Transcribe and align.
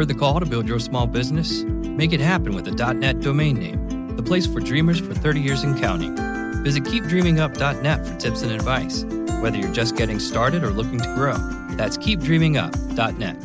Heard 0.00 0.08
the 0.08 0.14
call 0.14 0.40
to 0.40 0.46
build 0.46 0.66
your 0.66 0.78
small 0.78 1.06
business? 1.06 1.62
Make 1.62 2.14
it 2.14 2.20
happen 2.20 2.54
with 2.54 2.66
a 2.66 2.94
.net 2.94 3.20
domain 3.20 3.58
name, 3.58 4.16
the 4.16 4.22
place 4.22 4.46
for 4.46 4.58
dreamers 4.58 4.98
for 4.98 5.12
30 5.12 5.40
years 5.42 5.62
and 5.62 5.78
counting. 5.78 6.16
Visit 6.64 6.84
keepdreamingup.net 6.84 8.06
for 8.06 8.16
tips 8.16 8.40
and 8.40 8.50
advice, 8.50 9.04
whether 9.42 9.58
you're 9.58 9.70
just 9.74 9.96
getting 9.96 10.18
started 10.18 10.64
or 10.64 10.70
looking 10.70 11.00
to 11.00 11.14
grow. 11.14 11.36
That's 11.76 11.98
keepdreamingup.net. 11.98 13.36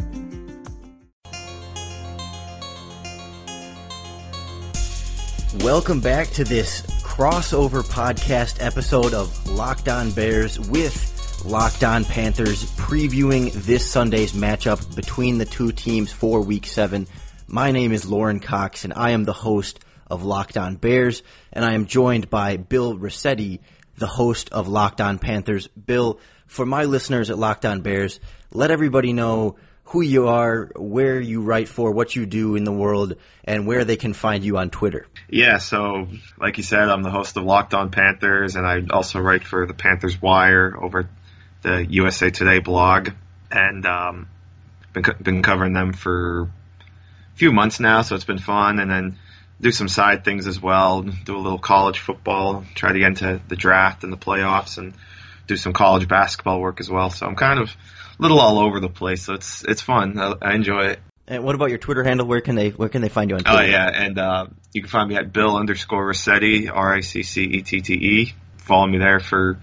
Welcome 5.61 5.99
back 5.99 6.29
to 6.29 6.45
this 6.45 6.83
crossover 7.03 7.83
podcast 7.83 8.65
episode 8.65 9.13
of 9.13 9.45
Locked 9.49 9.89
On 9.89 10.09
Bears 10.11 10.57
with 10.57 11.14
Locked 11.45 11.83
On 11.83 12.03
Panthers, 12.03 12.63
previewing 12.71 13.53
this 13.53 13.87
Sunday's 13.87 14.33
matchup 14.33 14.95
between 14.95 15.37
the 15.37 15.45
two 15.45 15.71
teams 15.71 16.11
for 16.11 16.41
Week 16.41 16.65
7. 16.65 17.05
My 17.47 17.71
name 17.71 17.91
is 17.91 18.09
Lorin 18.09 18.39
Cox, 18.39 18.83
and 18.83 18.91
I 18.95 19.11
am 19.11 19.25
the 19.25 19.31
host 19.31 19.79
of 20.09 20.23
Locked 20.23 20.57
On 20.57 20.75
Bears, 20.75 21.21
and 21.53 21.63
I 21.63 21.73
am 21.73 21.85
joined 21.85 22.31
by 22.31 22.57
Bill 22.57 22.97
Riccette, 22.97 23.59
the 23.95 24.07
host 24.07 24.49
of 24.53 24.67
Locked 24.67 25.01
On 25.01 25.19
Panthers. 25.19 25.67
Bill, 25.67 26.19
for 26.47 26.65
my 26.65 26.85
listeners 26.85 27.29
at 27.29 27.37
Locked 27.37 27.65
On 27.65 27.81
Bears, 27.81 28.19
let 28.51 28.71
everybody 28.71 29.13
know 29.13 29.57
who 29.83 30.01
you 30.01 30.27
are, 30.27 30.71
where 30.75 31.21
you 31.21 31.41
write 31.41 31.67
for, 31.67 31.91
what 31.91 32.15
you 32.15 32.25
do 32.25 32.55
in 32.55 32.63
the 32.63 32.73
world, 32.73 33.17
and 33.43 33.67
where 33.67 33.85
they 33.85 33.97
can 33.97 34.13
find 34.13 34.43
you 34.43 34.57
on 34.57 34.71
Twitter. 34.71 35.05
Yeah, 35.29 35.59
so 35.59 36.07
like 36.39 36.57
you 36.57 36.63
said, 36.63 36.89
I'm 36.89 37.03
the 37.03 37.11
host 37.11 37.37
of 37.37 37.43
Locked 37.43 37.75
On 37.75 37.91
Panthers, 37.91 38.55
and 38.55 38.65
I 38.65 38.81
also 38.89 39.19
write 39.19 39.43
for 39.43 39.67
the 39.67 39.75
Panthers 39.75 40.19
Wire 40.19 40.75
over 40.81 41.07
the 41.65 41.85
USA 41.89 42.29
Today 42.29 42.59
blog, 42.59 43.09
and 43.51 43.85
um, 43.87 44.29
been 44.93 45.03
co- 45.03 45.17
been 45.21 45.41
covering 45.41 45.73
them 45.73 45.93
for 45.93 46.43
a 46.43 47.37
few 47.37 47.51
months 47.51 47.79
now, 47.79 48.03
so 48.03 48.13
it's 48.15 48.23
been 48.23 48.37
fun. 48.37 48.79
And 48.79 48.89
then 48.89 49.17
do 49.59 49.71
some 49.71 49.87
side 49.87 50.23
things 50.23 50.45
as 50.45 50.61
well, 50.61 51.01
do 51.01 51.35
a 51.35 51.39
little 51.39 51.57
college 51.57 51.99
football, 51.99 52.63
try 52.75 52.93
to 52.93 52.99
get 52.99 53.07
into 53.07 53.41
the 53.47 53.55
draft 53.55 54.03
and 54.03 54.13
the 54.13 54.17
playoffs, 54.17 54.77
and 54.77 54.93
do 55.47 55.57
some 55.57 55.73
college 55.73 56.07
basketball 56.07 56.59
work 56.61 56.79
as 56.79 56.89
well. 56.89 57.09
So 57.09 57.25
I'm 57.25 57.35
kind 57.35 57.59
of 57.59 57.75
a 58.19 58.21
little 58.21 58.39
all 58.39 58.59
over 58.59 58.79
the 58.79 58.89
place. 58.89 59.23
So 59.23 59.33
it's 59.33 59.63
it's 59.63 59.81
fun. 59.81 60.19
I, 60.19 60.33
I 60.41 60.53
enjoy 60.53 60.89
it. 60.89 60.99
And 61.27 61.43
what 61.43 61.55
about 61.55 61.69
your 61.69 61.79
Twitter 61.79 62.03
handle? 62.03 62.27
Where 62.27 62.41
can 62.41 62.53
they 62.53 62.69
where 62.69 62.89
can 62.89 63.01
they 63.01 63.09
find 63.09 63.31
you 63.31 63.37
on 63.37 63.43
Twitter? 63.43 63.57
Oh 63.57 63.65
yeah, 63.65 63.89
and 63.91 64.19
uh, 64.19 64.47
you 64.71 64.83
can 64.83 64.89
find 64.91 65.09
me 65.09 65.15
at 65.15 65.33
Bill 65.33 65.57
underscore 65.57 66.05
Riccette 66.05 66.69
R 66.71 66.93
I 66.93 66.99
C 66.99 67.23
C 67.23 67.43
E 67.43 67.61
T 67.63 67.81
T 67.81 67.93
E. 67.93 68.33
Follow 68.57 68.85
me 68.85 68.99
there 68.99 69.19
for 69.19 69.59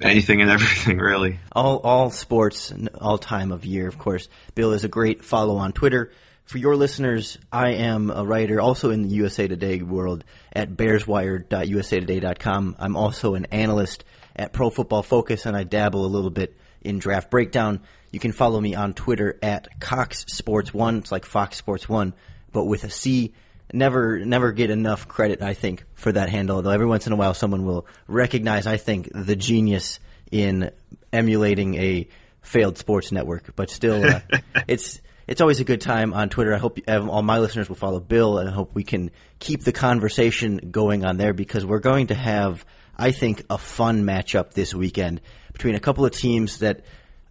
anything 0.00 0.40
and 0.40 0.50
everything, 0.50 0.98
really. 0.98 1.38
All 1.52 1.78
all 1.78 2.10
sports, 2.10 2.72
all 3.00 3.18
time 3.18 3.52
of 3.52 3.64
year, 3.64 3.88
of 3.88 3.98
course. 3.98 4.28
Bill 4.54 4.72
is 4.72 4.84
a 4.84 4.88
great 4.88 5.24
follow 5.24 5.56
on 5.56 5.72
Twitter. 5.72 6.12
For 6.44 6.58
your 6.58 6.76
listeners, 6.76 7.38
I 7.50 7.70
am 7.70 8.10
a 8.10 8.24
writer 8.24 8.60
also 8.60 8.90
in 8.90 9.02
the 9.02 9.08
USA 9.08 9.48
Today 9.48 9.82
world 9.82 10.22
at 10.52 10.70
bearswire.usatoday.com. 10.70 12.76
I'm 12.78 12.96
also 12.96 13.34
an 13.34 13.46
analyst 13.46 14.04
at 14.36 14.52
Pro 14.52 14.70
Football 14.70 15.02
Focus, 15.02 15.46
and 15.46 15.56
I 15.56 15.64
dabble 15.64 16.04
a 16.04 16.06
little 16.06 16.30
bit 16.30 16.56
in 16.82 17.00
draft 17.00 17.30
breakdown. 17.30 17.80
You 18.12 18.20
can 18.20 18.30
follow 18.30 18.60
me 18.60 18.76
on 18.76 18.94
Twitter 18.94 19.36
at 19.42 19.80
Cox 19.80 20.24
Sports 20.28 20.72
One. 20.72 20.98
It's 20.98 21.10
like 21.10 21.24
Fox 21.24 21.56
Sports 21.56 21.88
One, 21.88 22.14
but 22.52 22.64
with 22.64 22.84
a 22.84 22.90
C. 22.90 23.34
Never, 23.72 24.24
never 24.24 24.52
get 24.52 24.70
enough 24.70 25.08
credit, 25.08 25.42
I 25.42 25.54
think, 25.54 25.84
for 25.94 26.12
that 26.12 26.28
handle. 26.28 26.62
Though 26.62 26.70
every 26.70 26.86
once 26.86 27.06
in 27.06 27.12
a 27.12 27.16
while, 27.16 27.34
someone 27.34 27.64
will 27.64 27.86
recognize, 28.06 28.66
I 28.66 28.76
think, 28.76 29.10
the 29.12 29.34
genius 29.34 29.98
in 30.30 30.70
emulating 31.12 31.74
a 31.74 32.08
failed 32.42 32.78
sports 32.78 33.10
network. 33.10 33.56
But 33.56 33.70
still, 33.70 34.04
uh, 34.04 34.20
it's 34.68 35.00
it's 35.26 35.40
always 35.40 35.58
a 35.60 35.64
good 35.64 35.80
time 35.80 36.14
on 36.14 36.28
Twitter. 36.28 36.54
I 36.54 36.58
hope 36.58 36.78
all 36.88 37.22
my 37.22 37.40
listeners 37.40 37.68
will 37.68 37.76
follow 37.76 37.98
Bill, 37.98 38.38
and 38.38 38.48
I 38.48 38.52
hope 38.52 38.74
we 38.74 38.84
can 38.84 39.10
keep 39.40 39.64
the 39.64 39.72
conversation 39.72 40.70
going 40.70 41.04
on 41.04 41.16
there 41.16 41.32
because 41.32 41.66
we're 41.66 41.80
going 41.80 42.08
to 42.08 42.14
have, 42.14 42.64
I 42.96 43.10
think, 43.10 43.44
a 43.50 43.58
fun 43.58 44.04
matchup 44.04 44.52
this 44.52 44.74
weekend 44.74 45.20
between 45.52 45.74
a 45.74 45.80
couple 45.80 46.04
of 46.04 46.12
teams 46.12 46.60
that 46.60 46.84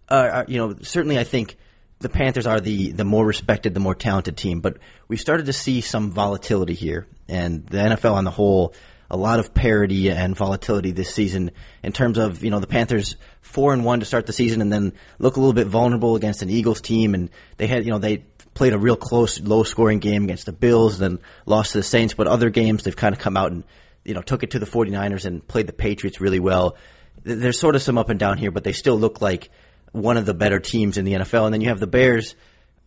are, 0.08 0.30
are 0.30 0.44
you 0.46 0.58
know, 0.58 0.74
certainly 0.82 1.18
I 1.18 1.24
think 1.24 1.56
the 1.98 2.08
Panthers 2.08 2.46
are 2.46 2.60
the, 2.60 2.92
the 2.92 3.04
more 3.04 3.24
respected, 3.24 3.74
the 3.74 3.80
more 3.80 3.94
talented 3.94 4.36
team, 4.36 4.60
but 4.60 4.78
we've 5.08 5.20
started 5.20 5.46
to 5.46 5.52
see 5.52 5.80
some 5.80 6.10
volatility 6.10 6.74
here, 6.74 7.06
and 7.28 7.66
the 7.66 7.78
NFL 7.78 8.12
on 8.12 8.24
the 8.24 8.30
whole, 8.30 8.74
a 9.10 9.16
lot 9.16 9.38
of 9.38 9.54
parity 9.54 10.10
and 10.10 10.36
volatility 10.36 10.90
this 10.90 11.14
season 11.14 11.52
in 11.82 11.92
terms 11.92 12.18
of 12.18 12.44
you 12.44 12.50
know 12.50 12.60
the 12.60 12.66
Panthers 12.66 13.16
four 13.40 13.72
and 13.72 13.84
one 13.84 14.00
to 14.00 14.06
start 14.06 14.26
the 14.26 14.32
season, 14.32 14.60
and 14.60 14.70
then 14.70 14.92
look 15.18 15.36
a 15.36 15.40
little 15.40 15.54
bit 15.54 15.68
vulnerable 15.68 16.16
against 16.16 16.42
an 16.42 16.50
Eagles 16.50 16.80
team, 16.80 17.14
and 17.14 17.30
they 17.56 17.66
had 17.66 17.86
you 17.86 17.92
know 17.92 17.98
they 17.98 18.24
played 18.52 18.74
a 18.74 18.78
real 18.78 18.96
close, 18.96 19.40
low 19.40 19.62
scoring 19.62 19.98
game 19.98 20.24
against 20.24 20.46
the 20.46 20.52
Bills, 20.52 20.98
then 20.98 21.18
lost 21.46 21.72
to 21.72 21.78
the 21.78 21.82
Saints, 21.82 22.14
but 22.14 22.26
other 22.26 22.50
games 22.50 22.82
they've 22.82 22.96
kind 22.96 23.14
of 23.14 23.20
come 23.20 23.36
out 23.36 23.52
and 23.52 23.64
you 24.04 24.12
know 24.12 24.22
took 24.22 24.42
it 24.42 24.50
to 24.50 24.58
the 24.58 24.66
49ers 24.66 25.24
and 25.24 25.46
played 25.46 25.66
the 25.66 25.72
Patriots 25.72 26.20
really 26.20 26.40
well. 26.40 26.76
There's 27.22 27.58
sort 27.58 27.74
of 27.74 27.82
some 27.82 27.96
up 27.96 28.10
and 28.10 28.20
down 28.20 28.36
here, 28.36 28.50
but 28.50 28.64
they 28.64 28.72
still 28.72 28.98
look 28.98 29.22
like 29.22 29.50
one 29.96 30.18
of 30.18 30.26
the 30.26 30.34
better 30.34 30.60
teams 30.60 30.98
in 30.98 31.04
the 31.04 31.14
NFL. 31.14 31.46
And 31.46 31.54
then 31.54 31.60
you 31.62 31.68
have 31.70 31.80
the 31.80 31.86
Bears, 31.86 32.34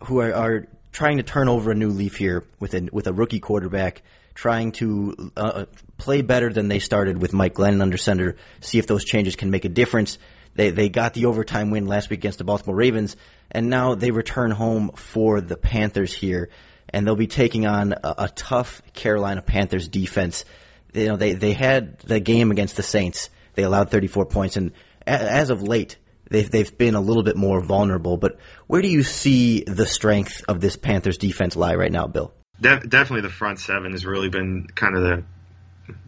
who 0.04 0.20
are, 0.20 0.34
are 0.34 0.68
trying 0.92 1.18
to 1.18 1.24
turn 1.24 1.50
over 1.50 1.72
a 1.72 1.76
new 1.76 1.90
leaf 1.90 2.16
here 2.16 2.46
with 2.60 2.74
a, 2.74 2.88
with 2.92 3.08
a 3.08 3.14
rookie 3.14 3.40
quarterback, 3.40 4.04
trying 4.36 4.72
to 4.74 5.32
uh, 5.36 5.66
play 5.98 6.22
better 6.22 6.54
than 6.54 6.68
they 6.68 6.80
started 6.80 7.20
with 7.20 7.34
Mike 7.34 7.56
Glennon 7.56 7.82
under 7.82 7.98
center. 7.98 8.36
See 8.62 8.78
if 8.78 8.88
those 8.88 9.04
changes 9.04 9.36
can 9.36 9.50
make 9.50 9.66
a 9.66 9.70
difference. 9.70 10.20
They 10.56 10.72
they 10.72 10.90
got 10.90 11.14
the 11.14 11.26
overtime 11.26 11.72
win 11.72 11.86
last 11.86 12.10
week 12.10 12.20
against 12.20 12.38
the 12.38 12.44
Baltimore 12.44 12.76
Ravens, 12.76 13.16
and 13.52 13.70
now 13.70 13.96
they 13.96 14.12
return 14.12 14.52
home 14.52 14.92
for 14.96 15.42
the 15.42 15.56
Panthers 15.56 16.14
here, 16.14 16.50
and 16.90 17.06
they'll 17.06 17.16
be 17.16 17.28
taking 17.28 17.68
on 17.68 17.94
a, 17.94 18.16
a 18.18 18.30
tough 18.30 18.82
Carolina 18.94 19.42
Panthers 19.42 19.88
defense. 19.88 20.46
You 20.94 21.10
know 21.10 21.18
they 21.18 21.34
they 21.34 21.54
had 21.54 22.00
the 22.00 22.20
game 22.20 22.50
against 22.52 22.78
the 22.78 22.84
Saints. 22.84 23.30
They 23.54 23.64
allowed 23.64 23.92
34 23.92 24.26
points, 24.26 24.58
and 24.58 24.72
as 25.06 25.50
of 25.50 25.62
late, 25.62 25.98
they've 26.30 26.50
they've 26.50 26.78
been 26.78 26.96
a 26.96 27.02
little 27.02 27.24
bit 27.24 27.36
more 27.36 27.62
vulnerable. 27.62 28.18
But 28.18 28.40
where 28.68 28.82
do 28.82 28.88
you 28.88 29.04
see 29.04 29.64
the 29.66 29.86
strength 29.86 30.44
of 30.48 30.62
this 30.62 30.76
Panthers 30.76 31.18
defense 31.18 31.56
lie 31.56 31.76
right 31.76 31.92
now, 31.92 32.08
Bill? 32.08 32.34
De- 32.62 32.80
definitely, 32.80 33.22
the 33.22 33.34
front 33.34 33.60
seven 33.60 33.92
has 33.92 34.06
really 34.06 34.30
been 34.30 34.68
kind 34.74 34.96
of 34.96 35.04
the 35.04 35.24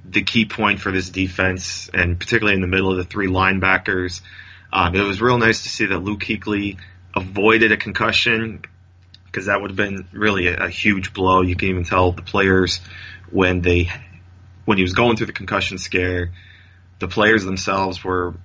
the 0.06 0.24
key 0.24 0.46
point 0.46 0.80
for 0.80 0.92
this 0.92 1.10
defense, 1.10 1.90
and 1.94 2.20
particularly 2.20 2.56
in 2.56 2.62
the 2.62 2.68
middle 2.68 2.92
of 2.92 2.98
the 2.98 3.04
three 3.04 3.28
linebackers. 3.28 4.22
Um, 4.74 4.96
it 4.96 5.02
was 5.02 5.22
real 5.22 5.38
nice 5.38 5.64
to 5.64 5.70
see 5.70 5.88
that 5.88 6.00
Luke 6.00 6.22
Kuechly 6.22 6.78
avoided 7.16 7.72
a 7.72 7.78
concussion 7.78 8.62
because 9.26 9.46
that 9.46 9.62
would 9.62 9.72
have 9.72 9.78
been 9.78 10.08
really 10.12 10.48
a, 10.48 10.66
a, 10.66 10.70
huge 10.70 11.14
blow. 11.14 11.42
You 11.42 11.56
can 11.56 11.70
even 11.70 11.84
tell 11.84 12.12
the 12.12 12.22
players 12.22 12.80
when 13.30 13.62
they 13.62 13.90
when 14.66 14.78
he 14.78 14.84
was 14.84 14.94
going 14.94 15.18
through 15.18 15.28
the 15.28 15.34
concussion 15.34 15.78
scare, 15.78 16.32
the 17.00 17.08
players 17.08 17.44
themselves 17.44 18.04
were 18.04 18.36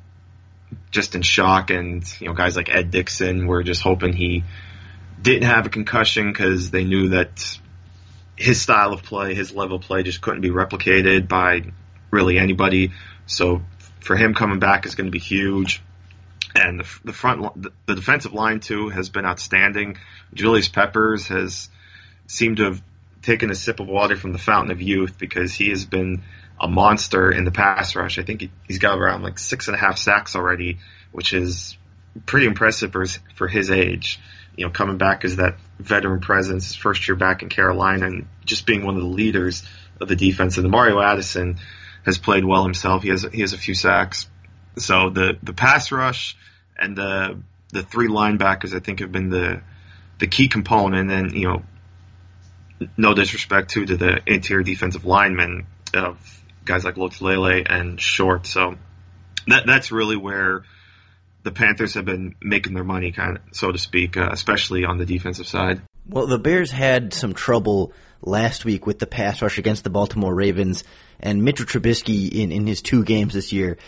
just 0.91 1.15
in 1.15 1.23
shock, 1.23 1.71
and 1.71 2.05
you 2.21 2.29
know 2.29 2.35
guys 2.35 2.57
like 2.57 2.69
Ed 2.69 2.91
Dickson 2.91 3.47
were 3.47 3.63
just 3.63 3.83
hoping 3.83 4.13
he 4.13 4.45
didn't 5.21 5.49
have 5.49 5.67
a 5.67 5.71
concussion 5.71 6.33
because 6.33 6.71
they 6.71 6.85
knew 6.85 7.11
that 7.11 7.59
his 8.37 8.61
style 8.61 8.93
of 8.93 9.03
play, 9.03 9.35
his 9.35 9.55
level 9.55 9.77
of 9.77 9.83
play, 9.83 10.03
just 10.03 10.21
couldn't 10.21 10.43
be 10.43 10.51
replicated 10.51 11.29
by 11.29 11.63
really 12.11 12.39
anybody. 12.39 12.93
So 13.27 13.63
for 14.01 14.17
him 14.17 14.35
coming 14.35 14.59
back 14.59 14.87
is 14.87 14.95
going 14.95 15.07
to 15.07 15.11
be 15.11 15.19
huge. 15.19 15.83
And 16.55 16.81
the, 16.81 16.99
the 17.05 17.13
front, 17.13 17.67
the 17.87 17.95
defensive 17.95 18.33
line 18.33 18.61
too 18.61 18.89
has 18.89 19.09
been 19.09 19.27
outstanding. 19.27 19.99
Julius 20.33 20.69
Peppers 20.69 21.29
has 21.29 21.69
seemed 22.27 22.59
to 22.59 22.65
have 22.65 22.83
taken 23.23 23.51
a 23.51 23.55
sip 23.55 23.81
of 23.81 23.89
water 23.89 24.17
from 24.17 24.33
the 24.33 24.39
fountain 24.39 24.71
of 24.71 24.81
youth 24.81 25.19
because 25.19 25.53
he 25.53 25.71
has 25.71 25.85
been 25.85 26.23
a 26.61 26.69
monster 26.69 27.31
in 27.31 27.45
the 27.45 27.51
pass 27.51 27.95
rush. 27.95 28.19
I 28.19 28.23
think 28.23 28.41
he, 28.43 28.51
has 28.69 28.79
got 28.79 28.99
around 28.99 29.23
like 29.23 29.39
six 29.39 29.69
and 29.69 29.77
a 29.77 29.79
half 29.79 29.99
sacks 29.99 30.37
already, 30.37 30.79
which 31.13 31.33
is 31.33 31.77
pretty 32.25 32.47
impressive 32.47 32.93
for 32.93 33.03
his, 33.03 33.19
for 33.35 33.49
his 33.49 33.71
age. 33.71 34.21
You 34.57 34.65
know, 34.65 34.71
coming 34.71 34.97
back 34.97 35.25
as 35.25 35.37
that 35.37 35.57
veteran 35.79 36.21
presence, 36.21 36.75
first 36.75 37.07
year 37.09 37.17
back 37.17 37.43
in 37.43 37.51
Carolina, 37.51 38.07
and 38.07 38.27
just 38.45 38.65
being 38.65 38.87
one 38.87 38.97
of 38.97 39.03
the 39.03 39.09
leaders 39.09 39.63
of 40.01 40.09
the 40.09 40.17
defense. 40.17 40.57
And 40.57 40.65
the 40.65 40.71
Mario 40.71 41.01
Addison 41.01 41.59
has 42.07 42.17
played 42.19 42.45
well 42.45 42.65
himself. 42.65 43.03
He 43.03 43.11
has 43.11 43.27
he 43.31 43.43
has 43.43 43.53
a 43.53 43.59
few 43.59 43.75
sacks. 43.75 44.29
So 44.79 45.11
the 45.11 45.37
the 45.43 45.53
pass 45.53 45.93
rush 45.93 46.37
and 46.79 46.97
the 46.97 47.39
the 47.73 47.83
three 47.83 48.09
linebackers 48.09 48.75
I 48.75 48.79
think 48.81 49.01
have 49.01 49.13
been 49.13 49.29
the 49.29 49.61
the 50.19 50.27
key 50.27 50.49
component. 50.49 51.11
And 51.11 51.33
you 51.33 51.49
know, 51.49 51.63
no 52.97 53.13
disrespect 53.13 53.71
to 53.73 53.85
to 53.85 53.97
the 53.97 54.21
interior 54.27 54.63
defensive 54.63 55.05
linemen 55.05 55.67
of 55.93 56.19
guys 56.67 56.85
like 56.85 56.97
Lotulelei 56.97 57.65
and 57.69 58.01
Short. 58.01 58.47
So 58.47 58.77
that 59.47 59.65
that's 59.67 59.91
really 59.91 60.17
where 60.17 60.65
the 61.43 61.53
Panthers 61.53 61.95
have 61.95 62.05
been 62.05 62.35
making 62.43 62.75
their 62.75 62.85
money, 62.85 63.13
kind 63.13 63.37
of 63.39 63.43
so 63.53 63.73
to 63.73 63.79
speak, 63.79 64.17
uh, 64.17 64.29
especially 64.33 64.85
on 64.85 64.99
the 64.99 65.07
defensive 65.07 65.47
side. 65.47 65.81
Well, 66.09 66.27
the 66.27 66.39
Bears 66.39 66.71
had 66.71 67.13
some 67.13 67.35
trouble 67.35 67.93
last 68.21 68.65
week 68.65 68.87
with 68.87 68.99
the 68.99 69.07
pass 69.07 69.41
rush 69.43 69.59
against 69.59 69.85
the 69.85 69.91
Baltimore 69.91 70.35
Ravens, 70.35 70.85
and 71.21 71.45
Mitchell 71.45 71.67
Trubisky 71.67 72.31
in 72.31 72.53
in 72.53 72.67
his 72.67 72.83
two 72.83 73.05
games 73.05 73.35
this 73.35 73.53
year, 73.53 73.79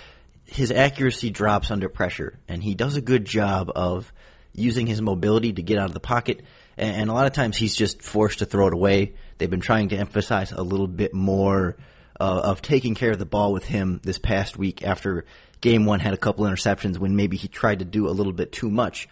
his 0.45 0.71
accuracy 0.71 1.31
drops 1.31 1.71
under 1.71 1.89
pressure, 1.89 2.39
and 2.49 2.63
he 2.63 2.75
does 2.75 2.97
a 2.97 3.01
good 3.01 3.25
job 3.25 3.71
of 3.75 4.13
using 4.55 4.87
his 4.87 5.03
mobility 5.03 5.53
to 5.53 5.63
get 5.63 5.79
out 5.79 5.87
of 5.87 5.95
the 5.95 6.01
pocket, 6.01 6.43
and, 6.77 6.97
and 6.97 7.11
a 7.11 7.13
lot 7.13 7.27
of 7.27 7.33
times 7.33 7.57
he's 7.57 7.75
just 7.75 8.03
forced 8.03 8.39
to 8.39 8.47
throw 8.47 8.69
it 8.69 8.73
away. 8.73 9.15
They've 9.39 9.51
been 9.51 9.61
trying 9.61 9.91
to 9.91 9.97
emphasize 9.97 10.53
a 10.53 10.63
little 10.63 10.89
bit 10.89 11.13
more 11.13 11.77
uh, 12.21 12.41
of 12.45 12.63
taking 12.63 12.95
care 12.95 13.13
of 13.13 13.19
the 13.19 13.27
ball 13.27 13.53
with 13.53 13.65
him 13.65 14.01
this 14.03 14.19
past 14.19 14.57
week 14.57 14.83
after 14.85 15.25
game 15.61 15.85
one 15.85 16.01
had 16.01 16.15
a 16.15 16.19
couple 16.19 16.45
interceptions 16.45 16.99
when 16.99 17.17
maybe 17.17 17.37
he 17.37 17.49
tried 17.49 17.81
to 17.81 17.85
do 17.85 18.09
a 18.09 18.11
little 18.11 18.33
bit 18.33 18.53
too 18.53 18.71
much. 18.71 19.09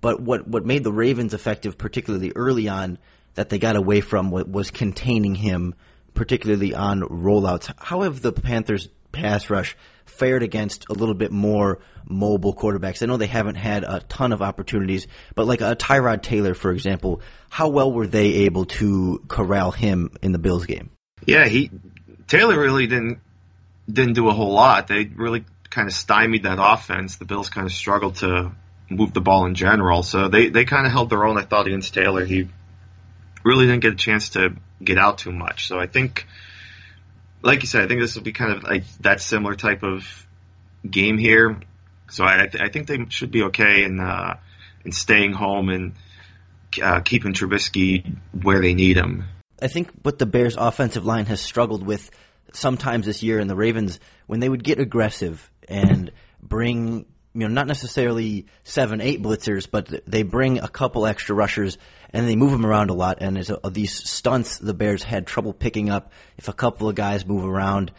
But 0.00 0.20
what, 0.20 0.48
what 0.48 0.64
made 0.64 0.84
the 0.84 0.92
Ravens 0.92 1.34
effective, 1.34 1.76
particularly 1.76 2.32
early 2.34 2.68
on, 2.68 2.98
that 3.34 3.48
they 3.48 3.58
got 3.58 3.76
away 3.76 4.00
from 4.00 4.30
was 4.30 4.70
containing 4.70 5.34
him, 5.34 5.74
particularly 6.14 6.74
on 6.74 7.02
rollouts. 7.02 7.72
How 7.78 8.02
have 8.02 8.22
the 8.22 8.32
Panthers 8.32 8.88
pass 9.12 9.50
rush 9.50 9.76
fared 10.04 10.42
against 10.42 10.88
a 10.88 10.94
little 10.94 11.14
bit 11.14 11.30
more 11.30 11.80
mobile 12.04 12.54
quarterbacks? 12.54 13.02
I 13.02 13.06
know 13.06 13.16
they 13.16 13.26
haven't 13.26 13.54
had 13.56 13.84
a 13.84 14.00
ton 14.08 14.32
of 14.32 14.42
opportunities, 14.42 15.06
but 15.34 15.46
like 15.46 15.60
a 15.60 15.76
Tyrod 15.76 16.22
Taylor, 16.22 16.54
for 16.54 16.72
example, 16.72 17.20
how 17.50 17.68
well 17.68 17.92
were 17.92 18.06
they 18.06 18.26
able 18.46 18.64
to 18.66 19.22
corral 19.28 19.70
him 19.70 20.10
in 20.22 20.32
the 20.32 20.38
Bills 20.38 20.66
game? 20.66 20.90
Yeah, 21.26 21.46
he 21.46 21.70
Taylor 22.30 22.58
really 22.58 22.86
didn't 22.86 23.18
didn't 23.92 24.14
do 24.14 24.28
a 24.28 24.32
whole 24.32 24.52
lot. 24.52 24.86
They 24.86 25.04
really 25.04 25.44
kind 25.68 25.88
of 25.88 25.92
stymied 25.92 26.44
that 26.44 26.58
offense. 26.60 27.16
The 27.16 27.24
Bills 27.24 27.50
kind 27.50 27.66
of 27.66 27.72
struggled 27.72 28.16
to 28.16 28.52
move 28.88 29.12
the 29.12 29.20
ball 29.20 29.46
in 29.46 29.56
general, 29.56 30.04
so 30.04 30.28
they 30.28 30.48
they 30.48 30.64
kind 30.64 30.86
of 30.86 30.92
held 30.92 31.10
their 31.10 31.26
own. 31.26 31.36
I 31.36 31.42
thought 31.42 31.66
against 31.66 31.92
Taylor, 31.92 32.24
he 32.24 32.48
really 33.42 33.66
didn't 33.66 33.82
get 33.82 33.92
a 33.94 33.96
chance 33.96 34.30
to 34.30 34.54
get 34.82 34.96
out 34.96 35.18
too 35.18 35.32
much. 35.32 35.66
So 35.66 35.80
I 35.80 35.88
think, 35.88 36.28
like 37.42 37.62
you 37.62 37.66
said, 37.66 37.82
I 37.82 37.88
think 37.88 38.00
this 38.00 38.14
will 38.14 38.22
be 38.22 38.32
kind 38.32 38.52
of 38.52 38.62
like 38.62 38.84
that 39.00 39.20
similar 39.20 39.56
type 39.56 39.82
of 39.82 40.06
game 40.88 41.18
here. 41.18 41.58
So 42.10 42.24
I, 42.24 42.48
I 42.60 42.68
think 42.68 42.86
they 42.86 43.06
should 43.08 43.32
be 43.32 43.42
okay 43.44 43.82
in 43.82 43.98
uh, 43.98 44.38
in 44.84 44.92
staying 44.92 45.32
home 45.32 45.68
and 45.68 45.94
uh, 46.80 47.00
keeping 47.00 47.32
Trubisky 47.32 48.18
where 48.40 48.60
they 48.60 48.74
need 48.74 48.96
him. 48.96 49.24
I 49.62 49.68
think 49.68 49.90
what 50.02 50.18
the 50.18 50.26
Bears' 50.26 50.56
offensive 50.56 51.04
line 51.04 51.26
has 51.26 51.40
struggled 51.40 51.86
with 51.86 52.10
sometimes 52.52 53.06
this 53.06 53.22
year, 53.22 53.38
and 53.38 53.48
the 53.48 53.56
Ravens 53.56 54.00
when 54.26 54.40
they 54.40 54.48
would 54.48 54.64
get 54.64 54.78
aggressive 54.78 55.50
and 55.68 56.10
bring 56.42 57.06
you 57.32 57.40
know 57.40 57.48
not 57.48 57.66
necessarily 57.66 58.46
seven 58.64 59.00
eight 59.00 59.22
blitzers, 59.22 59.68
but 59.70 59.88
they 60.06 60.22
bring 60.22 60.58
a 60.58 60.68
couple 60.68 61.06
extra 61.06 61.34
rushers 61.34 61.78
and 62.12 62.28
they 62.28 62.36
move 62.36 62.50
them 62.50 62.66
around 62.66 62.90
a 62.90 62.94
lot. 62.94 63.18
And 63.20 63.38
as 63.38 63.50
a, 63.50 63.70
these 63.70 63.92
stunts, 64.08 64.58
the 64.58 64.74
Bears 64.74 65.02
had 65.02 65.26
trouble 65.26 65.52
picking 65.52 65.90
up. 65.90 66.12
If 66.38 66.48
a 66.48 66.52
couple 66.52 66.88
of 66.88 66.94
guys 66.94 67.24
move 67.24 67.44
around, 67.44 67.92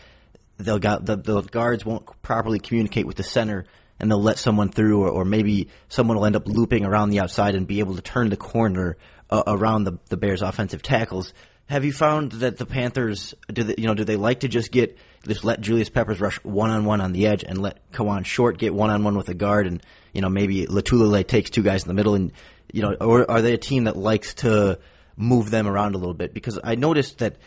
they'll 0.57 0.79
got 0.79 1.05
the, 1.05 1.15
the 1.15 1.41
guards 1.41 1.85
won't 1.85 2.05
properly 2.21 2.59
communicate 2.59 3.07
with 3.07 3.17
the 3.17 3.23
center, 3.23 3.65
and 4.01 4.09
they'll 4.09 4.21
let 4.21 4.39
someone 4.39 4.69
through, 4.69 5.03
or, 5.03 5.09
or 5.09 5.25
maybe 5.25 5.69
someone 5.87 6.17
will 6.17 6.25
end 6.25 6.35
up 6.35 6.47
looping 6.47 6.83
around 6.83 7.11
the 7.11 7.19
outside 7.19 7.53
and 7.53 7.67
be 7.67 7.79
able 7.79 7.95
to 7.95 8.01
turn 8.01 8.29
the 8.29 8.35
corner 8.35 8.97
uh, 9.29 9.43
around 9.45 9.83
the, 9.83 9.99
the 10.09 10.17
Bears' 10.17 10.41
offensive 10.41 10.81
tackles. 10.81 11.33
Have 11.67 11.85
you 11.85 11.93
found 11.93 12.33
that 12.33 12.57
the 12.57 12.65
Panthers 12.65 13.33
do 13.53 13.63
they, 13.63 13.75
you 13.77 13.87
know 13.87 13.93
do 13.93 14.03
they 14.03 14.17
like 14.17 14.41
to 14.41 14.49
just 14.49 14.71
get 14.71 14.97
just 15.25 15.45
let 15.45 15.61
Julius 15.61 15.87
Peppers 15.87 16.19
rush 16.19 16.35
one 16.43 16.69
on 16.69 16.83
one 16.83 16.99
on 16.99 17.13
the 17.13 17.27
edge 17.27 17.45
and 17.45 17.61
let 17.61 17.91
Kawann 17.93 18.25
Short 18.25 18.57
get 18.57 18.73
one 18.73 18.89
on 18.89 19.05
one 19.05 19.15
with 19.15 19.29
a 19.29 19.33
guard 19.33 19.67
and 19.67 19.81
you 20.11 20.19
know 20.19 20.27
maybe 20.27 20.65
Lotulelei 20.65 21.25
takes 21.25 21.49
two 21.49 21.63
guys 21.63 21.83
in 21.83 21.87
the 21.87 21.93
middle 21.93 22.15
and 22.15 22.33
you 22.73 22.81
know 22.81 22.93
or 22.99 23.29
are 23.31 23.41
they 23.41 23.53
a 23.53 23.57
team 23.57 23.85
that 23.85 23.95
likes 23.95 24.33
to 24.33 24.79
move 25.15 25.49
them 25.49 25.65
around 25.65 25.95
a 25.95 25.97
little 25.97 26.13
bit 26.13 26.33
because 26.33 26.59
I 26.61 26.75
noticed 26.75 27.19
that 27.19 27.37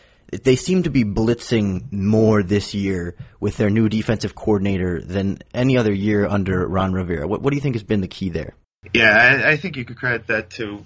they 0.43 0.55
seem 0.55 0.83
to 0.83 0.89
be 0.89 1.03
blitzing 1.03 1.91
more 1.91 2.43
this 2.43 2.73
year 2.73 3.15
with 3.39 3.57
their 3.57 3.69
new 3.69 3.89
defensive 3.89 4.35
coordinator 4.35 5.01
than 5.01 5.39
any 5.53 5.77
other 5.77 5.93
year 5.93 6.27
under 6.27 6.67
Ron 6.67 6.93
Rivera. 6.93 7.27
What, 7.27 7.41
what 7.41 7.51
do 7.51 7.55
you 7.55 7.61
think 7.61 7.75
has 7.75 7.83
been 7.83 8.01
the 8.01 8.07
key 8.07 8.29
there? 8.29 8.55
Yeah, 8.93 9.41
I, 9.45 9.51
I 9.51 9.57
think 9.57 9.77
you 9.77 9.85
could 9.85 9.97
credit 9.97 10.27
that 10.27 10.51
to 10.51 10.83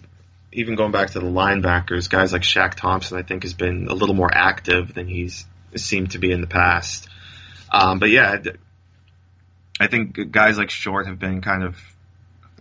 even 0.52 0.76
going 0.76 0.92
back 0.92 1.12
to 1.12 1.20
the 1.20 1.28
linebackers, 1.28 2.10
guys 2.10 2.34
like 2.34 2.42
Shaq 2.42 2.76
Thompson, 2.76 3.18
I 3.18 3.24
think 3.24 3.44
has 3.44 3.54
been 3.54 3.88
a 3.88 3.94
little 3.94 4.16
more 4.16 4.30
active 4.34 4.94
than 4.94 5.08
he's 5.08 5.46
seemed 5.76 6.12
to 6.12 6.20
be 6.20 6.32
in 6.32 6.42
the 6.42 6.48
past. 6.48 7.08
Um, 7.72 8.00
but 8.00 8.10
yeah, 8.10 8.38
I 9.80 9.88
think 9.88 10.32
guys 10.32 10.58
like 10.58 10.70
Short 10.70 11.08
have 11.08 11.20
been 11.20 11.42
kind 11.42 11.64
of 11.64 11.78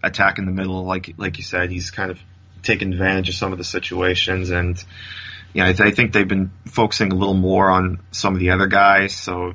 attacking 0.02 0.44
the 0.44 0.52
middle, 0.52 0.84
like 0.84 1.14
like 1.16 1.38
you 1.38 1.44
said. 1.44 1.70
He's 1.70 1.90
kind 1.90 2.10
of 2.10 2.20
taken 2.62 2.92
advantage 2.92 3.28
of 3.30 3.34
some 3.34 3.52
of 3.52 3.58
the 3.58 3.64
situations, 3.64 4.50
and 4.50 4.82
yeah, 5.52 5.64
I, 5.64 5.72
th- 5.72 5.80
I 5.80 5.90
think 5.90 6.12
they've 6.12 6.28
been 6.28 6.50
focusing 6.66 7.12
a 7.12 7.14
little 7.14 7.34
more 7.34 7.70
on 7.70 8.00
some 8.10 8.34
of 8.34 8.40
the 8.40 8.50
other 8.50 8.66
guys. 8.66 9.14
So 9.14 9.54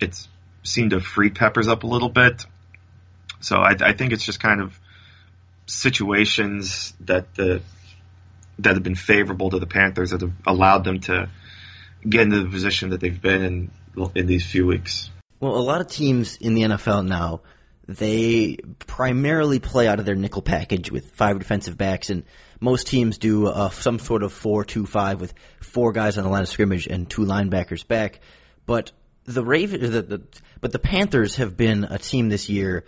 it's 0.00 0.28
seemed 0.62 0.90
to 0.90 1.00
free 1.00 1.30
Peppers 1.30 1.68
up 1.68 1.84
a 1.84 1.86
little 1.86 2.08
bit. 2.08 2.44
So 3.40 3.56
I, 3.56 3.76
I 3.80 3.92
think 3.92 4.12
it's 4.12 4.24
just 4.24 4.40
kind 4.40 4.60
of 4.60 4.78
situations 5.66 6.94
that 7.00 7.34
the 7.34 7.62
that 8.58 8.74
have 8.74 8.82
been 8.82 8.94
favorable 8.94 9.50
to 9.50 9.58
the 9.58 9.66
Panthers 9.66 10.10
that 10.10 10.22
have 10.22 10.32
allowed 10.46 10.84
them 10.84 11.00
to 11.00 11.28
get 12.08 12.22
into 12.22 12.42
the 12.42 12.48
position 12.48 12.90
that 12.90 13.00
they've 13.00 13.20
been 13.20 13.42
in 13.42 13.70
in 14.14 14.26
these 14.26 14.46
few 14.46 14.66
weeks. 14.66 15.10
Well, 15.40 15.56
a 15.56 15.60
lot 15.60 15.80
of 15.80 15.88
teams 15.88 16.36
in 16.36 16.54
the 16.54 16.62
NFL 16.62 17.06
now 17.06 17.42
they 17.88 18.58
primarily 18.86 19.58
play 19.58 19.86
out 19.86 19.98
of 19.98 20.06
their 20.06 20.14
nickel 20.14 20.42
package 20.42 20.90
with 20.90 21.12
five 21.12 21.38
defensive 21.38 21.76
backs, 21.76 22.10
and 22.10 22.24
most 22.60 22.86
teams 22.86 23.18
do 23.18 23.46
uh, 23.46 23.70
some 23.70 23.98
sort 23.98 24.22
of 24.22 24.32
four-two-five 24.32 25.20
with 25.20 25.34
four 25.60 25.92
guys 25.92 26.18
on 26.18 26.24
the 26.24 26.30
line 26.30 26.42
of 26.42 26.48
scrimmage 26.48 26.86
and 26.86 27.08
two 27.08 27.22
linebackers 27.22 27.86
back. 27.86 28.20
But 28.64 28.92
the 29.24 29.44
Raven, 29.44 29.80
the, 29.80 30.02
the, 30.02 30.22
but 30.60 30.72
the 30.72 30.78
Panthers 30.78 31.36
have 31.36 31.56
been 31.56 31.84
a 31.84 31.98
team 31.98 32.28
this 32.28 32.48
year 32.48 32.84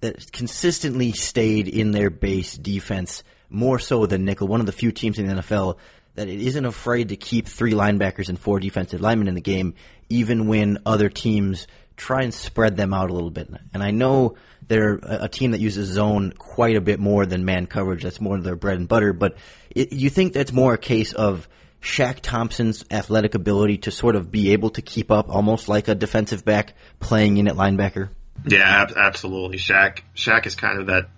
that 0.00 0.32
consistently 0.32 1.12
stayed 1.12 1.68
in 1.68 1.92
their 1.92 2.10
base 2.10 2.54
defense 2.54 3.22
more 3.50 3.78
so 3.78 4.06
than 4.06 4.24
nickel. 4.24 4.48
One 4.48 4.60
of 4.60 4.66
the 4.66 4.72
few 4.72 4.92
teams 4.92 5.18
in 5.18 5.26
the 5.26 5.34
NFL 5.34 5.76
that 6.14 6.28
it 6.28 6.40
isn't 6.40 6.64
afraid 6.64 7.10
to 7.10 7.16
keep 7.16 7.46
three 7.46 7.72
linebackers 7.72 8.28
and 8.28 8.38
four 8.38 8.58
defensive 8.60 9.00
linemen 9.00 9.28
in 9.28 9.34
the 9.34 9.40
game, 9.40 9.74
even 10.08 10.48
when 10.48 10.78
other 10.86 11.08
teams 11.08 11.66
try 12.00 12.22
and 12.22 12.32
spread 12.32 12.76
them 12.76 12.94
out 12.94 13.10
a 13.10 13.12
little 13.12 13.30
bit. 13.30 13.50
And 13.74 13.82
I 13.82 13.90
know 13.90 14.36
they're 14.66 14.98
a 15.02 15.28
team 15.28 15.50
that 15.50 15.60
uses 15.60 15.88
zone 15.88 16.32
quite 16.32 16.76
a 16.76 16.80
bit 16.80 16.98
more 16.98 17.26
than 17.26 17.44
man 17.44 17.66
coverage. 17.66 18.02
That's 18.02 18.20
more 18.20 18.38
their 18.40 18.56
bread 18.56 18.78
and 18.78 18.88
butter. 18.88 19.12
But 19.12 19.36
it, 19.70 19.92
you 19.92 20.08
think 20.08 20.32
that's 20.32 20.52
more 20.52 20.72
a 20.74 20.78
case 20.78 21.12
of 21.12 21.46
Shaq 21.82 22.20
Thompson's 22.20 22.84
athletic 22.90 23.34
ability 23.34 23.78
to 23.78 23.90
sort 23.90 24.16
of 24.16 24.30
be 24.30 24.52
able 24.52 24.70
to 24.70 24.82
keep 24.82 25.10
up 25.10 25.28
almost 25.28 25.68
like 25.68 25.88
a 25.88 25.94
defensive 25.94 26.44
back 26.44 26.74
playing 27.00 27.36
in 27.36 27.48
at 27.48 27.54
linebacker? 27.54 28.08
Yeah, 28.46 28.86
absolutely. 28.96 29.58
Shaq 29.58 30.00
Shaq 30.16 30.46
is 30.46 30.54
kind 30.54 30.80
of 30.80 30.86
that 30.86 31.08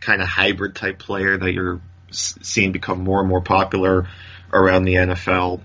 kind 0.00 0.20
of 0.20 0.26
hybrid 0.26 0.74
type 0.74 0.98
player 0.98 1.38
that 1.38 1.52
you're 1.52 1.80
seeing 2.10 2.72
become 2.72 3.04
more 3.04 3.20
and 3.20 3.28
more 3.28 3.40
popular 3.40 4.08
around 4.52 4.84
the 4.84 4.94
NFL. 4.94 5.60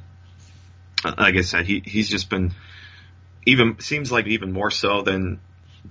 Like 1.04 1.36
I 1.36 1.42
said, 1.42 1.62
uh, 1.62 1.64
he 1.64 1.82
he's 1.84 2.10
just 2.10 2.30
been 2.30 2.54
even 3.50 3.80
seems 3.80 4.12
like 4.12 4.28
even 4.28 4.52
more 4.52 4.72
so 4.72 5.02
than 5.02 5.40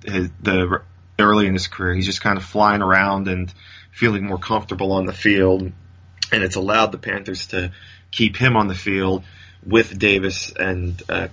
his, 0.05 0.31
the 0.41 0.83
early 1.19 1.47
in 1.47 1.55
his 1.55 1.69
career. 1.69 1.95
He's 1.95 2.07
just 2.07 2.21
kind 2.21 2.39
of 2.39 2.45
flying 2.45 2.83
around 2.83 3.29
and 3.29 3.53
feeling 3.93 4.27
more 4.27 4.39
comfortable 4.39 4.93
on 4.93 5.07
the 5.07 5.13
field, 5.13 5.63
and 6.33 6.43
it's 6.45 6.57
allowed 6.57 6.93
the 6.93 6.99
Panthers 6.99 7.49
to 7.49 7.73
keep 8.11 8.37
him 8.37 8.57
on 8.57 8.69
the 8.69 8.75
field 8.75 9.25
with 9.67 9.99
Davis 9.99 10.53
and 10.53 11.03
uh, 11.09 11.29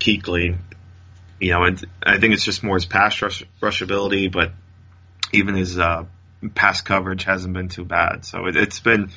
you 1.37 1.51
know, 1.51 1.63
and 1.63 1.85
I 2.01 2.17
think 2.17 2.33
it's 2.33 2.45
just 2.45 2.63
more 2.63 2.75
his 2.75 2.85
pass 2.85 3.21
rush, 3.21 3.43
rush 3.61 3.81
ability, 3.81 4.29
but 4.29 4.51
even 5.33 5.55
his 5.55 5.77
uh, 5.77 6.05
pass 6.55 6.81
coverage 6.81 7.23
hasn't 7.23 7.53
been 7.53 7.69
too 7.69 7.85
bad. 7.85 8.25
So 8.25 8.47
it, 8.47 8.55
has 8.55 8.79
been 8.79 9.11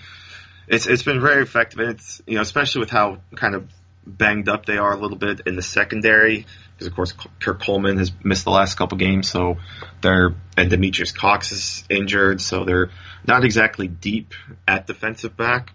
it's 0.67 0.87
it's 0.87 1.03
been 1.03 1.21
very 1.21 1.43
effective, 1.43 1.79
and 1.81 1.91
it's 1.91 2.21
you 2.27 2.37
know 2.37 2.43
especially 2.43 2.81
with 2.81 2.91
how 2.91 3.19
kind 3.35 3.55
of 3.55 3.71
banged 4.07 4.49
up 4.49 4.67
they 4.67 4.79
are 4.79 4.93
a 4.93 4.97
little 4.97 5.17
bit 5.17 5.43
in 5.47 5.55
the 5.57 5.62
secondary 5.62 6.47
because 6.79 6.87
of 6.87 6.95
course 6.95 7.13
Kurt 7.41 7.61
Coleman 7.61 7.99
has 7.99 8.13
missed 8.23 8.45
the 8.45 8.51
last 8.51 8.77
couple 8.77 8.99
games, 8.99 9.29
so 9.29 9.57
they're 10.01 10.35
and 10.57 10.71
Demetrious 10.71 11.15
Cox 11.15 11.51
is 11.51 11.85
injured, 11.91 12.41
so 12.41 12.65
they're 12.65 12.91
not 13.27 13.45
exactly 13.45 13.89
deep 13.89 14.35
at 14.67 14.87
defensive 14.87 15.37
back. 15.37 15.73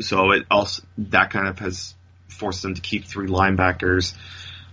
So 0.00 0.30
it 0.30 0.46
also 0.50 0.82
that 0.96 1.30
kind 1.30 1.48
of 1.48 1.58
has 1.58 1.94
forced 2.28 2.62
them 2.62 2.74
to 2.74 2.80
keep 2.80 3.04
three 3.04 3.28
linebackers, 3.28 4.14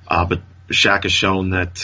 uh, 0.07 0.25
but 0.25 0.41
Shaq 0.69 1.03
has 1.03 1.11
shown 1.11 1.49
that 1.49 1.83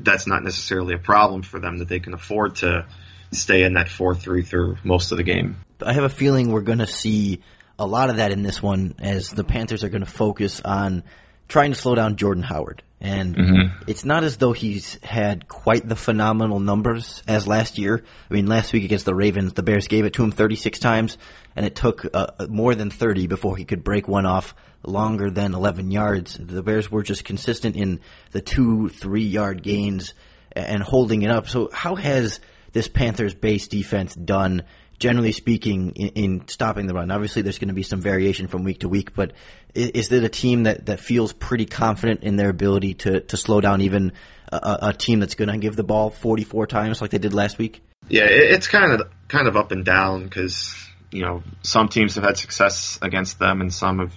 that's 0.00 0.26
not 0.26 0.44
necessarily 0.44 0.94
a 0.94 0.98
problem 0.98 1.42
for 1.42 1.58
them, 1.58 1.78
that 1.78 1.88
they 1.88 2.00
can 2.00 2.12
afford 2.12 2.56
to 2.56 2.86
stay 3.32 3.62
in 3.62 3.74
that 3.74 3.88
4 3.88 4.14
3 4.14 4.42
through 4.42 4.76
most 4.84 5.12
of 5.12 5.16
the 5.16 5.24
game. 5.24 5.56
I 5.80 5.94
have 5.94 6.04
a 6.04 6.10
feeling 6.10 6.52
we're 6.52 6.60
going 6.60 6.78
to 6.78 6.86
see 6.86 7.40
a 7.78 7.86
lot 7.86 8.10
of 8.10 8.16
that 8.16 8.32
in 8.32 8.42
this 8.42 8.62
one 8.62 8.94
as 8.98 9.30
the 9.30 9.44
Panthers 9.44 9.84
are 9.84 9.88
going 9.88 10.04
to 10.04 10.10
focus 10.10 10.60
on 10.60 11.04
trying 11.48 11.72
to 11.72 11.78
slow 11.78 11.94
down 11.94 12.16
Jordan 12.16 12.42
Howard. 12.42 12.82
And 13.00 13.36
mm-hmm. 13.36 13.82
it's 13.86 14.04
not 14.04 14.24
as 14.24 14.38
though 14.38 14.52
he's 14.52 15.02
had 15.04 15.46
quite 15.46 15.88
the 15.88 15.94
phenomenal 15.94 16.58
numbers 16.58 17.22
as 17.28 17.46
last 17.46 17.78
year. 17.78 18.04
I 18.28 18.34
mean, 18.34 18.46
last 18.46 18.72
week 18.72 18.84
against 18.84 19.04
the 19.04 19.14
Ravens, 19.14 19.52
the 19.52 19.62
Bears 19.62 19.86
gave 19.86 20.04
it 20.04 20.14
to 20.14 20.24
him 20.24 20.32
36 20.32 20.78
times, 20.80 21.16
and 21.54 21.64
it 21.64 21.76
took 21.76 22.04
uh, 22.12 22.46
more 22.48 22.74
than 22.74 22.90
30 22.90 23.28
before 23.28 23.56
he 23.56 23.64
could 23.64 23.84
break 23.84 24.08
one 24.08 24.26
off 24.26 24.54
longer 24.84 25.30
than 25.30 25.54
11 25.54 25.92
yards. 25.92 26.36
The 26.40 26.62
Bears 26.62 26.90
were 26.90 27.04
just 27.04 27.24
consistent 27.24 27.76
in 27.76 28.00
the 28.32 28.40
two, 28.40 28.88
three 28.88 29.24
yard 29.24 29.62
gains 29.62 30.14
and 30.52 30.82
holding 30.82 31.22
it 31.22 31.30
up. 31.30 31.48
So, 31.48 31.70
how 31.72 31.94
has 31.94 32.40
this 32.72 32.88
Panthers 32.88 33.34
base 33.34 33.68
defense 33.68 34.14
done 34.14 34.64
generally 34.98 35.32
speaking, 35.32 35.90
in, 35.92 36.08
in 36.08 36.48
stopping 36.48 36.86
the 36.86 36.94
run? 36.94 37.10
Obviously, 37.10 37.42
there's 37.42 37.58
going 37.58 37.68
to 37.68 37.74
be 37.74 37.82
some 37.82 38.00
variation 38.00 38.46
from 38.48 38.64
week 38.64 38.80
to 38.80 38.88
week, 38.88 39.14
but 39.14 39.32
is, 39.74 39.90
is 39.90 40.12
it 40.12 40.24
a 40.24 40.28
team 40.28 40.64
that, 40.64 40.86
that 40.86 41.00
feels 41.00 41.32
pretty 41.32 41.66
confident 41.66 42.22
in 42.22 42.36
their 42.36 42.48
ability 42.48 42.94
to, 42.94 43.20
to 43.20 43.36
slow 43.36 43.60
down 43.60 43.80
even 43.80 44.12
a, 44.52 44.78
a 44.82 44.92
team 44.92 45.20
that's 45.20 45.34
going 45.34 45.48
to 45.48 45.58
give 45.58 45.76
the 45.76 45.84
ball 45.84 46.10
44 46.10 46.66
times 46.66 47.00
like 47.00 47.10
they 47.10 47.18
did 47.18 47.34
last 47.34 47.58
week? 47.58 47.82
Yeah, 48.08 48.26
it's 48.26 48.68
kind 48.68 48.92
of 48.92 49.10
kind 49.28 49.48
of 49.48 49.56
up 49.56 49.70
and 49.70 49.84
down 49.84 50.24
because 50.24 50.74
you 51.10 51.22
know 51.22 51.42
some 51.62 51.88
teams 51.88 52.14
have 52.14 52.24
had 52.24 52.38
success 52.38 52.98
against 53.02 53.38
them, 53.38 53.60
and 53.60 53.72
some 53.72 53.98
have 53.98 54.14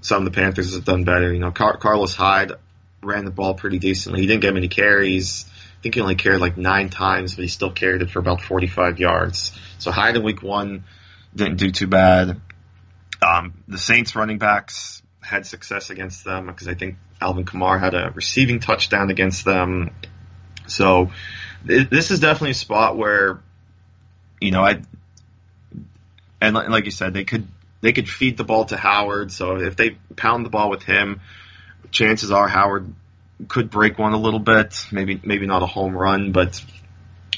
some 0.00 0.24
of 0.26 0.32
the 0.32 0.40
Panthers 0.40 0.74
have 0.74 0.84
done 0.84 1.04
better. 1.04 1.32
You 1.32 1.40
know, 1.40 1.50
Car- 1.50 1.78
Carlos 1.78 2.14
Hyde 2.14 2.52
ran 3.02 3.24
the 3.24 3.30
ball 3.30 3.54
pretty 3.54 3.78
decently. 3.78 4.20
He 4.20 4.26
didn't 4.26 4.42
get 4.42 4.54
many 4.54 4.68
carries. 4.68 5.49
I 5.80 5.82
think 5.82 5.94
he 5.94 6.02
only 6.02 6.14
carried 6.14 6.42
like 6.42 6.58
nine 6.58 6.90
times, 6.90 7.34
but 7.34 7.40
he 7.40 7.48
still 7.48 7.70
carried 7.70 8.02
it 8.02 8.10
for 8.10 8.18
about 8.18 8.42
45 8.42 9.00
yards. 9.00 9.58
So 9.78 9.90
Hyde 9.90 10.14
in 10.14 10.22
week 10.22 10.42
one 10.42 10.84
didn't 11.34 11.56
do 11.56 11.70
too 11.70 11.86
bad. 11.86 12.38
Um, 13.22 13.54
the 13.66 13.78
Saints 13.78 14.14
running 14.14 14.36
backs 14.36 15.02
had 15.22 15.46
success 15.46 15.88
against 15.88 16.22
them 16.22 16.48
because 16.48 16.68
I 16.68 16.74
think 16.74 16.96
Alvin 17.18 17.46
Kamara 17.46 17.80
had 17.80 17.94
a 17.94 18.12
receiving 18.14 18.60
touchdown 18.60 19.08
against 19.08 19.46
them. 19.46 19.92
So 20.66 21.12
th- 21.66 21.88
this 21.88 22.10
is 22.10 22.20
definitely 22.20 22.50
a 22.50 22.54
spot 22.54 22.98
where, 22.98 23.40
you 24.38 24.50
know, 24.50 24.62
I 24.62 24.82
and 26.42 26.54
like 26.54 26.84
you 26.84 26.90
said, 26.90 27.14
they 27.14 27.24
could 27.24 27.48
they 27.80 27.92
could 27.92 28.08
feed 28.08 28.36
the 28.36 28.44
ball 28.44 28.66
to 28.66 28.76
Howard. 28.76 29.32
So 29.32 29.56
if 29.56 29.76
they 29.76 29.96
pound 30.14 30.44
the 30.44 30.50
ball 30.50 30.68
with 30.68 30.82
him, 30.82 31.22
chances 31.90 32.30
are 32.30 32.48
Howard 32.48 32.94
could 33.48 33.70
break 33.70 33.98
one 33.98 34.12
a 34.12 34.18
little 34.18 34.40
bit. 34.40 34.86
Maybe 34.92 35.20
maybe 35.22 35.46
not 35.46 35.62
a 35.62 35.66
home 35.66 35.96
run, 35.96 36.32
but 36.32 36.62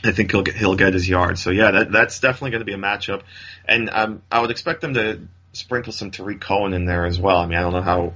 I 0.04 0.12
think 0.12 0.30
he'll 0.30 0.42
get 0.42 0.56
he'll 0.56 0.76
get 0.76 0.94
his 0.94 1.08
yard. 1.08 1.38
So 1.38 1.50
yeah, 1.50 1.70
that 1.70 1.92
that's 1.92 2.20
definitely 2.20 2.50
going 2.50 2.60
to 2.60 2.66
be 2.66 2.74
a 2.74 2.78
matchup, 2.78 3.22
and 3.66 3.90
um, 3.90 4.22
I 4.30 4.40
would 4.40 4.50
expect 4.50 4.80
them 4.80 4.94
to 4.94 5.20
sprinkle 5.52 5.92
some 5.92 6.10
Tarik 6.10 6.40
Cohen 6.40 6.72
in 6.72 6.84
there 6.84 7.06
as 7.06 7.20
well. 7.20 7.36
I 7.36 7.46
mean, 7.46 7.58
I 7.58 7.62
don't 7.62 7.72
know 7.72 7.82
how. 7.82 8.14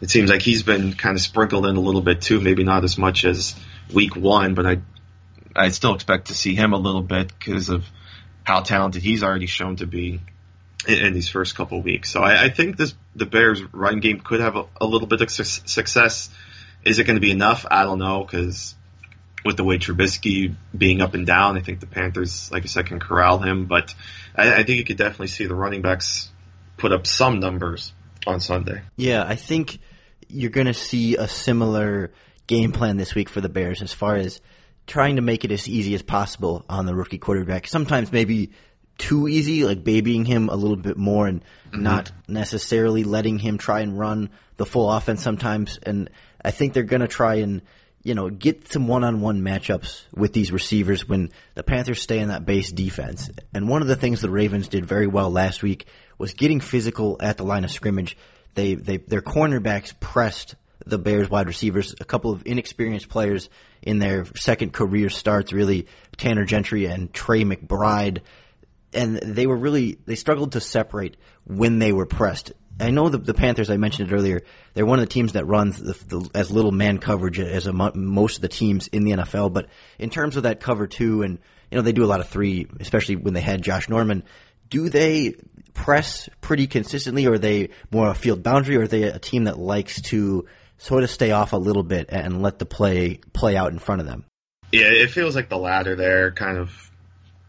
It 0.00 0.10
seems 0.10 0.30
like 0.30 0.42
he's 0.42 0.64
been 0.64 0.94
kind 0.94 1.16
of 1.16 1.22
sprinkled 1.22 1.64
in 1.64 1.76
a 1.76 1.80
little 1.80 2.02
bit 2.02 2.22
too. 2.22 2.40
Maybe 2.40 2.64
not 2.64 2.82
as 2.82 2.98
much 2.98 3.24
as 3.24 3.54
week 3.92 4.16
one, 4.16 4.54
but 4.54 4.66
I 4.66 4.80
I 5.54 5.68
still 5.68 5.94
expect 5.94 6.28
to 6.28 6.34
see 6.34 6.54
him 6.54 6.72
a 6.72 6.78
little 6.78 7.02
bit 7.02 7.28
because 7.38 7.68
of 7.68 7.84
how 8.44 8.60
talented 8.60 9.02
he's 9.02 9.22
already 9.22 9.46
shown 9.46 9.76
to 9.76 9.86
be 9.86 10.20
in, 10.86 11.06
in 11.06 11.12
these 11.12 11.28
first 11.28 11.54
couple 11.54 11.80
weeks. 11.80 12.10
So 12.10 12.20
I, 12.20 12.44
I, 12.44 12.48
think 12.48 12.76
this 12.76 12.94
the 13.14 13.26
Bears' 13.26 13.62
run 13.72 14.00
game 14.00 14.20
could 14.20 14.40
have 14.40 14.56
a, 14.56 14.66
a 14.80 14.86
little 14.86 15.06
bit 15.06 15.20
of 15.20 15.30
su- 15.30 15.44
success. 15.44 16.30
Is 16.84 16.98
it 16.98 17.04
going 17.04 17.16
to 17.16 17.20
be 17.20 17.30
enough? 17.30 17.66
I 17.70 17.84
don't 17.84 17.98
know 17.98 18.24
because 18.24 18.74
with 19.44 19.56
the 19.56 19.64
way 19.64 19.78
Trubisky 19.78 20.54
being 20.76 21.00
up 21.00 21.14
and 21.14 21.26
down, 21.26 21.56
I 21.56 21.60
think 21.60 21.80
the 21.80 21.86
Panthers, 21.86 22.50
like 22.50 22.62
I 22.62 22.66
said, 22.66 22.86
can 22.86 23.00
corral 23.00 23.38
him. 23.38 23.66
But 23.66 23.94
I, 24.34 24.54
I 24.54 24.62
think 24.62 24.78
you 24.78 24.84
could 24.84 24.96
definitely 24.96 25.28
see 25.28 25.46
the 25.46 25.54
running 25.54 25.82
backs 25.82 26.30
put 26.76 26.92
up 26.92 27.06
some 27.06 27.40
numbers 27.40 27.92
on 28.26 28.40
Sunday. 28.40 28.82
Yeah, 28.96 29.24
I 29.26 29.36
think 29.36 29.78
you're 30.28 30.50
going 30.50 30.66
to 30.66 30.74
see 30.74 31.16
a 31.16 31.28
similar 31.28 32.12
game 32.46 32.72
plan 32.72 32.96
this 32.96 33.14
week 33.14 33.28
for 33.28 33.40
the 33.40 33.48
Bears 33.48 33.82
as 33.82 33.92
far 33.92 34.16
as 34.16 34.40
trying 34.86 35.16
to 35.16 35.22
make 35.22 35.44
it 35.44 35.52
as 35.52 35.68
easy 35.68 35.94
as 35.94 36.02
possible 36.02 36.64
on 36.68 36.86
the 36.86 36.94
rookie 36.94 37.18
quarterback. 37.18 37.66
Sometimes 37.66 38.10
maybe 38.10 38.50
too 39.02 39.28
easy, 39.28 39.64
like 39.64 39.82
babying 39.82 40.24
him 40.24 40.48
a 40.48 40.54
little 40.54 40.76
bit 40.76 40.96
more 40.96 41.26
and 41.26 41.40
mm-hmm. 41.40 41.82
not 41.82 42.12
necessarily 42.28 43.04
letting 43.04 43.38
him 43.38 43.58
try 43.58 43.80
and 43.80 43.98
run 43.98 44.30
the 44.56 44.66
full 44.66 44.90
offense 44.90 45.22
sometimes. 45.22 45.78
And 45.82 46.08
I 46.44 46.52
think 46.52 46.72
they're 46.72 46.84
going 46.84 47.00
to 47.00 47.08
try 47.08 47.36
and 47.36 47.62
you 48.04 48.14
know, 48.14 48.30
get 48.30 48.72
some 48.72 48.88
one-on-one 48.88 49.42
matchups 49.42 50.02
with 50.12 50.32
these 50.32 50.50
receivers 50.50 51.08
when 51.08 51.30
the 51.54 51.62
Panthers 51.62 52.02
stay 52.02 52.18
in 52.18 52.28
that 52.28 52.44
base 52.44 52.72
defense. 52.72 53.30
And 53.54 53.68
one 53.68 53.80
of 53.80 53.88
the 53.88 53.96
things 53.96 54.20
the 54.20 54.30
Ravens 54.30 54.68
did 54.68 54.84
very 54.84 55.06
well 55.06 55.30
last 55.30 55.62
week 55.62 55.86
was 56.18 56.34
getting 56.34 56.60
physical 56.60 57.16
at 57.20 57.36
the 57.36 57.44
line 57.44 57.64
of 57.64 57.70
scrimmage. 57.70 58.16
They, 58.54 58.74
they, 58.74 58.96
their 58.96 59.22
cornerbacks 59.22 59.98
pressed 59.98 60.56
the 60.84 60.98
Bears 60.98 61.30
wide 61.30 61.46
receivers, 61.46 61.94
a 62.00 62.04
couple 62.04 62.32
of 62.32 62.42
inexperienced 62.44 63.08
players 63.08 63.48
in 63.82 64.00
their 64.00 64.24
second 64.34 64.72
career 64.72 65.08
starts, 65.08 65.52
really 65.52 65.86
Tanner 66.16 66.44
Gentry 66.44 66.86
and 66.86 67.12
Tre 67.12 67.44
McBride. 67.44 68.20
And 68.94 69.16
they 69.16 69.46
were 69.46 69.56
really, 69.56 69.98
they 70.06 70.16
struggled 70.16 70.52
to 70.52 70.60
separate 70.60 71.16
when 71.44 71.78
they 71.78 71.92
were 71.92 72.06
pressed. 72.06 72.52
I 72.80 72.90
know 72.90 73.08
the, 73.08 73.18
the 73.18 73.34
Panthers. 73.34 73.70
I 73.70 73.76
mentioned 73.76 74.10
it 74.10 74.14
earlier. 74.14 74.42
They're 74.74 74.86
one 74.86 74.98
of 74.98 75.04
the 75.04 75.12
teams 75.12 75.32
that 75.32 75.46
runs 75.46 75.78
the, 75.78 75.92
the, 75.92 76.30
as 76.34 76.50
little 76.50 76.72
man 76.72 76.98
coverage 76.98 77.38
as 77.38 77.66
a, 77.66 77.72
most 77.72 78.36
of 78.36 78.42
the 78.42 78.48
teams 78.48 78.88
in 78.88 79.04
the 79.04 79.12
NFL. 79.12 79.52
But 79.52 79.68
in 79.98 80.10
terms 80.10 80.36
of 80.36 80.44
that 80.44 80.60
cover 80.60 80.86
two, 80.86 81.22
and 81.22 81.38
you 81.70 81.76
know 81.76 81.82
they 81.82 81.92
do 81.92 82.04
a 82.04 82.06
lot 82.06 82.20
of 82.20 82.28
three, 82.28 82.66
especially 82.80 83.16
when 83.16 83.34
they 83.34 83.40
had 83.40 83.62
Josh 83.62 83.88
Norman. 83.88 84.24
Do 84.68 84.88
they 84.88 85.34
press 85.74 86.28
pretty 86.40 86.66
consistently, 86.66 87.26
or 87.26 87.34
are 87.34 87.38
they 87.38 87.70
more 87.90 88.08
a 88.08 88.14
field 88.14 88.42
boundary, 88.42 88.76
or 88.76 88.82
are 88.82 88.88
they 88.88 89.04
a 89.04 89.18
team 89.18 89.44
that 89.44 89.58
likes 89.58 90.00
to 90.02 90.46
sort 90.78 91.04
of 91.04 91.10
stay 91.10 91.30
off 91.30 91.52
a 91.52 91.58
little 91.58 91.82
bit 91.82 92.06
and 92.08 92.42
let 92.42 92.58
the 92.58 92.66
play 92.66 93.20
play 93.32 93.56
out 93.56 93.72
in 93.72 93.78
front 93.78 94.00
of 94.00 94.06
them? 94.06 94.24
Yeah, 94.72 94.86
it 94.86 95.10
feels 95.10 95.36
like 95.36 95.50
the 95.50 95.58
latter 95.58 95.94
there. 95.94 96.32
Kind 96.32 96.58
of 96.58 96.90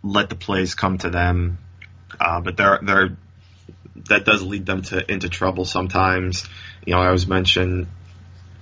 let 0.04 0.30
the 0.30 0.36
plays 0.36 0.76
come 0.76 0.98
to 1.00 1.10
them, 1.10 1.58
uh, 2.20 2.42
but 2.42 2.58
they're 2.58 2.80
they're 2.82 3.18
that 4.10 4.26
does 4.26 4.44
lead 4.44 4.66
them 4.66 4.82
to 4.82 5.12
into 5.12 5.30
trouble 5.30 5.66
sometimes. 5.66 6.48
You 6.86 6.94
know, 6.94 7.00
I 7.00 7.12
was 7.12 7.28
mentioned 7.28 7.88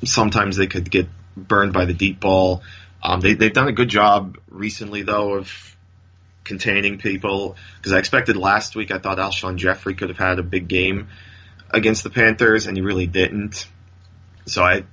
sometimes 0.04 0.58
they 0.58 0.68
could 0.68 0.90
get 0.90 1.08
burned 1.36 1.74
by 1.74 1.86
the 1.86 1.94
deep 1.94 2.20
ball. 2.20 2.62
Um, 3.04 3.22
they, 3.22 3.34
they've 3.34 3.54
done 3.54 3.68
a 3.68 3.72
good 3.72 3.90
job 3.90 4.38
recently, 4.50 5.04
though, 5.04 5.34
of 5.36 5.76
containing 6.44 6.98
people. 6.98 7.56
Because 7.78 7.94
I 7.94 8.00
expected 8.00 8.38
last 8.38 8.76
week, 8.76 8.92
I 8.92 9.00
thought 9.00 9.18
Alshon 9.18 9.58
Jeffery 9.58 9.96
could 9.96 10.10
have 10.10 10.18
had 10.18 10.40
a 10.40 10.44
big 10.44 10.68
game 10.68 11.10
against 11.70 12.04
the 12.04 12.10
Panthers, 12.10 12.68
and 12.68 12.78
he 12.78 12.82
really 12.82 13.08
didn't. 13.08 13.68
So 14.46 14.64
I, 14.64 14.84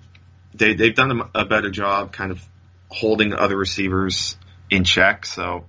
they 0.54 0.74
they've 0.74 0.94
done 0.94 1.22
a 1.34 1.44
better 1.44 1.70
job, 1.70 2.12
kind 2.12 2.30
of 2.30 2.42
holding 2.88 3.34
other 3.34 3.56
receivers 3.56 4.36
in 4.70 4.84
check. 4.84 5.26
So, 5.26 5.64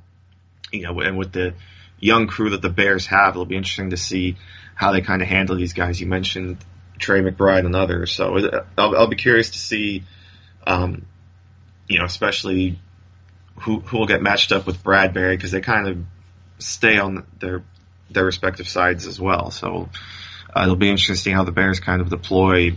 you 0.72 0.84
know, 0.84 1.00
and 1.00 1.18
with 1.18 1.32
the 1.32 1.54
young 2.00 2.28
crew 2.28 2.52
that 2.52 2.62
the 2.62 2.70
Bears 2.70 3.06
have, 3.08 3.34
it'll 3.34 3.46
be 3.46 3.58
interesting 3.58 3.90
to 3.92 3.98
see 3.98 4.38
how 4.76 4.92
they 4.92 5.02
kind 5.02 5.22
of 5.22 5.28
handle 5.28 5.56
these 5.56 5.74
guys. 5.74 6.00
You 6.00 6.08
mentioned 6.08 6.58
Tre 6.98 7.22
McBride 7.22 7.66
and 7.66 7.76
others, 7.76 8.12
so 8.12 8.38
I'll, 8.78 8.96
I'll 8.96 9.08
be 9.08 9.16
curious 9.16 9.52
to 9.52 9.60
see, 9.60 10.04
um, 10.66 11.06
you 11.88 12.00
know, 12.00 12.06
especially 12.06 12.80
who 13.62 13.80
who 13.80 13.98
will 14.00 14.08
get 14.08 14.22
matched 14.22 14.52
up 14.52 14.66
with 14.66 14.84
Bradberry 14.84 15.36
because 15.36 15.52
they 15.52 15.62
kind 15.62 15.88
of 15.88 15.98
stay 16.60 16.98
on 16.98 17.26
their 17.40 17.64
their 18.10 18.26
respective 18.26 18.68
sides 18.68 19.06
as 19.06 19.20
well. 19.20 19.52
So 19.52 19.90
uh, 20.56 20.64
it'll 20.64 20.76
be 20.76 20.90
interesting 20.90 21.34
how 21.34 21.44
the 21.44 21.52
Bears 21.52 21.80
kind 21.80 22.02
of 22.02 22.10
deploy 22.10 22.76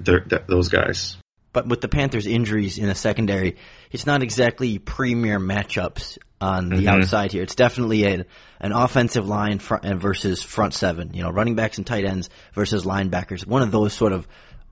their, 0.00 0.20
those 0.20 0.68
guys. 0.68 1.16
But 1.52 1.68
with 1.68 1.80
the 1.80 1.88
Panthers' 1.88 2.26
injuries 2.26 2.78
in 2.78 2.86
the 2.86 2.96
secondary, 2.96 3.56
it's 3.92 4.06
not 4.06 4.22
exactly 4.22 4.78
premier 4.78 5.38
matchups 5.38 6.18
on 6.44 6.68
the 6.68 6.76
mm-hmm. 6.76 6.88
outside 6.88 7.32
here. 7.32 7.42
It's 7.42 7.54
definitely 7.54 8.04
a, 8.04 8.26
an 8.60 8.72
offensive 8.72 9.26
line 9.26 9.58
front 9.58 9.84
versus 9.98 10.42
front 10.42 10.74
seven. 10.74 11.14
You 11.14 11.22
know, 11.22 11.30
running 11.30 11.54
backs 11.54 11.78
and 11.78 11.86
tight 11.86 12.04
ends 12.04 12.28
versus 12.52 12.84
linebackers. 12.84 13.46
One 13.46 13.62
of 13.62 13.70
those 13.70 13.94
sort 13.94 14.12
of 14.12 14.28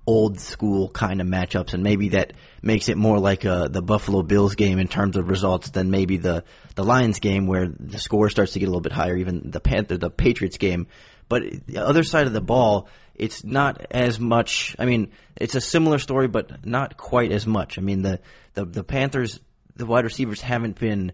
old 0.06 0.38
school 0.38 0.90
kind 0.90 1.20
of 1.20 1.26
matchups, 1.26 1.72
and 1.72 1.82
maybe 1.82 2.10
that 2.10 2.34
makes 2.60 2.88
it 2.88 2.98
more 2.98 3.18
like 3.18 3.44
a, 3.44 3.68
the 3.70 3.80
Buffalo 3.80 4.22
Bills 4.22 4.54
game 4.54 4.78
in 4.78 4.88
terms 4.88 5.16
of 5.16 5.30
results 5.30 5.70
than 5.70 5.90
maybe 5.90 6.18
the 6.18 6.44
the 6.74 6.84
Lions 6.84 7.20
game 7.20 7.46
where 7.46 7.68
the 7.68 7.98
score 7.98 8.28
starts 8.28 8.52
to 8.52 8.58
get 8.58 8.66
a 8.66 8.70
little 8.70 8.82
bit 8.82 8.92
higher. 8.92 9.16
Even 9.16 9.50
the 9.50 9.60
Panther, 9.60 9.96
the 9.96 10.10
Patriots 10.10 10.58
game. 10.58 10.86
But 11.28 11.44
the 11.66 11.78
other 11.78 12.04
side 12.04 12.26
of 12.26 12.34
the 12.34 12.42
ball, 12.42 12.88
it's 13.14 13.44
not 13.44 13.86
as 13.90 14.20
much. 14.20 14.76
I 14.78 14.84
mean, 14.84 15.12
it's 15.36 15.54
a 15.54 15.60
similar 15.62 15.98
story, 15.98 16.28
but 16.28 16.66
not 16.66 16.98
quite 16.98 17.32
as 17.32 17.46
much. 17.46 17.78
I 17.78 17.80
mean, 17.80 18.02
the 18.02 18.20
the, 18.52 18.66
the 18.66 18.84
Panthers, 18.84 19.40
the 19.76 19.86
wide 19.86 20.04
receivers 20.04 20.42
haven't 20.42 20.78
been 20.78 21.12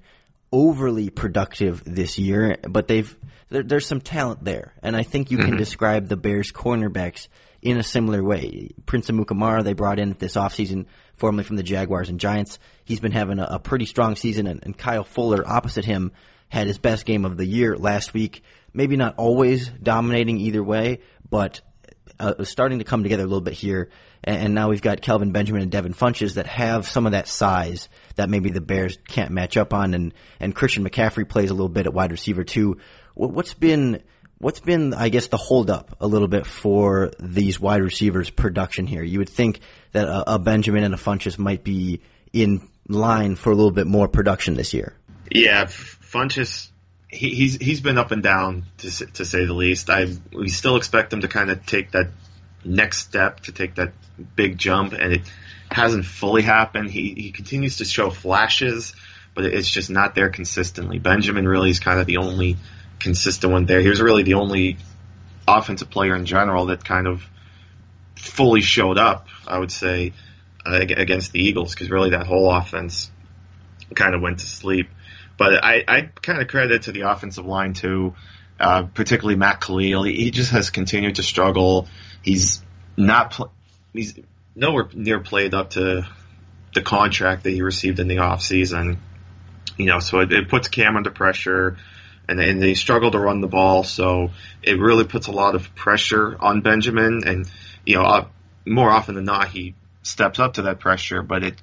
overly 0.52 1.10
productive 1.10 1.82
this 1.84 2.18
year, 2.18 2.56
but 2.62 2.88
they've 2.88 3.16
there, 3.50 3.62
there's 3.62 3.86
some 3.86 4.00
talent 4.00 4.44
there, 4.44 4.74
and 4.82 4.96
I 4.96 5.02
think 5.02 5.30
you 5.30 5.38
mm-hmm. 5.38 5.48
can 5.48 5.56
describe 5.56 6.08
the 6.08 6.16
Bears 6.16 6.52
cornerbacks 6.52 7.28
in 7.62 7.78
a 7.78 7.82
similar 7.82 8.22
way. 8.22 8.70
Prince 8.86 9.10
Amukamara 9.10 9.64
they 9.64 9.72
brought 9.72 9.98
in 9.98 10.14
this 10.18 10.36
offseason, 10.36 10.86
formerly 11.16 11.44
from 11.44 11.56
the 11.56 11.62
Jaguars 11.62 12.08
and 12.08 12.20
Giants. 12.20 12.58
He's 12.84 13.00
been 13.00 13.12
having 13.12 13.38
a, 13.38 13.44
a 13.44 13.58
pretty 13.58 13.86
strong 13.86 14.16
season, 14.16 14.46
and, 14.46 14.62
and 14.64 14.76
Kyle 14.76 15.04
Fuller 15.04 15.46
opposite 15.46 15.84
him 15.84 16.12
had 16.48 16.66
his 16.66 16.78
best 16.78 17.04
game 17.04 17.24
of 17.24 17.36
the 17.36 17.46
year 17.46 17.76
last 17.76 18.14
week. 18.14 18.42
Maybe 18.72 18.96
not 18.96 19.16
always 19.16 19.68
dominating 19.68 20.38
either 20.38 20.62
way, 20.62 21.00
but 21.28 21.60
uh, 22.20 22.44
starting 22.44 22.78
to 22.78 22.84
come 22.84 23.02
together 23.02 23.22
a 23.22 23.26
little 23.26 23.40
bit 23.40 23.54
here 23.54 23.90
and 24.24 24.54
now 24.54 24.68
we've 24.68 24.82
got 24.82 25.00
Kelvin 25.00 25.32
Benjamin 25.32 25.62
and 25.62 25.70
Devin 25.70 25.94
Funchess 25.94 26.34
that 26.34 26.46
have 26.46 26.86
some 26.86 27.06
of 27.06 27.12
that 27.12 27.28
size 27.28 27.88
that 28.16 28.28
maybe 28.28 28.50
the 28.50 28.60
Bears 28.60 28.98
can't 29.06 29.30
match 29.30 29.56
up 29.56 29.72
on, 29.72 29.94
and 29.94 30.14
and 30.40 30.54
Christian 30.54 30.88
McCaffrey 30.88 31.28
plays 31.28 31.50
a 31.50 31.54
little 31.54 31.68
bit 31.68 31.86
at 31.86 31.94
wide 31.94 32.12
receiver 32.12 32.44
too. 32.44 32.78
What's 33.14 33.54
been 33.54 34.02
what's 34.38 34.60
been 34.60 34.94
I 34.94 35.08
guess 35.08 35.28
the 35.28 35.36
holdup 35.36 35.96
a 36.00 36.06
little 36.06 36.28
bit 36.28 36.46
for 36.46 37.12
these 37.20 37.60
wide 37.60 37.82
receivers 37.82 38.30
production 38.30 38.86
here? 38.86 39.02
You 39.02 39.18
would 39.18 39.28
think 39.28 39.60
that 39.92 40.08
a, 40.08 40.34
a 40.34 40.38
Benjamin 40.38 40.84
and 40.84 40.94
a 40.94 40.98
Funchess 40.98 41.38
might 41.38 41.64
be 41.64 42.00
in 42.32 42.68
line 42.88 43.36
for 43.36 43.50
a 43.50 43.54
little 43.54 43.70
bit 43.70 43.86
more 43.86 44.08
production 44.08 44.54
this 44.54 44.74
year. 44.74 44.94
Yeah, 45.30 45.66
Funchess, 45.66 46.70
he, 47.08 47.34
he's 47.34 47.56
he's 47.56 47.80
been 47.80 47.98
up 47.98 48.10
and 48.10 48.22
down 48.22 48.64
to 48.78 49.06
to 49.06 49.24
say 49.24 49.44
the 49.44 49.54
least. 49.54 49.90
I 49.90 50.06
we 50.32 50.48
still 50.48 50.76
expect 50.76 51.12
him 51.12 51.20
to 51.20 51.28
kind 51.28 51.50
of 51.50 51.66
take 51.66 51.92
that 51.92 52.08
next 52.64 52.98
step 52.98 53.40
to 53.40 53.52
take 53.52 53.76
that 53.76 53.92
big 54.36 54.58
jump, 54.58 54.92
and 54.92 55.12
it 55.14 55.22
hasn't 55.70 56.04
fully 56.04 56.42
happened. 56.42 56.90
He 56.90 57.14
he 57.14 57.30
continues 57.30 57.78
to 57.78 57.84
show 57.84 58.10
flashes, 58.10 58.94
but 59.34 59.44
it's 59.44 59.70
just 59.70 59.90
not 59.90 60.14
there 60.14 60.30
consistently. 60.30 60.98
Benjamin 60.98 61.46
really 61.46 61.70
is 61.70 61.80
kind 61.80 62.00
of 62.00 62.06
the 62.06 62.18
only 62.18 62.56
consistent 62.98 63.52
one 63.52 63.66
there. 63.66 63.80
He 63.80 63.88
was 63.88 64.00
really 64.00 64.22
the 64.22 64.34
only 64.34 64.76
offensive 65.46 65.90
player 65.90 66.14
in 66.14 66.26
general 66.26 66.66
that 66.66 66.84
kind 66.84 67.06
of 67.06 67.24
fully 68.16 68.60
showed 68.60 68.98
up. 68.98 69.28
I 69.46 69.58
would 69.58 69.72
say 69.72 70.12
uh, 70.66 70.80
against 70.80 71.32
the 71.32 71.40
Eagles 71.40 71.74
because 71.74 71.90
really 71.90 72.10
that 72.10 72.26
whole 72.26 72.50
offense 72.50 73.10
kind 73.94 74.14
of 74.14 74.20
went 74.20 74.40
to 74.40 74.46
sleep. 74.46 74.88
But 75.36 75.64
I, 75.64 75.84
I 75.86 76.00
kind 76.20 76.42
of 76.42 76.48
credit 76.48 76.82
to 76.82 76.92
the 76.92 77.02
offensive 77.02 77.46
line 77.46 77.72
too, 77.72 78.14
uh, 78.58 78.82
particularly 78.82 79.36
Matt 79.36 79.60
Kalil. 79.60 80.02
He, 80.02 80.14
he, 80.14 80.30
just 80.30 80.50
has 80.50 80.70
continued 80.70 81.14
to 81.14 81.22
struggle. 81.22 81.86
He's 82.22 82.62
not 82.96 83.32
pl- 83.32 83.52
he's 83.92 84.18
nowhere 84.54 84.88
near 84.92 85.20
played 85.20 85.54
up 85.54 85.70
to 85.70 86.06
the 86.74 86.82
contract 86.82 87.44
that 87.44 87.50
he 87.50 87.62
received 87.62 88.00
in 88.00 88.08
the 88.08 88.16
offseason. 88.16 88.98
You 89.76 89.86
know, 89.86 90.00
so 90.00 90.20
it, 90.20 90.32
it 90.32 90.48
puts 90.48 90.68
Cam 90.68 90.96
under 90.96 91.10
pressure 91.10 91.76
and, 92.28 92.40
and 92.40 92.60
they 92.60 92.74
struggle 92.74 93.10
to 93.10 93.18
run 93.18 93.40
the 93.40 93.48
ball. 93.48 93.84
So 93.84 94.30
it 94.62 94.78
really 94.78 95.04
puts 95.04 95.28
a 95.28 95.32
lot 95.32 95.54
of 95.54 95.74
pressure 95.74 96.36
on 96.38 96.60
Benjamin. 96.60 97.22
And, 97.26 97.50
you 97.86 97.96
know, 97.96 98.02
uh, 98.02 98.26
more 98.66 98.90
often 98.90 99.14
than 99.14 99.24
not, 99.24 99.48
he 99.48 99.74
steps 100.02 100.38
up 100.38 100.54
to 100.54 100.62
that 100.62 100.80
pressure, 100.80 101.22
but 101.22 101.42
it, 101.44 101.54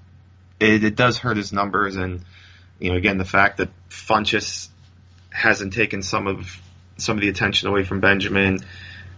it, 0.59 0.83
it 0.83 0.95
does 0.95 1.17
hurt 1.17 1.37
his 1.37 1.53
numbers. 1.53 1.95
And, 1.97 2.23
you 2.79 2.91
know, 2.91 2.97
again, 2.97 3.17
the 3.17 3.25
fact 3.25 3.57
that 3.57 3.69
Funchess 3.89 4.69
hasn't 5.29 5.73
taken 5.73 6.01
some 6.01 6.27
of 6.27 6.59
some 6.97 7.17
of 7.17 7.21
the 7.21 7.27
attention 7.27 7.67
away 7.67 7.83
from 7.83 7.99
Benjamin, 7.99 8.59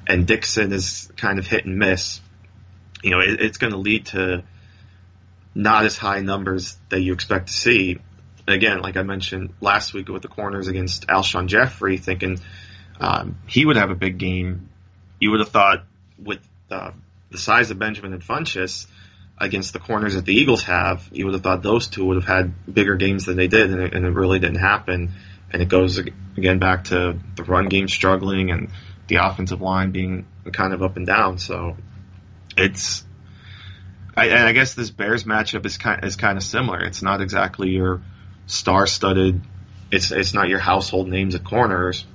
and 0.07 0.25
Dickson 0.25 0.71
is 0.71 1.11
kind 1.17 1.37
of 1.37 1.45
hit 1.45 1.65
and 1.65 1.77
miss. 1.77 2.21
You 3.03 3.11
know, 3.11 3.19
it, 3.19 3.41
it's 3.41 3.57
going 3.57 3.73
to 3.73 3.77
lead 3.77 4.07
to 4.07 4.43
not 5.53 5.85
as 5.85 5.97
high 5.97 6.21
numbers 6.21 6.77
that 6.89 7.01
you 7.01 7.13
expect 7.13 7.47
to 7.47 7.53
see 7.53 7.99
again, 8.47 8.81
like 8.81 8.97
I 8.97 9.03
mentioned 9.03 9.53
last 9.59 9.93
week 9.93 10.07
with 10.07 10.21
the 10.21 10.27
corners 10.27 10.67
against 10.67 11.07
Alshon 11.07 11.47
Jeffery, 11.47 11.97
thinking 11.97 12.39
um, 12.99 13.37
he 13.47 13.65
would 13.65 13.75
have 13.75 13.91
a 13.91 13.95
big 13.95 14.17
game. 14.17 14.69
You 15.19 15.31
would 15.31 15.41
have 15.41 15.49
thought 15.49 15.83
with 16.17 16.39
uh, 16.71 16.91
the 17.29 17.37
size 17.37 17.71
of 17.71 17.79
Benjamin 17.79 18.13
and 18.13 18.21
Funchess 18.21 18.87
against 19.37 19.73
the 19.73 19.79
corners 19.79 20.15
that 20.15 20.25
the 20.25 20.33
Eagles 20.33 20.63
have, 20.63 21.07
you 21.11 21.25
would 21.25 21.33
have 21.33 21.43
thought 21.43 21.61
those 21.61 21.87
two 21.87 22.05
would 22.05 22.15
have 22.15 22.25
had 22.25 22.73
bigger 22.73 22.95
games 22.95 23.25
than 23.25 23.37
they 23.37 23.47
did, 23.47 23.71
and 23.71 23.81
it, 23.81 23.93
and 23.93 24.05
it 24.05 24.09
really 24.09 24.39
didn't 24.39 24.59
happen. 24.59 25.11
And 25.51 25.61
it 25.61 25.69
goes 25.69 25.97
again 25.97 26.59
back 26.59 26.85
to 26.85 27.19
the 27.35 27.43
run 27.43 27.67
game 27.67 27.87
struggling 27.87 28.51
and 28.51 28.69
the 29.07 29.15
offensive 29.15 29.61
line 29.61 29.91
being 29.91 30.25
kind 30.51 30.73
of 30.73 30.83
up 30.83 30.97
and 30.97 31.05
down. 31.05 31.37
So 31.37 31.77
it's 32.57 33.05
I, 34.15 34.47
I 34.47 34.51
guess 34.51 34.73
this 34.73 34.89
Bears 34.89 35.25
matchup 35.25 35.65
is 35.65 35.77
kind 35.77 36.03
is 36.03 36.15
kind 36.15 36.37
of 36.37 36.43
similar. 36.43 36.83
It's 36.83 37.03
not 37.03 37.21
exactly 37.21 37.69
your 37.69 38.01
star-studded. 38.47 39.41
It's 39.91 40.11
it's 40.11 40.33
not 40.33 40.49
your 40.49 40.59
household 40.59 41.07
names 41.07 41.35
at 41.35 41.43
corners, 41.43 42.05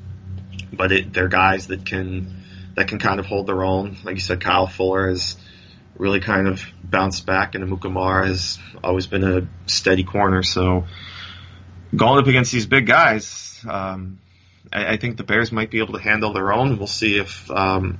but 0.72 0.90
it, 0.90 1.12
they're 1.12 1.28
guys 1.28 1.68
that 1.68 1.86
can 1.86 2.42
that 2.74 2.88
can 2.88 2.98
kind 2.98 3.20
of 3.20 3.26
hold 3.26 3.46
their 3.46 3.62
own. 3.62 3.96
Like 4.02 4.16
you 4.16 4.20
said, 4.20 4.40
Kyle 4.40 4.66
Fuller 4.66 5.08
has 5.08 5.36
really 5.96 6.20
kind 6.20 6.48
of 6.48 6.64
bounced 6.82 7.24
back, 7.24 7.54
and 7.54 7.64
Amukamara 7.64 8.26
has 8.26 8.58
always 8.82 9.06
been 9.06 9.24
a 9.24 9.46
steady 9.66 10.02
corner. 10.02 10.42
So 10.42 10.86
going 11.94 12.18
up 12.18 12.26
against 12.26 12.50
these 12.50 12.66
big 12.66 12.86
guys, 12.86 13.64
um, 13.68 14.18
I, 14.70 14.92
I, 14.92 14.96
think 14.96 15.16
the 15.16 15.24
Bears 15.24 15.52
might 15.52 15.70
be 15.70 15.78
able 15.78 15.94
to 15.94 16.00
handle 16.00 16.32
their 16.32 16.52
own. 16.52 16.78
We'll 16.78 16.86
see 16.86 17.18
if 17.18 17.50
um, 17.50 17.98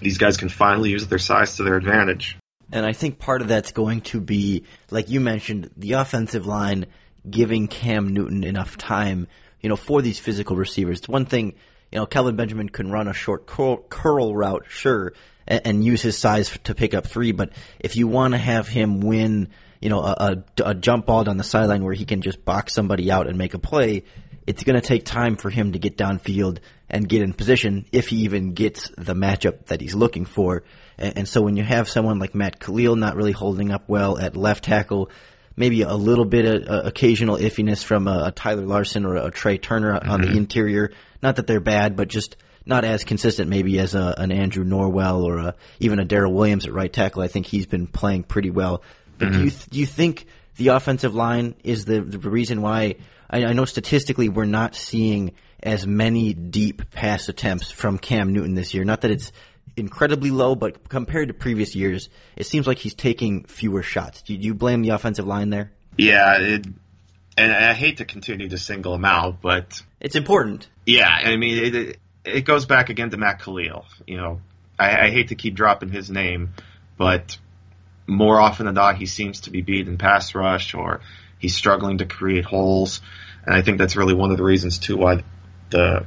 these 0.00 0.18
guys 0.18 0.36
can 0.36 0.48
finally 0.48 0.90
use 0.90 1.06
their 1.06 1.18
size 1.18 1.56
to 1.56 1.62
their 1.62 1.76
advantage. 1.76 2.36
And 2.72 2.84
I 2.84 2.92
think 2.92 3.18
part 3.18 3.42
of 3.42 3.48
that's 3.48 3.72
going 3.72 4.00
to 4.02 4.20
be, 4.20 4.64
like 4.90 5.08
you 5.08 5.20
mentioned, 5.20 5.70
the 5.76 5.92
offensive 5.92 6.46
line 6.46 6.86
giving 7.28 7.68
Cam 7.68 8.08
Newton 8.08 8.44
enough 8.44 8.76
time, 8.76 9.28
you 9.60 9.68
know, 9.68 9.76
for 9.76 10.02
these 10.02 10.18
physical 10.18 10.56
receivers. 10.56 10.98
It's 10.98 11.08
one 11.08 11.26
thing, 11.26 11.54
you 11.92 11.98
know, 11.98 12.06
Kelvin 12.06 12.36
Benjamin 12.36 12.68
can 12.68 12.90
run 12.90 13.08
a 13.08 13.12
short 13.12 13.46
curl, 13.46 13.78
curl 13.88 14.34
route, 14.34 14.64
sure, 14.68 15.12
and, 15.46 15.60
and, 15.64 15.84
use 15.84 16.02
his 16.02 16.18
size 16.18 16.56
to 16.64 16.74
pick 16.74 16.92
up 16.92 17.06
three. 17.06 17.32
But 17.32 17.52
if 17.78 17.96
you 17.96 18.08
want 18.08 18.34
to 18.34 18.38
have 18.38 18.66
him 18.66 19.00
win, 19.00 19.48
you 19.80 19.88
know, 19.88 20.00
a, 20.02 20.44
a, 20.58 20.62
a 20.70 20.74
jump 20.74 21.06
ball 21.06 21.22
down 21.22 21.36
the 21.36 21.44
sideline 21.44 21.84
where 21.84 21.94
he 21.94 22.04
can 22.04 22.20
just 22.20 22.44
box 22.44 22.74
somebody 22.74 23.10
out 23.12 23.28
and 23.28 23.38
make 23.38 23.54
a 23.54 23.58
play, 23.58 24.02
it's 24.46 24.62
going 24.62 24.80
to 24.80 24.86
take 24.86 25.04
time 25.04 25.36
for 25.36 25.50
him 25.50 25.72
to 25.72 25.78
get 25.78 25.96
downfield 25.96 26.58
and 26.88 27.08
get 27.08 27.22
in 27.22 27.32
position 27.32 27.84
if 27.92 28.08
he 28.08 28.18
even 28.18 28.52
gets 28.54 28.90
the 28.96 29.14
matchup 29.14 29.66
that 29.66 29.80
he's 29.80 29.94
looking 29.94 30.24
for. 30.24 30.62
And, 30.98 31.18
and 31.18 31.28
so 31.28 31.42
when 31.42 31.56
you 31.56 31.64
have 31.64 31.88
someone 31.88 32.18
like 32.18 32.34
Matt 32.34 32.60
Kalil 32.60 32.96
not 32.96 33.16
really 33.16 33.32
holding 33.32 33.72
up 33.72 33.88
well 33.88 34.18
at 34.18 34.36
left 34.36 34.64
tackle, 34.64 35.10
maybe 35.56 35.82
a 35.82 35.94
little 35.94 36.24
bit 36.24 36.44
of 36.44 36.68
uh, 36.68 36.82
occasional 36.86 37.36
iffiness 37.36 37.82
from 37.82 38.06
a, 38.06 38.26
a, 38.26 38.32
Tyler 38.32 38.66
Larsen 38.66 39.04
or 39.04 39.16
a 39.16 39.30
Trai 39.30 39.60
Turner 39.60 39.94
mm-hmm. 39.94 40.10
on 40.10 40.20
the 40.20 40.28
mm-hmm. 40.28 40.38
interior. 40.38 40.92
Not 41.22 41.36
that 41.36 41.46
they're 41.46 41.60
bad, 41.60 41.96
but 41.96 42.08
just 42.08 42.36
not 42.64 42.84
as 42.84 43.04
consistent 43.04 43.48
maybe 43.48 43.78
as 43.78 43.94
a, 43.94 44.14
an 44.18 44.30
Andrew 44.30 44.64
Norwell 44.64 45.22
or 45.22 45.38
a, 45.38 45.54
even 45.80 45.98
a 45.98 46.04
Daryl 46.04 46.32
Williams 46.32 46.66
at 46.66 46.72
right 46.72 46.92
tackle. 46.92 47.22
I 47.22 47.28
think 47.28 47.46
he's 47.46 47.66
been 47.66 47.86
playing 47.86 48.24
pretty 48.24 48.50
well. 48.50 48.82
But 49.18 49.28
mm-hmm. 49.28 49.38
do 49.38 49.44
you 49.44 49.50
th- 49.50 49.66
do 49.66 49.80
you 49.80 49.86
think 49.86 50.26
the 50.56 50.68
offensive 50.68 51.14
line 51.14 51.54
is 51.64 51.84
the, 51.84 52.00
the 52.00 52.18
reason 52.18 52.62
why? 52.62 52.96
I, 53.28 53.44
I 53.44 53.52
know 53.52 53.64
statistically 53.64 54.28
we're 54.28 54.44
not 54.44 54.74
seeing 54.74 55.32
as 55.62 55.86
many 55.86 56.32
deep 56.32 56.90
pass 56.90 57.28
attempts 57.28 57.70
from 57.70 57.98
Cam 57.98 58.32
Newton 58.32 58.54
this 58.54 58.74
year. 58.74 58.84
Not 58.84 59.02
that 59.02 59.10
it's 59.10 59.32
incredibly 59.76 60.30
low, 60.30 60.54
but 60.54 60.88
compared 60.88 61.28
to 61.28 61.34
previous 61.34 61.74
years, 61.74 62.08
it 62.36 62.46
seems 62.46 62.66
like 62.66 62.78
he's 62.78 62.94
taking 62.94 63.44
fewer 63.44 63.82
shots. 63.82 64.22
Do 64.22 64.34
you 64.34 64.54
blame 64.54 64.82
the 64.82 64.90
offensive 64.90 65.26
line 65.26 65.50
there? 65.50 65.72
Yeah, 65.98 66.38
it, 66.38 66.66
and 67.36 67.52
I 67.52 67.74
hate 67.74 67.98
to 67.98 68.04
continue 68.04 68.48
to 68.48 68.58
single 68.58 68.94
him 68.94 69.04
out, 69.04 69.40
but 69.40 69.82
it's 70.00 70.16
important. 70.16 70.68
Yeah, 70.84 71.08
I 71.08 71.36
mean, 71.36 71.74
it, 71.74 71.98
it 72.24 72.40
goes 72.42 72.66
back 72.66 72.88
again 72.88 73.10
to 73.10 73.16
Matt 73.16 73.40
Kalil. 73.40 73.84
You 74.06 74.16
know, 74.16 74.40
I, 74.78 75.06
I 75.06 75.10
hate 75.10 75.28
to 75.28 75.34
keep 75.34 75.54
dropping 75.54 75.90
his 75.90 76.10
name, 76.10 76.54
but 76.96 77.38
more 78.06 78.40
often 78.40 78.66
than 78.66 78.74
not, 78.74 78.96
he 78.96 79.06
seems 79.06 79.40
to 79.42 79.50
be 79.50 79.62
beat 79.62 79.88
in 79.88 79.98
pass 79.98 80.34
rush 80.34 80.74
or 80.74 81.00
he's 81.38 81.54
struggling 81.54 81.98
to 81.98 82.06
create 82.06 82.44
holes, 82.44 83.00
and 83.44 83.54
I 83.54 83.62
think 83.62 83.78
that's 83.78 83.96
really 83.96 84.14
one 84.14 84.30
of 84.30 84.36
the 84.36 84.44
reasons 84.44 84.78
too 84.78 84.96
why 84.96 85.22
the 85.70 86.06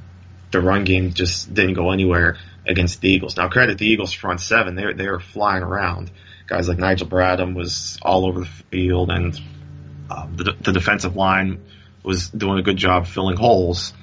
the 0.52 0.62
run 0.62 0.84
game 0.84 1.14
just 1.14 1.54
didn't 1.54 1.76
go 1.76 1.92
anywhere 1.92 2.38
against 2.66 3.02
the 3.02 3.10
Eagles. 3.10 3.38
Now, 3.38 3.50
credit 3.50 3.78
the 3.78 3.86
Eagles 3.86 4.14
front 4.14 4.42
seven; 4.42 4.76
they 4.76 4.94
they 4.94 5.08
were 5.08 5.20
flying 5.20 5.64
around. 5.64 6.12
Guys 6.48 6.68
like 6.68 6.80
Nigel 6.80 7.08
Bradham 7.08 7.56
was 7.56 8.00
all 8.02 8.26
over 8.26 8.40
the 8.40 8.50
field, 8.72 9.12
and 9.12 9.40
uh, 10.10 10.28
the, 10.36 10.56
the 10.60 10.72
defensive 10.72 11.16
line 11.16 11.64
was 12.04 12.30
doing 12.30 12.58
a 12.58 12.64
good 12.64 12.78
job 12.78 13.06
filling 13.06 13.38
holes. 13.38 13.94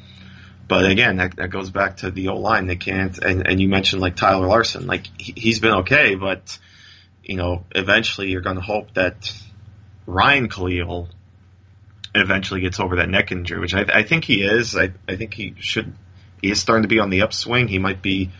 But 0.68 0.86
again, 0.86 1.16
that, 1.16 1.36
that 1.36 1.50
goes 1.50 1.70
back 1.70 1.98
to 1.98 2.10
the 2.10 2.28
O 2.28 2.38
line. 2.38 2.66
They 2.66 2.76
can't. 2.76 3.16
And, 3.18 3.46
and 3.46 3.60
you 3.60 3.68
mentioned 3.68 4.02
like 4.02 4.16
Tyler 4.16 4.46
Larsen, 4.46 4.86
like 4.86 5.08
he, 5.18 5.32
he's 5.36 5.60
been 5.60 5.74
okay, 5.74 6.14
but 6.14 6.58
you 7.26 7.36
know, 7.36 7.64
eventually 7.74 8.30
you're 8.30 8.40
going 8.40 8.56
to 8.56 8.62
hope 8.62 8.94
that 8.94 9.32
Ryan 10.06 10.48
Kalil 10.48 11.08
eventually 12.14 12.60
gets 12.60 12.80
over 12.80 12.96
that 12.96 13.08
neck 13.08 13.32
injury, 13.32 13.58
which 13.58 13.74
I, 13.74 13.84
I 13.92 14.02
think 14.04 14.24
he 14.24 14.42
is. 14.42 14.76
I, 14.76 14.92
I 15.08 15.16
think 15.16 15.34
he 15.34 15.54
should. 15.58 15.92
He 16.40 16.50
is 16.50 16.60
starting 16.60 16.82
to 16.82 16.88
be 16.88 17.00
on 17.00 17.10
the 17.10 17.22
upswing. 17.22 17.66
He 17.66 17.78
might 17.78 18.00
be 18.00 18.30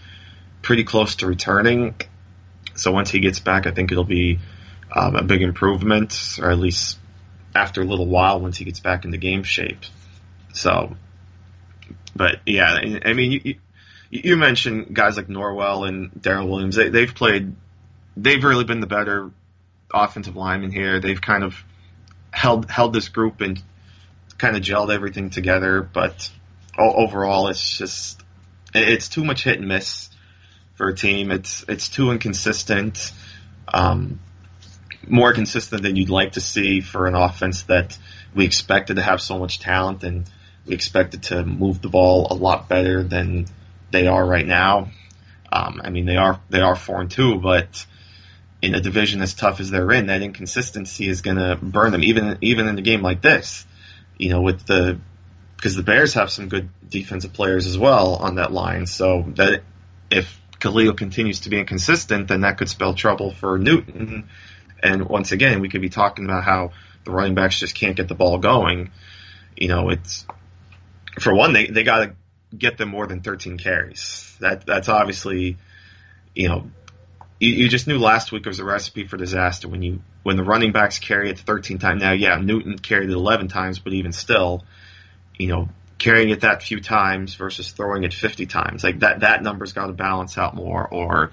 pretty 0.62 0.84
close 0.84 1.16
to 1.16 1.26
returning. 1.26 1.96
So 2.74 2.92
once 2.92 3.10
he 3.10 3.20
gets 3.20 3.40
back, 3.40 3.66
I 3.66 3.72
think 3.72 3.90
it'll 3.90 4.04
be 4.04 4.38
um, 4.94 5.16
a 5.16 5.22
big 5.22 5.42
improvement, 5.42 6.38
or 6.40 6.50
at 6.50 6.58
least 6.58 6.98
after 7.54 7.82
a 7.82 7.84
little 7.84 8.06
while 8.06 8.40
once 8.40 8.56
he 8.56 8.64
gets 8.64 8.80
back 8.80 9.04
into 9.04 9.18
game 9.18 9.42
shape. 9.42 9.80
So, 10.52 10.94
but 12.14 12.40
yeah, 12.46 13.00
I 13.04 13.14
mean, 13.14 13.32
you, 13.32 13.56
you 14.10 14.36
mentioned 14.36 14.94
guys 14.94 15.16
like 15.16 15.26
Norwell 15.26 15.88
and 15.88 16.12
Daryl 16.12 16.48
Williams. 16.48 16.76
They, 16.76 16.90
they've 16.90 17.14
played, 17.14 17.54
they've 18.16 18.42
really 18.42 18.64
been 18.64 18.80
the 18.80 18.86
better 18.86 19.30
offensive 19.92 20.36
lineman 20.36 20.72
here. 20.72 21.00
They've 21.00 21.20
kind 21.20 21.44
of 21.44 21.62
held 22.30 22.70
held 22.70 22.92
this 22.92 23.08
group 23.08 23.40
and 23.40 23.62
kind 24.38 24.56
of 24.56 24.62
gelled 24.62 24.92
everything 24.92 25.30
together. 25.30 25.82
But 25.82 26.30
overall, 26.78 27.48
it's 27.48 27.78
just 27.78 28.22
it's 28.74 29.08
too 29.08 29.24
much 29.24 29.44
hit 29.44 29.58
and 29.58 29.68
miss 29.68 30.10
for 30.74 30.88
a 30.88 30.94
team. 30.94 31.30
It's 31.30 31.64
it's 31.68 31.88
too 31.88 32.10
inconsistent. 32.10 33.12
Um, 33.72 34.20
more 35.08 35.32
consistent 35.32 35.82
than 35.82 35.96
you'd 35.96 36.10
like 36.10 36.32
to 36.32 36.40
see 36.40 36.80
for 36.80 37.06
an 37.06 37.14
offense 37.14 37.62
that 37.64 37.96
we 38.34 38.44
expected 38.44 38.96
to 38.96 39.02
have 39.02 39.20
so 39.20 39.38
much 39.38 39.60
talent 39.60 40.02
and 40.02 40.28
we 40.66 40.74
expected 40.74 41.24
to 41.24 41.44
move 41.44 41.80
the 41.80 41.88
ball 41.88 42.26
a 42.30 42.34
lot 42.34 42.68
better 42.68 43.02
than 43.02 43.46
they 43.92 44.06
are 44.08 44.24
right 44.24 44.46
now. 44.46 44.90
Um, 45.52 45.80
I 45.82 45.90
mean, 45.90 46.06
they 46.06 46.16
are 46.16 46.40
they 46.50 46.60
are 46.60 46.74
four 46.74 47.00
and 47.00 47.10
two, 47.10 47.38
but 47.38 47.86
in 48.62 48.74
a 48.74 48.80
division 48.80 49.22
as 49.22 49.34
tough 49.34 49.60
as 49.60 49.70
they're 49.70 49.90
in, 49.92 50.06
that 50.06 50.22
inconsistency 50.22 51.08
is 51.08 51.20
going 51.20 51.36
to 51.36 51.56
burn 51.60 51.92
them. 51.92 52.02
Even 52.02 52.38
even 52.40 52.68
in 52.68 52.78
a 52.78 52.82
game 52.82 53.02
like 53.02 53.22
this, 53.22 53.66
you 54.18 54.30
know, 54.30 54.40
with 54.40 54.66
the 54.66 54.98
because 55.56 55.74
the 55.74 55.82
Bears 55.82 56.14
have 56.14 56.30
some 56.30 56.48
good 56.48 56.68
defensive 56.88 57.32
players 57.32 57.66
as 57.66 57.78
well 57.78 58.16
on 58.16 58.36
that 58.36 58.52
line. 58.52 58.86
So 58.86 59.24
that 59.36 59.62
if 60.10 60.40
Kalil 60.58 60.94
continues 60.94 61.40
to 61.40 61.50
be 61.50 61.58
inconsistent, 61.58 62.28
then 62.28 62.42
that 62.42 62.58
could 62.58 62.68
spell 62.68 62.94
trouble 62.94 63.32
for 63.32 63.58
Newton. 63.58 64.28
And 64.82 65.08
once 65.08 65.32
again, 65.32 65.60
we 65.60 65.68
could 65.68 65.80
be 65.80 65.88
talking 65.88 66.24
about 66.24 66.44
how 66.44 66.72
the 67.04 67.10
running 67.10 67.34
backs 67.34 67.58
just 67.58 67.74
can't 67.74 67.96
get 67.96 68.08
the 68.08 68.14
ball 68.14 68.38
going. 68.38 68.90
You 69.56 69.68
know, 69.68 69.88
it's 69.88 70.26
for 71.18 71.34
one, 71.34 71.52
they 71.52 71.66
they 71.66 71.82
got 71.82 72.04
to 72.04 72.14
get 72.56 72.78
them 72.78 72.90
more 72.90 73.06
than 73.06 73.22
13 73.22 73.58
carries. 73.58 74.36
That 74.40 74.66
that's 74.66 74.88
obviously, 74.88 75.56
you 76.34 76.48
know, 76.48 76.70
you, 77.38 77.52
you, 77.52 77.68
just 77.68 77.86
knew 77.86 77.98
last 77.98 78.32
week 78.32 78.46
was 78.46 78.60
a 78.60 78.64
recipe 78.64 79.06
for 79.06 79.16
disaster 79.16 79.68
when 79.68 79.82
you 79.82 80.00
when 80.22 80.36
the 80.36 80.44
running 80.44 80.72
backs 80.72 80.98
carry 80.98 81.30
it 81.30 81.38
13 81.38 81.78
times. 81.78 82.02
Now, 82.02 82.12
yeah, 82.12 82.36
Newton 82.36 82.78
carried 82.78 83.10
it 83.10 83.14
11 83.14 83.48
times, 83.48 83.78
but 83.78 83.92
even 83.92 84.12
still, 84.12 84.64
you 85.38 85.48
know, 85.48 85.68
carrying 85.98 86.30
it 86.30 86.40
that 86.40 86.62
few 86.62 86.80
times 86.80 87.34
versus 87.34 87.70
throwing 87.70 88.04
it 88.04 88.14
50 88.14 88.46
times, 88.46 88.82
like 88.84 89.00
that 89.00 89.20
that 89.20 89.42
number's 89.42 89.72
got 89.72 89.86
to 89.86 89.92
balance 89.92 90.38
out 90.38 90.54
more, 90.54 90.86
or 90.86 91.32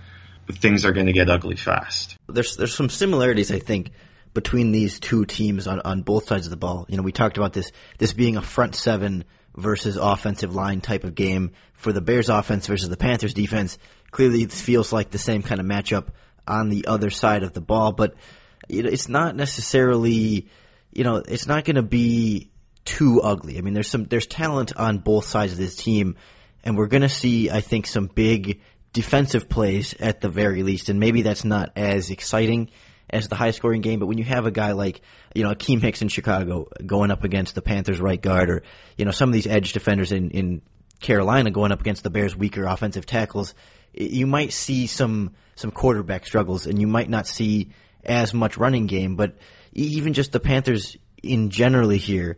things 0.51 0.85
are 0.85 0.91
going 0.91 1.05
to 1.05 1.13
get 1.13 1.29
ugly 1.29 1.55
fast. 1.55 2.17
There's 2.27 2.57
there's 2.57 2.75
some 2.75 2.89
similarities, 2.89 3.51
I 3.51 3.59
think, 3.59 3.91
between 4.33 4.71
these 4.71 4.99
two 4.99 5.25
teams 5.25 5.67
on 5.67 5.79
on 5.81 6.01
both 6.01 6.27
sides 6.27 6.45
of 6.45 6.51
the 6.51 6.57
ball. 6.57 6.85
You 6.89 6.97
know, 6.97 7.03
we 7.03 7.11
talked 7.11 7.37
about 7.37 7.53
this 7.53 7.71
this 7.97 8.13
being 8.13 8.37
a 8.37 8.41
front 8.41 8.75
seven 8.75 9.23
versus 9.55 9.97
offensive 9.97 10.55
line 10.55 10.81
type 10.81 11.03
of 11.03 11.15
game 11.15 11.51
for 11.73 11.93
the 11.93 12.01
Bears 12.01 12.29
offense 12.29 12.67
versus 12.67 12.89
the 12.89 12.97
Panthers 12.97 13.33
defense. 13.33 13.77
Clearly, 14.13 14.43
it 14.43 14.51
feels 14.51 14.93
like 14.93 15.09
the 15.09 15.17
same 15.17 15.41
kind 15.41 15.59
of 15.59 15.65
matchup 15.65 16.09
on 16.47 16.69
the 16.69 16.85
other 16.87 17.09
side 17.09 17.41
of 17.41 17.51
the 17.53 17.61
ball, 17.61 17.91
but 17.91 18.13
it's 18.69 19.09
not 19.09 19.35
necessarily, 19.35 20.47
you 20.91 21.03
know, 21.03 21.15
it's 21.15 21.47
not 21.47 21.65
going 21.65 21.77
to 21.77 21.81
be 21.81 22.51
too 22.85 23.21
ugly. 23.21 23.57
I 23.57 23.61
mean, 23.61 23.73
there's 23.73 23.89
some 23.89 24.05
there's 24.05 24.27
talent 24.27 24.75
on 24.77 24.99
both 24.99 25.25
sides 25.25 25.53
of 25.53 25.57
this 25.57 25.75
team, 25.75 26.15
and 26.63 26.77
we're 26.77 26.87
going 26.87 27.01
to 27.01 27.09
see, 27.09 27.49
I 27.49 27.61
think, 27.61 27.87
some 27.87 28.05
big 28.05 28.61
defensive 28.93 29.49
plays 29.49 29.95
at 29.99 30.21
the 30.21 30.29
very 30.29 30.61
least, 30.61 30.89
and 30.89 30.99
maybe 30.99 31.23
that's 31.23 31.43
not 31.43 31.71
as 31.75 32.11
exciting 32.11 32.69
as 33.09 33.27
the 33.27 33.35
high 33.35 33.51
scoring 33.51 33.81
game. 33.81 33.99
But 33.99 34.05
when 34.05 34.19
you 34.19 34.23
have 34.25 34.45
a 34.45 34.51
guy 34.51 34.73
like, 34.73 35.01
you 35.33 35.43
know, 35.43 35.49
Akiem 35.49 35.81
Hicks 35.81 36.03
in 36.03 36.07
Chicago 36.07 36.67
going 36.85 37.09
up 37.09 37.23
against 37.23 37.55
the 37.55 37.63
Panthers 37.63 37.99
right 37.99 38.21
guard 38.21 38.51
or, 38.51 38.63
you 38.95 39.05
know, 39.05 39.11
some 39.11 39.29
of 39.29 39.33
these 39.33 39.47
edge 39.47 39.73
defenders 39.73 40.11
in, 40.11 40.29
in 40.29 40.61
Carolina 40.99 41.51
going 41.51 41.71
up 41.71 41.81
against 41.81 42.03
the 42.03 42.09
Bears 42.09 42.35
weaker 42.35 42.65
offensive 42.65 43.05
tackles, 43.05 43.53
you 43.93 44.27
might 44.27 44.53
see 44.53 44.87
some, 44.87 45.33
some 45.55 45.71
quarterback 45.71 46.25
struggles 46.25 46.65
and 46.65 46.79
you 46.79 46.87
might 46.87 47.09
not 47.09 47.27
see 47.27 47.69
as 48.03 48.33
much 48.33 48.57
running 48.57 48.87
game. 48.87 49.15
But 49.15 49.37
even 49.73 50.13
just 50.13 50.31
the 50.31 50.39
Panthers 50.39 50.97
in 51.21 51.49
generally 51.49 51.97
here, 51.97 52.37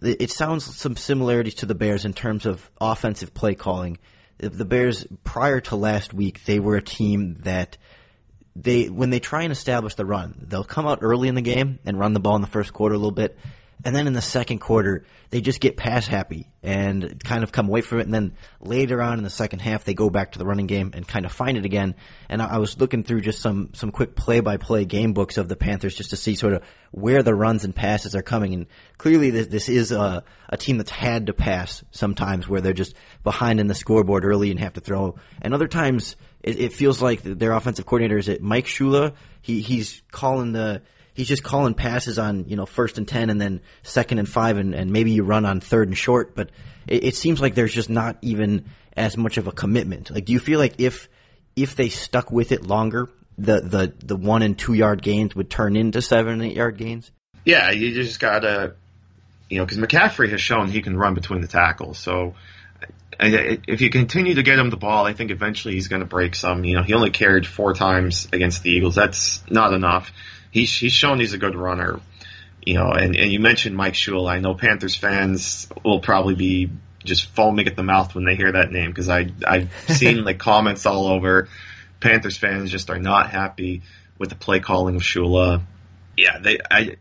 it 0.00 0.30
sounds 0.30 0.64
some 0.64 0.96
similarities 0.96 1.54
to 1.56 1.66
the 1.66 1.74
Bears 1.74 2.04
in 2.04 2.12
terms 2.12 2.46
of 2.46 2.70
offensive 2.80 3.34
play 3.34 3.54
calling. 3.54 3.98
The 4.38 4.64
Bears, 4.64 5.06
prior 5.22 5.60
to 5.62 5.76
last 5.76 6.12
week, 6.12 6.44
they 6.44 6.58
were 6.58 6.76
a 6.76 6.82
team 6.82 7.34
that 7.40 7.76
they 8.56 8.88
when 8.88 9.10
they 9.10 9.20
try 9.20 9.42
and 9.42 9.52
establish 9.52 9.94
the 9.94 10.04
run, 10.04 10.34
they'll 10.48 10.64
come 10.64 10.86
out 10.86 10.98
early 11.02 11.28
in 11.28 11.34
the 11.34 11.42
game 11.42 11.78
and 11.84 11.98
run 11.98 12.12
the 12.12 12.20
ball 12.20 12.36
in 12.36 12.42
the 12.42 12.48
first 12.48 12.72
quarter 12.72 12.94
a 12.94 12.98
little 12.98 13.10
bit, 13.10 13.38
and 13.84 13.94
then 13.94 14.06
in 14.06 14.12
the 14.12 14.22
second 14.22 14.58
quarter 14.58 15.04
they 15.30 15.40
just 15.40 15.60
get 15.60 15.78
pass 15.78 16.06
happy 16.06 16.50
and 16.62 17.22
kind 17.24 17.42
of 17.42 17.52
come 17.52 17.68
away 17.68 17.80
from 17.80 18.00
it, 18.00 18.02
and 18.02 18.12
then 18.12 18.34
later 18.60 19.00
on 19.00 19.16
in 19.16 19.24
the 19.24 19.30
second 19.30 19.60
half 19.60 19.84
they 19.84 19.94
go 19.94 20.10
back 20.10 20.32
to 20.32 20.38
the 20.38 20.44
running 20.44 20.66
game 20.66 20.90
and 20.94 21.08
kind 21.08 21.24
of 21.24 21.32
find 21.32 21.56
it 21.56 21.64
again. 21.64 21.94
And 22.28 22.42
I, 22.42 22.58
was 22.58 22.78
looking 22.78 23.02
through 23.02 23.22
just 23.22 23.40
some 23.40 23.70
some 23.72 23.90
quick 23.90 24.14
play 24.14 24.40
by 24.40 24.58
play 24.58 24.84
game 24.84 25.14
books 25.14 25.38
of 25.38 25.48
the 25.48 25.56
Panthers 25.56 25.96
just 25.96 26.10
to 26.10 26.16
see 26.16 26.34
sort 26.34 26.52
of 26.52 26.62
where 26.90 27.22
the 27.22 27.34
runs 27.34 27.64
and 27.64 27.74
passes 27.74 28.14
are 28.14 28.22
coming, 28.22 28.52
and 28.52 28.66
clearly 28.98 29.30
this, 29.30 29.46
this 29.46 29.68
is 29.68 29.90
a 29.90 30.22
a 30.48 30.56
team 30.56 30.76
that's 30.76 30.90
had 30.90 31.26
to 31.26 31.32
pass 31.32 31.82
sometimes 31.90 32.46
where 32.46 32.60
they're 32.60 32.74
just 32.74 32.94
behind 33.24 33.58
in 33.58 33.66
the 33.66 33.74
scoreboard 33.74 34.24
early 34.24 34.50
and 34.50 34.60
have 34.60 34.74
to 34.74 34.80
throw, 34.80 35.16
and 35.40 35.54
other 35.54 35.68
times 35.68 36.16
it, 36.42 36.60
it 36.60 36.72
feels 36.72 37.00
like 37.00 37.22
their 37.22 37.52
offensive 37.52 37.86
coordinator 37.86 38.18
is 38.18 38.28
it 38.28 38.42
Mike 38.42 38.66
Shula. 38.66 39.14
He 39.40 39.62
he's 39.62 40.02
calling 40.10 40.52
the 40.52 40.82
he's 41.14 41.28
just 41.28 41.42
calling 41.42 41.74
passes 41.74 42.18
on 42.18 42.48
you 42.48 42.56
know 42.56 42.66
first 42.66 42.98
and 42.98 43.06
ten 43.06 43.30
and 43.30 43.40
then 43.40 43.60
second 43.82 44.18
and 44.18 44.28
five 44.28 44.56
and, 44.56 44.74
and 44.74 44.92
maybe 44.92 45.12
you 45.12 45.24
run 45.24 45.44
on 45.44 45.60
third 45.60 45.88
and 45.88 45.96
short. 45.96 46.34
But 46.34 46.50
it, 46.86 47.04
it 47.04 47.16
seems 47.16 47.40
like 47.40 47.54
there's 47.54 47.74
just 47.74 47.90
not 47.90 48.16
even 48.22 48.64
as 48.96 49.16
much 49.16 49.38
of 49.38 49.46
a 49.46 49.52
commitment. 49.52 50.10
Like, 50.10 50.24
do 50.24 50.32
you 50.32 50.38
feel 50.38 50.58
like 50.58 50.74
if 50.78 51.08
if 51.56 51.76
they 51.76 51.88
stuck 51.88 52.30
with 52.30 52.52
it 52.52 52.66
longer, 52.66 53.08
the 53.38 53.60
the 53.60 53.92
the 54.04 54.16
one 54.16 54.42
and 54.42 54.58
two 54.58 54.74
yard 54.74 55.02
gains 55.02 55.34
would 55.34 55.50
turn 55.50 55.76
into 55.76 56.02
seven 56.02 56.34
and 56.34 56.42
eight 56.42 56.56
yard 56.56 56.76
gains? 56.76 57.10
Yeah, 57.44 57.70
you 57.70 57.92
just 57.92 58.20
gotta, 58.20 58.74
you 59.48 59.58
know, 59.58 59.64
because 59.64 59.78
McCaffrey 59.78 60.30
has 60.30 60.40
shown 60.40 60.68
he 60.68 60.80
can 60.80 60.96
run 60.96 61.14
between 61.14 61.40
the 61.40 61.48
tackles. 61.48 61.98
So 61.98 62.34
if 63.20 63.80
you 63.80 63.90
continue 63.90 64.34
to 64.34 64.42
get 64.42 64.58
him 64.58 64.70
the 64.70 64.76
ball, 64.76 65.06
I 65.06 65.12
think 65.12 65.30
eventually 65.30 65.74
he's 65.74 65.88
going 65.88 66.00
to 66.00 66.06
break 66.06 66.34
some. 66.34 66.64
You 66.64 66.76
know, 66.76 66.82
he 66.82 66.94
only 66.94 67.10
carried 67.10 67.46
four 67.46 67.74
times 67.74 68.28
against 68.32 68.62
the 68.62 68.70
Eagles. 68.70 68.94
That's 68.94 69.42
not 69.50 69.72
enough. 69.72 70.12
He's 70.52 70.76
he's 70.76 70.92
shown 70.92 71.18
he's 71.18 71.32
a 71.32 71.38
good 71.38 71.56
runner. 71.56 71.98
You 72.64 72.74
know, 72.74 72.92
and, 72.92 73.16
and 73.16 73.32
you 73.32 73.40
mentioned 73.40 73.76
Mike 73.76 73.94
Shula. 73.94 74.30
I 74.30 74.38
know 74.38 74.54
Panthers 74.54 74.94
fans 74.94 75.66
will 75.84 75.98
probably 75.98 76.36
be 76.36 76.70
just 77.02 77.26
foaming 77.34 77.66
at 77.66 77.74
the 77.74 77.82
mouth 77.82 78.14
when 78.14 78.24
they 78.24 78.36
hear 78.36 78.52
that 78.52 78.70
name 78.70 78.90
because 78.90 79.08
I 79.08 79.30
I've 79.44 79.72
seen 79.88 80.22
like 80.22 80.38
comments 80.38 80.86
all 80.86 81.06
over. 81.06 81.48
Panthers 81.98 82.36
fans 82.36 82.70
just 82.70 82.90
are 82.90 82.98
not 82.98 83.30
happy 83.30 83.82
with 84.18 84.28
the 84.28 84.36
play 84.36 84.60
calling 84.60 84.94
of 84.94 85.02
Shula. 85.02 85.62
Yeah, 86.16 86.38
they 86.38 86.58
I 86.70 86.96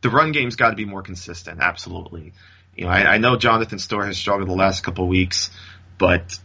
the 0.00 0.10
run 0.10 0.32
game's 0.32 0.56
got 0.56 0.70
to 0.70 0.76
be 0.76 0.84
more 0.84 1.02
consistent. 1.02 1.60
Absolutely. 1.60 2.32
You 2.76 2.84
know, 2.84 2.90
I, 2.90 3.14
I 3.14 3.18
know 3.18 3.36
Jonathan 3.36 3.78
Stewart 3.78 4.06
has 4.06 4.18
struggled 4.18 4.48
the 4.48 4.54
last 4.54 4.82
couple 4.82 5.04
of 5.04 5.10
weeks, 5.10 5.50
but 5.98 6.38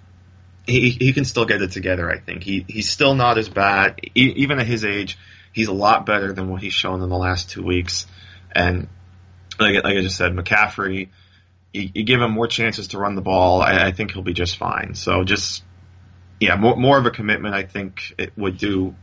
he 0.66 0.92
he 0.92 1.14
can 1.14 1.26
still 1.26 1.46
get 1.46 1.62
it 1.62 1.72
together. 1.72 2.10
I 2.10 2.20
think 2.20 2.44
he 2.44 2.66
he's 2.68 2.90
still 2.90 3.16
not 3.16 3.38
as 3.38 3.50
bad. 3.50 4.00
Even 4.16 4.60
at 4.60 4.68
his 4.68 4.86
age, 4.86 5.18
he's 5.54 5.68
a 5.68 5.74
lot 5.74 6.06
better 6.06 6.34
than 6.34 6.50
what 6.50 6.62
he's 6.62 6.74
shown 6.74 7.02
in 7.02 7.10
the 7.10 7.18
last 7.18 7.50
two 7.50 7.64
weeks. 7.64 8.08
And 8.52 8.88
like, 9.60 9.84
like 9.84 9.98
I 9.98 10.02
just 10.02 10.18
said, 10.18 10.34
McCaffrey, 10.34 11.10
you, 11.74 11.90
you, 11.94 12.04
give 12.04 12.22
him 12.22 12.32
more 12.32 12.48
chances 12.48 12.90
to 12.90 12.98
run 12.98 13.16
the 13.16 13.22
ball. 13.22 13.62
I, 13.62 13.88
I 13.88 13.92
think 13.92 14.12
he'll 14.12 14.24
be 14.24 14.34
just 14.34 14.58
fine. 14.58 14.96
So 14.96 15.24
just 15.24 15.64
yeah, 16.40 16.56
more 16.56 16.76
more 16.76 16.98
of 16.98 17.06
a 17.06 17.12
commitment. 17.12 17.56
I 17.56 17.64
think 17.64 18.14
it 18.18 18.34
would 18.38 18.58
do 18.58 18.96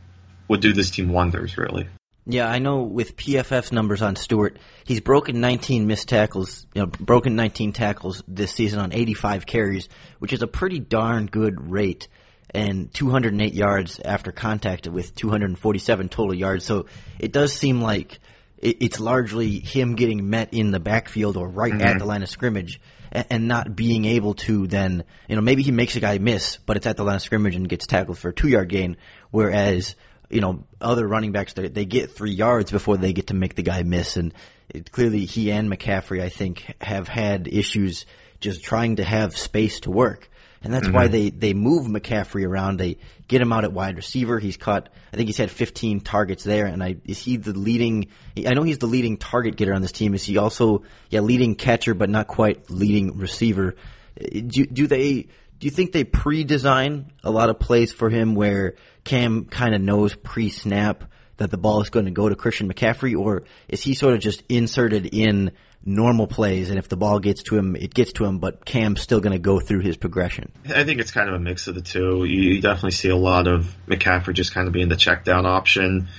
would 0.47 0.61
do 0.61 0.73
this 0.73 0.91
team 0.91 1.09
wonders. 1.09 1.57
Really. 1.57 1.87
Yeah, 2.25 2.47
I 2.47 2.59
know 2.59 2.83
with 2.83 3.15
PFF's 3.15 3.71
numbers 3.71 4.03
on 4.03 4.15
Stewart, 4.15 4.57
he's 4.85 5.01
broken 5.01 5.41
19 5.41 5.87
missed 5.87 6.09
tackles, 6.09 6.67
you 6.75 6.81
know, 6.81 6.85
broken 6.85 7.35
19 7.35 7.73
tackles 7.73 8.21
this 8.27 8.51
season 8.51 8.79
on 8.79 8.93
85 8.93 9.47
carries, 9.47 9.89
which 10.19 10.31
is 10.31 10.43
a 10.43 10.47
pretty 10.47 10.77
darn 10.77 11.25
good 11.25 11.71
rate, 11.71 12.07
and 12.51 12.93
208 12.93 13.53
yards 13.53 13.99
after 13.99 14.31
contact 14.31 14.87
with 14.87 15.15
247 15.15 16.09
total 16.09 16.33
yards. 16.33 16.65
So 16.65 16.85
it 17.19 17.31
does 17.31 17.53
seem 17.53 17.81
like 17.81 18.19
it's 18.57 18.99
largely 18.99 19.59
him 19.59 19.95
getting 19.95 20.29
met 20.29 20.53
in 20.53 20.71
the 20.71 20.79
backfield 20.79 21.37
or 21.37 21.47
right 21.47 21.71
mm-hmm. 21.71 21.81
at 21.81 21.99
the 21.99 22.05
line 22.05 22.23
of 22.23 22.29
scrimmage 22.29 22.81
and 23.11 23.47
not 23.47 23.75
being 23.75 24.05
able 24.05 24.33
to 24.35 24.67
then, 24.67 25.03
you 25.27 25.35
know, 25.35 25.41
maybe 25.41 25.63
he 25.63 25.71
makes 25.71 25.95
a 25.95 25.99
guy 25.99 26.17
miss, 26.17 26.57
but 26.65 26.77
it's 26.77 26.85
at 26.85 26.97
the 26.97 27.03
line 27.03 27.15
of 27.15 27.21
scrimmage 27.21 27.55
and 27.55 27.69
gets 27.69 27.87
tackled 27.87 28.17
for 28.17 28.29
a 28.29 28.33
two 28.33 28.49
yard 28.49 28.69
gain, 28.69 28.97
whereas 29.31 29.95
you 30.29 30.41
know, 30.41 30.63
other 30.79 31.07
running 31.07 31.31
backs, 31.31 31.53
they, 31.53 31.67
they 31.67 31.85
get 31.85 32.11
three 32.11 32.31
yards 32.31 32.71
before 32.71 32.97
they 32.97 33.13
get 33.13 33.27
to 33.27 33.33
make 33.33 33.55
the 33.55 33.63
guy 33.63 33.83
miss. 33.83 34.15
And 34.15 34.33
it, 34.69 34.91
clearly 34.91 35.25
he 35.25 35.51
and 35.51 35.71
McCaffrey, 35.71 36.21
I 36.21 36.29
think, 36.29 36.73
have 36.81 37.07
had 37.07 37.47
issues 37.47 38.05
just 38.39 38.63
trying 38.63 38.97
to 38.97 39.03
have 39.03 39.35
space 39.35 39.81
to 39.81 39.91
work. 39.91 40.29
And 40.61 40.73
that's 40.73 40.87
mm-hmm. 40.87 40.95
why 40.95 41.07
they, 41.07 41.29
they 41.29 41.53
move 41.53 41.87
McCaffrey 41.87 42.45
around. 42.45 42.77
They 42.77 42.97
get 43.27 43.41
him 43.41 43.53
out 43.53 43.63
at 43.63 43.71
wide 43.71 43.95
receiver. 43.95 44.39
He's 44.39 44.57
caught, 44.57 44.89
I 45.13 45.15
think 45.15 45.27
he's 45.27 45.37
had 45.37 45.49
15 45.49 46.01
targets 46.01 46.43
there. 46.43 46.65
And 46.65 46.83
I, 46.83 46.97
is 47.05 47.17
he 47.17 47.37
the 47.37 47.53
leading, 47.53 48.07
I 48.45 48.53
know 48.53 48.63
he's 48.63 48.79
the 48.79 48.87
leading 48.87 49.17
target 49.17 49.55
getter 49.55 49.73
on 49.73 49.81
this 49.81 49.93
team. 49.93 50.13
Is 50.13 50.23
he 50.23 50.37
also, 50.37 50.83
yeah, 51.09 51.21
leading 51.21 51.55
catcher, 51.55 51.93
but 51.93 52.09
not 52.09 52.27
quite 52.27 52.69
leading 52.69 53.17
receiver? 53.17 53.75
Do, 54.19 54.65
do 54.65 54.87
they, 54.87 55.27
do 55.59 55.67
you 55.67 55.71
think 55.71 55.93
they 55.93 56.03
pre-design 56.03 57.11
a 57.23 57.31
lot 57.31 57.49
of 57.49 57.59
plays 57.59 57.93
for 57.93 58.09
him 58.09 58.35
where 58.35 58.75
Cam 59.05 59.45
kind 59.45 59.73
of 59.73 59.81
knows 59.81 60.13
pre-snap 60.13 61.05
that 61.39 61.51
the 61.51 61.57
ball 61.57 61.81
is 61.81 61.89
going 61.89 62.05
to 62.05 62.11
go 62.11 62.29
to 62.29 62.35
Christian 62.35 62.71
McCaffrey, 62.71 63.19
or 63.19 63.43
is 63.67 63.81
he 63.81 63.93
sort 63.93 64.13
of 64.13 64.21
just 64.21 64.43
inserted 64.47 65.07
in 65.07 65.51
normal 65.85 66.27
plays, 66.27 66.69
and 66.69 66.77
if 66.77 66.89
the 66.89 66.97
ball 66.97 67.19
gets 67.19 67.43
to 67.43 67.57
him, 67.57 67.75
it 67.75 67.93
gets 67.93 68.13
to 68.13 68.25
him, 68.25 68.39
but 68.39 68.65
Cam's 68.65 69.01
still 69.01 69.19
going 69.19 69.33
to 69.33 69.39
go 69.39 69.59
through 69.59 69.79
his 69.79 69.97
progression? 69.97 70.51
I 70.67 70.83
think 70.83 70.99
it's 70.99 71.11
kind 71.11 71.29
of 71.29 71.35
a 71.35 71.39
mix 71.39 71.67
of 71.67 71.75
the 71.75 71.81
two. 71.81 72.25
You, 72.25 72.61
definitely 72.61 72.91
see 72.91 73.09
a 73.09 73.15
lot 73.15 73.47
of 73.47 73.75
McCaffrey 73.87 74.33
just 74.33 74.53
kind 74.53 74.67
of 74.67 74.73
being 74.73 74.89
the 74.89 74.97
check 74.97 75.23
down 75.23 75.45
option. 75.45 76.09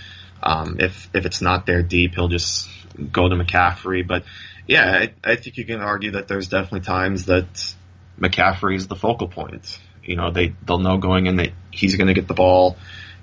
Um, 0.43 0.77
if 0.81 1.11
if 1.13 1.27
it's 1.27 1.43
not 1.43 1.67
there 1.67 1.83
deep, 1.83 2.15
he'll 2.15 2.29
just 2.29 2.69
go 3.13 3.29
to 3.29 3.37
McCaffrey. 3.37 4.07
But 4.07 4.25
yeah, 4.67 4.91
I, 4.91 5.33
I 5.33 5.37
think 5.37 5.59
you 5.59 5.65
can 5.65 5.81
argue 5.81 6.13
that 6.13 6.29
there's 6.29 6.49
definitely 6.49 6.81
times 6.81 7.27
that 7.27 7.75
McCaffrey 8.19 8.77
is 8.77 8.89
the 8.89 8.97
focal 8.97 9.29
point. 9.29 9.79
You 10.03 10.17
know, 10.17 10.31
they 10.31 10.55
they'll 10.65 10.79
know 10.79 10.97
going 10.97 11.27
in 11.27 11.37
that 11.37 11.51
he's 11.71 11.97
going 11.97 12.09
to 12.09 12.15
get 12.15 12.27
the 12.27 12.35
ball. 12.35 12.77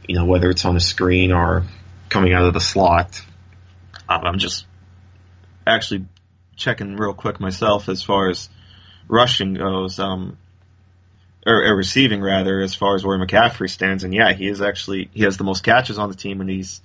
You 0.07 0.15
know, 0.15 0.25
whether 0.25 0.49
it's 0.49 0.63
on 0.63 0.75
a 0.75 0.79
screen 0.79 1.31
or 1.31 1.63
coming 2.09 2.33
out 2.33 2.43
of 2.43 2.53
the 2.53 2.59
slot. 2.59 3.21
Um, 4.09 4.21
I'm 4.23 4.39
just 4.39 4.65
actually 5.65 6.05
checking 6.55 6.95
real 6.95 7.13
quick 7.13 7.39
myself 7.39 7.89
as 7.89 8.03
far 8.03 8.29
as 8.29 8.49
rushing 9.07 9.53
goes, 9.53 9.99
um, 9.99 10.37
or, 11.45 11.63
or, 11.65 11.75
receiving 11.75 12.21
rather, 12.21 12.59
as 12.59 12.73
far 12.73 12.95
as 12.95 13.05
where 13.05 13.17
McCaffrey 13.17 13.69
stands. 13.69 14.03
And 14.03 14.13
yeah, 14.13 14.33
he 14.33 14.47
is 14.47 14.61
actually 14.61 15.09
he 15.13 15.23
has 15.23 15.37
the 15.37 15.43
most 15.43 15.63
catches 15.63 15.97
on 15.97 16.09
the 16.09 16.15
team, 16.15 16.41
and 16.41 16.49
he's 16.49 16.81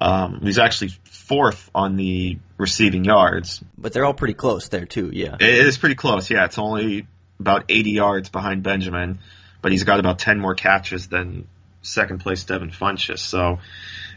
um, 0.00 0.40
he's 0.42 0.58
actually 0.58 0.92
fourth 1.04 1.70
on 1.74 1.96
the 1.96 2.38
receiving 2.56 3.04
yards. 3.04 3.62
But 3.76 3.92
they're 3.92 4.04
all 4.04 4.14
pretty 4.14 4.34
close 4.34 4.68
there 4.68 4.86
too. 4.86 5.10
Yeah, 5.12 5.34
it 5.34 5.66
is 5.66 5.76
pretty 5.78 5.96
close. 5.96 6.30
Yeah, 6.30 6.44
it's 6.44 6.58
only 6.58 7.06
about 7.40 7.64
80 7.68 7.90
yards 7.90 8.28
behind 8.30 8.62
Benjamin, 8.62 9.20
but 9.62 9.72
he's 9.72 9.84
got 9.84 10.00
about 10.00 10.18
10 10.18 10.40
more 10.40 10.54
catches 10.54 11.08
than 11.08 11.46
second 11.88 12.18
place 12.20 12.44
Devin 12.44 12.70
Funchess. 12.70 13.18
So 13.18 13.58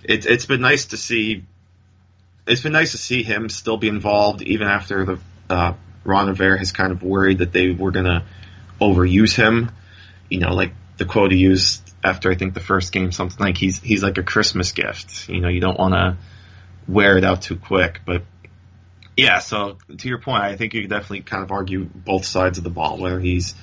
it, 0.04 0.26
it's 0.26 0.46
been 0.46 0.62
nice 0.62 0.86
to 0.88 0.98
see. 0.98 1.46
It's 2.48 2.62
been 2.62 2.72
nice 2.72 2.92
to 2.92 2.98
see 2.98 3.24
him 3.24 3.50
still 3.50 3.78
be 3.78 3.88
involved, 3.88 4.42
even 4.42 4.68
after 4.68 5.06
the 5.06 5.20
uh, 5.50 5.74
Ron 6.04 6.28
Rivera 6.28 6.58
has 6.58 6.72
kind 6.72 6.92
of 6.92 7.04
worried 7.04 7.40
that 7.40 7.52
they 7.52 7.70
were 7.72 7.92
going 7.92 8.06
to 8.06 8.24
overuse 8.80 9.36
him. 9.36 9.72
You 10.30 10.40
know, 10.40 10.54
like 10.54 10.74
the 10.98 11.06
quote 11.06 11.32
he 11.32 11.38
used 11.38 11.82
after 12.04 12.32
I 12.32 12.36
think 12.36 12.54
the 12.54 12.60
first 12.60 12.92
game, 12.92 13.12
something 13.12 13.44
like 13.44 13.58
he's 13.58 13.80
he's 13.80 14.04
like 14.04 14.18
a 14.18 14.24
Christmas 14.24 14.72
gift. 14.72 15.30
You 15.30 15.42
know, 15.42 15.50
you 15.50 15.62
don't 15.62 15.78
want 15.78 15.94
to 15.94 16.18
wear 16.88 17.18
it 17.18 17.24
out 17.24 17.42
too 17.42 17.58
quick. 17.58 18.02
But 18.06 18.24
yeah, 19.16 19.40
so 19.40 19.78
to 19.98 20.08
your 20.08 20.20
point, 20.20 20.44
I 20.44 20.56
think 20.56 20.74
you 20.74 20.82
could 20.82 20.90
definitely 20.90 21.22
kind 21.22 21.44
of 21.44 21.52
argue 21.52 21.86
both 21.86 22.26
sides 22.26 22.58
of 22.58 22.64
the 22.64 22.70
ball, 22.70 22.98
whether 22.98 23.20
he's 23.20 23.56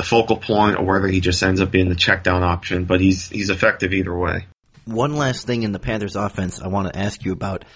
the 0.00 0.06
focal 0.06 0.38
point 0.38 0.78
or 0.78 0.84
whether 0.84 1.08
he 1.08 1.20
just 1.20 1.42
ends 1.42 1.60
up 1.60 1.70
being 1.70 1.90
the 1.90 1.94
check 1.94 2.24
down 2.24 2.42
option. 2.42 2.86
But 2.86 3.02
he's 3.02 3.28
he's 3.28 3.50
effective 3.50 3.92
either 3.92 4.16
way. 4.16 4.46
One 4.86 5.14
last 5.14 5.46
thing 5.46 5.62
in 5.62 5.72
the 5.72 5.78
Panthers 5.78 6.16
offense 6.16 6.62
I 6.62 6.68
want 6.68 6.90
to 6.90 6.98
ask 6.98 7.22
you 7.22 7.32
about. 7.32 7.66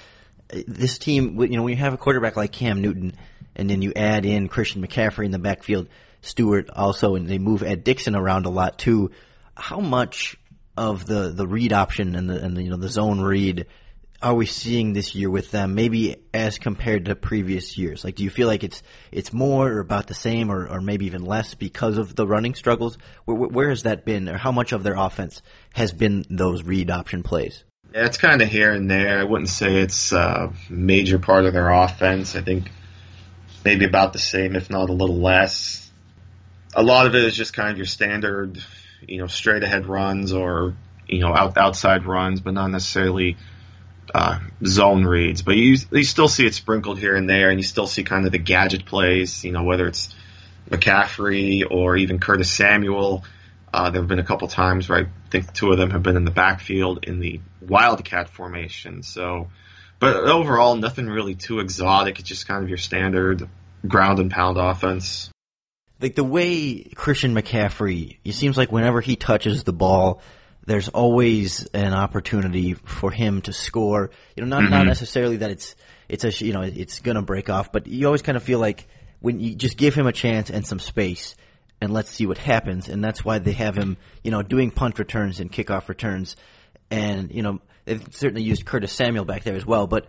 This 0.66 0.98
team, 0.98 1.40
you 1.42 1.56
know, 1.56 1.62
when 1.62 1.72
you 1.72 1.78
have 1.78 1.92
a 1.92 1.98
quarterback 1.98 2.36
like 2.36 2.52
Cam 2.52 2.80
Newton, 2.80 3.14
and 3.56 3.68
then 3.68 3.82
you 3.82 3.92
add 3.94 4.24
in 4.24 4.48
Christian 4.48 4.86
McCaffrey 4.86 5.26
in 5.26 5.32
the 5.32 5.38
backfield, 5.38 5.88
Stewart 6.22 6.70
also, 6.70 7.14
and 7.14 7.28
they 7.28 7.38
move 7.38 7.62
Ed 7.62 7.84
Dickson 7.84 8.16
around 8.16 8.46
a 8.46 8.50
lot 8.50 8.78
too. 8.78 9.10
How 9.54 9.80
much 9.80 10.36
of 10.76 11.06
the, 11.06 11.30
the 11.30 11.46
read 11.46 11.72
option 11.72 12.14
and 12.14 12.28
the 12.28 12.42
and 12.42 12.56
the, 12.56 12.62
you 12.62 12.70
know 12.70 12.76
the 12.76 12.88
zone 12.88 13.20
read 13.20 13.66
are 14.24 14.34
we 14.34 14.46
seeing 14.46 14.94
this 14.94 15.14
year 15.14 15.28
with 15.28 15.50
them? 15.50 15.74
Maybe 15.74 16.16
as 16.32 16.58
compared 16.58 17.04
to 17.04 17.14
previous 17.14 17.76
years. 17.76 18.04
Like, 18.04 18.14
do 18.14 18.24
you 18.24 18.30
feel 18.30 18.48
like 18.48 18.64
it's 18.64 18.82
it's 19.12 19.34
more 19.34 19.70
or 19.70 19.80
about 19.80 20.06
the 20.06 20.14
same, 20.14 20.50
or, 20.50 20.66
or 20.66 20.80
maybe 20.80 21.04
even 21.04 21.26
less 21.26 21.52
because 21.52 21.98
of 21.98 22.16
the 22.16 22.26
running 22.26 22.54
struggles? 22.54 22.96
Where, 23.26 23.36
where 23.36 23.68
has 23.68 23.82
that 23.82 24.06
been, 24.06 24.26
or 24.30 24.38
how 24.38 24.50
much 24.50 24.72
of 24.72 24.82
their 24.82 24.96
offense 24.96 25.42
has 25.74 25.92
been 25.92 26.24
those 26.30 26.62
read 26.62 26.90
option 26.90 27.22
plays? 27.22 27.64
Yeah, 27.92 28.06
it's 28.06 28.16
kind 28.16 28.40
of 28.40 28.48
here 28.48 28.72
and 28.72 28.90
there. 28.90 29.20
I 29.20 29.24
wouldn't 29.24 29.50
say 29.50 29.82
it's 29.82 30.12
a 30.12 30.54
major 30.70 31.18
part 31.18 31.44
of 31.44 31.52
their 31.52 31.68
offense. 31.68 32.34
I 32.34 32.40
think 32.40 32.70
maybe 33.62 33.84
about 33.84 34.14
the 34.14 34.18
same, 34.18 34.56
if 34.56 34.70
not 34.70 34.88
a 34.88 34.94
little 34.94 35.20
less. 35.20 35.90
A 36.74 36.82
lot 36.82 37.06
of 37.06 37.14
it 37.14 37.24
is 37.24 37.36
just 37.36 37.52
kind 37.52 37.70
of 37.70 37.76
your 37.76 37.86
standard, 37.86 38.58
you 39.06 39.18
know, 39.18 39.26
straight 39.26 39.62
ahead 39.62 39.86
runs 39.86 40.32
or 40.32 40.74
you 41.06 41.20
know 41.20 41.34
out, 41.34 41.58
outside 41.58 42.06
runs, 42.06 42.40
but 42.40 42.54
not 42.54 42.68
necessarily 42.68 43.36
uh, 44.12 44.40
zone 44.64 45.04
reads, 45.04 45.42
but 45.42 45.56
you 45.56 45.76
you 45.92 46.04
still 46.04 46.28
see 46.28 46.46
it 46.46 46.54
sprinkled 46.54 46.98
here 46.98 47.14
and 47.16 47.28
there, 47.28 47.50
and 47.50 47.58
you 47.58 47.64
still 47.64 47.86
see 47.86 48.04
kind 48.04 48.26
of 48.26 48.32
the 48.32 48.38
gadget 48.38 48.86
plays. 48.86 49.44
You 49.44 49.52
know, 49.52 49.62
whether 49.62 49.86
it's 49.86 50.14
McCaffrey 50.70 51.62
or 51.68 51.96
even 51.96 52.18
Curtis 52.18 52.50
Samuel. 52.50 53.24
Uh, 53.72 53.90
there 53.90 54.00
have 54.00 54.08
been 54.08 54.20
a 54.20 54.24
couple 54.24 54.46
times 54.46 54.88
where 54.88 55.00
I 55.00 55.06
think 55.30 55.52
two 55.52 55.72
of 55.72 55.78
them 55.78 55.90
have 55.90 56.02
been 56.02 56.16
in 56.16 56.24
the 56.24 56.30
backfield 56.30 57.04
in 57.04 57.18
the 57.18 57.40
Wildcat 57.60 58.28
formation. 58.28 59.02
So, 59.02 59.48
but 59.98 60.14
overall, 60.14 60.76
nothing 60.76 61.08
really 61.08 61.34
too 61.34 61.58
exotic. 61.58 62.20
It's 62.20 62.28
just 62.28 62.46
kind 62.46 62.62
of 62.62 62.68
your 62.68 62.78
standard 62.78 63.48
ground 63.86 64.20
and 64.20 64.30
pound 64.30 64.58
offense. 64.58 65.30
Like 66.00 66.14
the 66.14 66.24
way 66.24 66.84
Christian 66.94 67.34
McCaffrey, 67.34 68.18
it 68.24 68.34
seems 68.34 68.56
like 68.56 68.70
whenever 68.70 69.00
he 69.00 69.16
touches 69.16 69.64
the 69.64 69.72
ball, 69.72 70.20
there's 70.66 70.88
always 70.88 71.66
an 71.74 71.92
opportunity 71.92 72.74
for 72.74 73.10
him 73.10 73.42
to 73.42 73.52
score. 73.52 74.10
You 74.36 74.44
know, 74.44 74.48
not 74.48 74.62
mm-hmm. 74.62 74.70
not 74.70 74.86
necessarily 74.86 75.38
that 75.38 75.50
it's 75.50 75.74
it's 76.08 76.24
a 76.24 76.44
you 76.44 76.52
know 76.52 76.62
it's 76.62 77.00
gonna 77.00 77.22
break 77.22 77.50
off, 77.50 77.72
but 77.72 77.86
you 77.86 78.06
always 78.06 78.22
kind 78.22 78.36
of 78.36 78.42
feel 78.42 78.58
like 78.58 78.86
when 79.20 79.40
you 79.40 79.54
just 79.54 79.76
give 79.76 79.94
him 79.94 80.06
a 80.06 80.12
chance 80.12 80.50
and 80.50 80.66
some 80.66 80.78
space, 80.78 81.34
and 81.80 81.92
let's 81.92 82.10
see 82.10 82.26
what 82.26 82.38
happens. 82.38 82.88
And 82.88 83.02
that's 83.04 83.24
why 83.24 83.38
they 83.38 83.52
have 83.52 83.76
him, 83.76 83.96
you 84.22 84.30
know, 84.30 84.42
doing 84.42 84.70
punt 84.70 84.98
returns 84.98 85.40
and 85.40 85.50
kickoff 85.50 85.88
returns, 85.88 86.36
and 86.90 87.32
you 87.32 87.42
know 87.42 87.60
they've 87.84 88.06
certainly 88.12 88.42
used 88.42 88.64
Curtis 88.64 88.92
Samuel 88.92 89.24
back 89.24 89.44
there 89.44 89.56
as 89.56 89.66
well. 89.66 89.86
But 89.86 90.06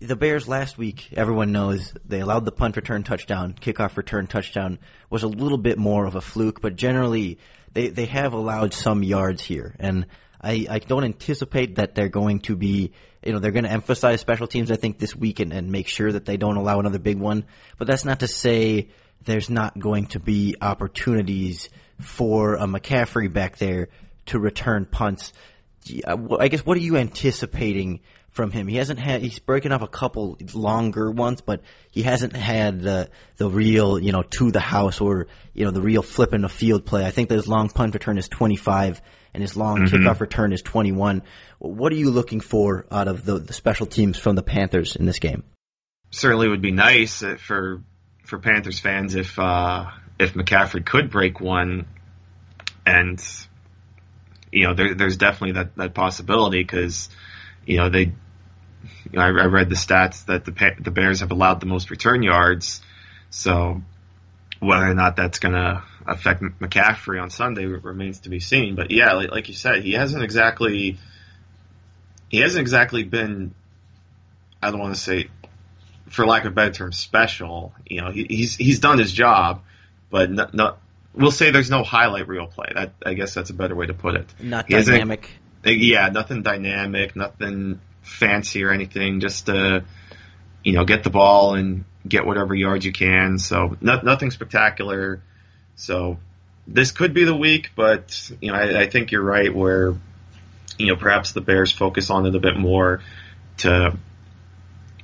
the 0.00 0.16
Bears 0.16 0.48
last 0.48 0.78
week, 0.78 1.10
everyone 1.14 1.52
knows 1.52 1.92
they 2.04 2.20
allowed 2.20 2.44
the 2.44 2.52
punt 2.52 2.76
return 2.76 3.02
touchdown, 3.02 3.54
kickoff 3.54 3.96
return 3.96 4.26
touchdown 4.26 4.78
was 5.10 5.22
a 5.22 5.28
little 5.28 5.58
bit 5.58 5.78
more 5.78 6.06
of 6.06 6.14
a 6.14 6.20
fluke, 6.20 6.60
but 6.60 6.76
generally 6.76 7.38
they 7.74 7.88
they 7.88 8.06
have 8.06 8.32
allowed 8.32 8.72
some 8.72 9.02
yards 9.02 9.42
here, 9.42 9.74
and 9.78 10.06
I, 10.40 10.66
I 10.70 10.78
don't 10.78 11.04
anticipate 11.04 11.76
that 11.76 11.94
they're 11.94 12.08
going 12.08 12.40
to 12.40 12.56
be 12.56 12.92
you 13.24 13.32
know 13.32 13.38
they're 13.38 13.50
going 13.50 13.64
to 13.64 13.70
emphasize 13.70 14.20
special 14.20 14.46
teams. 14.46 14.70
I 14.70 14.76
think 14.76 14.98
this 14.98 15.14
week 15.14 15.40
and, 15.40 15.52
and 15.52 15.70
make 15.70 15.88
sure 15.88 16.10
that 16.10 16.24
they 16.24 16.36
don't 16.36 16.56
allow 16.56 16.80
another 16.80 16.98
big 16.98 17.18
one. 17.18 17.44
But 17.78 17.86
that's 17.88 18.04
not 18.04 18.20
to 18.20 18.28
say 18.28 18.88
there's 19.24 19.50
not 19.50 19.78
going 19.78 20.06
to 20.08 20.20
be 20.20 20.56
opportunities 20.60 21.68
for 22.00 22.54
a 22.54 22.66
McCaffrey 22.66 23.32
back 23.32 23.58
there 23.58 23.88
to 24.26 24.38
return 24.38 24.86
punts. 24.86 25.32
Uh, 26.06 26.16
I 26.38 26.48
guess 26.48 26.64
what 26.64 26.76
are 26.76 26.80
you 26.80 26.96
anticipating 26.96 28.00
from 28.34 28.50
him. 28.50 28.66
He 28.66 28.76
hasn't 28.76 28.98
had 28.98 29.22
he's 29.22 29.38
breaking 29.38 29.72
up 29.72 29.80
a 29.80 29.88
couple 29.88 30.36
longer 30.52 31.10
ones, 31.10 31.40
but 31.40 31.62
he 31.90 32.02
hasn't 32.02 32.34
had 32.34 32.82
the 32.82 33.08
the 33.36 33.48
real 33.48 33.98
you 33.98 34.12
know 34.12 34.22
to 34.22 34.50
the 34.50 34.60
house 34.60 35.00
or 35.00 35.28
you 35.54 35.64
know 35.64 35.70
the 35.70 35.80
real 35.80 36.02
flip 36.02 36.34
in 36.34 36.42
the 36.42 36.48
field 36.48 36.84
play. 36.84 37.06
I 37.06 37.10
think 37.10 37.28
that 37.28 37.36
his 37.36 37.48
long 37.48 37.70
punt 37.70 37.94
return 37.94 38.18
is 38.18 38.28
25 38.28 39.00
and 39.32 39.42
his 39.42 39.56
long 39.56 39.78
mm-hmm. 39.78 39.96
kickoff 39.96 40.20
return 40.20 40.52
is 40.52 40.62
21. 40.62 41.22
What 41.58 41.92
are 41.92 41.96
you 41.96 42.10
looking 42.10 42.40
for 42.40 42.86
out 42.90 43.08
of 43.08 43.24
the, 43.24 43.38
the 43.38 43.52
special 43.52 43.86
teams 43.86 44.18
from 44.18 44.36
the 44.36 44.42
Panthers 44.42 44.96
in 44.96 45.06
this 45.06 45.18
game? 45.20 45.44
Certainly 46.10 46.48
would 46.48 46.62
be 46.62 46.72
nice 46.72 47.22
for 47.38 47.82
for 48.24 48.38
Panthers 48.40 48.80
fans 48.80 49.14
if 49.14 49.38
uh, 49.38 49.86
if 50.18 50.34
McCaffrey 50.34 50.84
could 50.84 51.10
break 51.10 51.40
one, 51.40 51.86
and 52.84 53.22
you 54.50 54.66
know 54.66 54.74
there, 54.74 54.94
there's 54.94 55.16
definitely 55.16 55.52
that 55.52 55.76
that 55.76 55.94
possibility 55.94 56.62
because 56.62 57.08
you 57.64 57.76
know 57.76 57.88
they 57.88 58.12
you 59.14 59.20
know, 59.20 59.26
I, 59.26 59.44
I, 59.44 59.46
read 59.46 59.68
the 59.68 59.76
stats 59.76 60.26
that 60.26 60.44
the 60.44 60.74
the 60.80 60.90
Bears 60.90 61.20
have 61.20 61.30
allowed 61.30 61.60
the 61.60 61.66
most 61.66 61.90
return 61.90 62.24
yards. 62.24 62.82
So 63.30 63.80
whether 64.58 64.86
or 64.88 64.94
not 64.94 65.14
that's 65.14 65.38
going 65.38 65.54
to 65.54 65.84
affect 66.04 66.42
McCaffrey 66.42 67.22
on 67.22 67.30
Sunday 67.30 67.66
remains 67.66 68.20
to 68.20 68.28
be 68.28 68.40
seen. 68.40 68.74
But 68.74 68.90
yeah, 68.90 69.12
like, 69.12 69.30
like, 69.30 69.48
you 69.48 69.54
said, 69.54 69.84
he 69.84 69.92
hasn't 69.92 70.24
exactly 70.24 70.98
he 72.28 72.40
hasn't 72.40 72.60
exactly 72.60 73.04
been. 73.04 73.54
I 74.60 74.72
don't 74.72 74.80
want 74.80 74.94
to 74.94 75.00
say, 75.00 75.28
for 76.08 76.26
lack 76.26 76.44
of 76.44 76.52
a 76.52 76.54
better 76.54 76.72
term, 76.72 76.92
special. 76.92 77.72
You 77.86 78.00
know, 78.00 78.10
he, 78.10 78.26
he's 78.28 78.56
he's 78.56 78.80
done 78.80 78.98
his 78.98 79.12
job, 79.12 79.62
but 80.10 80.28
not, 80.28 80.54
not, 80.54 80.78
we'll 81.14 81.30
say 81.30 81.52
there's 81.52 81.70
no 81.70 81.84
highlight 81.84 82.26
reel 82.26 82.48
play. 82.48 82.72
That 82.74 82.94
I 83.06 83.14
guess 83.14 83.32
that's 83.32 83.50
a 83.50 83.54
better 83.54 83.76
way 83.76 83.86
to 83.86 83.94
put 83.94 84.16
it. 84.16 84.26
Not 84.40 84.66
he 84.66 84.74
dynamic. 84.74 85.30
Yeah, 85.64 86.08
nothing 86.08 86.42
dynamic, 86.42 87.14
nothing 87.14 87.80
fancy 88.04 88.64
or 88.64 88.70
anything, 88.70 89.20
just 89.20 89.46
to 89.46 89.84
you 90.62 90.72
know 90.72 90.84
get 90.84 91.04
the 91.04 91.10
ball 91.10 91.54
and 91.54 91.84
get 92.06 92.26
whatever 92.26 92.54
yards 92.54 92.84
you 92.84 92.92
can. 92.92 93.38
So 93.38 93.76
nothing 93.80 94.30
spectacular. 94.30 95.22
So 95.76 96.18
this 96.66 96.92
could 96.92 97.14
be 97.14 97.24
the 97.24 97.34
week, 97.34 97.70
but 97.74 98.30
you 98.40 98.52
know 98.52 98.58
I, 98.58 98.82
I 98.82 98.86
think 98.88 99.12
you're 99.12 99.22
right 99.22 99.54
where 99.54 99.94
you 100.78 100.86
know 100.86 100.96
perhaps 100.96 101.32
the 101.32 101.40
Bears 101.40 101.72
focus 101.72 102.10
on 102.10 102.26
it 102.26 102.34
a 102.34 102.40
bit 102.40 102.56
more 102.56 103.00
to 103.58 103.96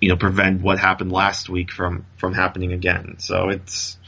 you 0.01 0.09
know 0.09 0.17
prevent 0.17 0.63
what 0.63 0.79
happened 0.79 1.13
last 1.13 1.49
week 1.49 1.71
from 1.71 2.07
from 2.17 2.35
happening 2.35 2.73
again. 2.73 3.17
So 3.19 3.49
it's 3.49 3.99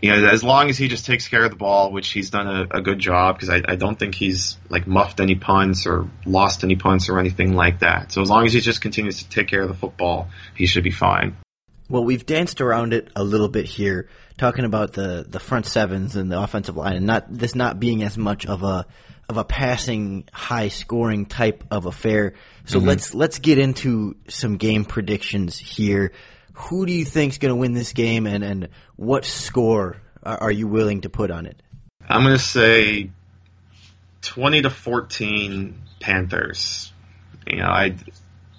you 0.00 0.10
know, 0.10 0.28
as 0.28 0.44
long 0.44 0.70
as 0.70 0.78
he 0.78 0.86
just 0.86 1.06
takes 1.06 1.26
care 1.26 1.44
of 1.44 1.50
the 1.50 1.56
ball, 1.56 1.90
which 1.90 2.10
he's 2.10 2.30
done 2.30 2.46
a, 2.46 2.78
a 2.78 2.80
good 2.80 2.98
job, 2.98 3.36
because 3.36 3.50
I, 3.50 3.62
I 3.66 3.76
don't 3.76 3.98
think 3.98 4.14
he's 4.14 4.56
like 4.68 4.86
muffed 4.86 5.20
any 5.20 5.34
punts 5.34 5.86
or 5.86 6.08
lost 6.24 6.62
any 6.62 6.76
punts 6.76 7.08
or 7.08 7.18
anything 7.18 7.54
like 7.54 7.80
that. 7.80 8.12
So 8.12 8.22
as 8.22 8.30
long 8.30 8.46
as 8.46 8.52
he 8.52 8.60
just 8.60 8.80
continues 8.80 9.22
to 9.22 9.28
take 9.28 9.48
care 9.48 9.62
of 9.62 9.68
the 9.68 9.74
football, 9.74 10.28
he 10.54 10.66
should 10.66 10.84
be 10.84 10.92
fine. 10.92 11.36
Well, 11.88 12.04
we've 12.04 12.24
danced 12.24 12.60
around 12.60 12.92
it 12.92 13.10
a 13.16 13.24
little 13.24 13.48
bit 13.48 13.64
here, 13.64 14.08
talking 14.36 14.64
about 14.64 14.92
the, 14.92 15.24
the 15.26 15.40
front 15.40 15.66
sevens 15.66 16.14
and 16.14 16.30
the 16.30 16.40
offensive 16.40 16.76
line, 16.76 16.96
and 16.96 17.06
not 17.06 17.26
this 17.28 17.54
not 17.54 17.80
being 17.80 18.02
as 18.02 18.16
much 18.16 18.46
of 18.46 18.62
a 18.62 18.86
of 19.28 19.36
a 19.36 19.44
passing, 19.44 20.26
high 20.32 20.68
scoring 20.68 21.26
type 21.26 21.64
of 21.70 21.86
affair. 21.86 22.34
So 22.66 22.78
mm-hmm. 22.78 22.88
let's 22.88 23.14
let's 23.14 23.38
get 23.40 23.58
into 23.58 24.16
some 24.28 24.58
game 24.58 24.84
predictions 24.84 25.58
here 25.58 26.12
who 26.58 26.86
do 26.86 26.92
you 26.92 27.04
think 27.04 27.32
is 27.32 27.38
going 27.38 27.50
to 27.50 27.56
win 27.56 27.72
this 27.72 27.92
game, 27.92 28.26
and, 28.26 28.42
and 28.42 28.68
what 28.96 29.24
score 29.24 29.96
are, 30.24 30.50
you 30.50 30.66
willing 30.66 31.02
to 31.02 31.08
put 31.08 31.30
on 31.30 31.46
it? 31.46 31.62
I'm 32.08 32.22
going 32.22 32.36
to 32.36 32.42
say 32.42 33.10
20 34.22 34.62
to 34.62 34.70
14 34.70 35.80
Panthers. 36.00 36.92
You 37.46 37.58
know, 37.58 37.68
I, 37.68 37.94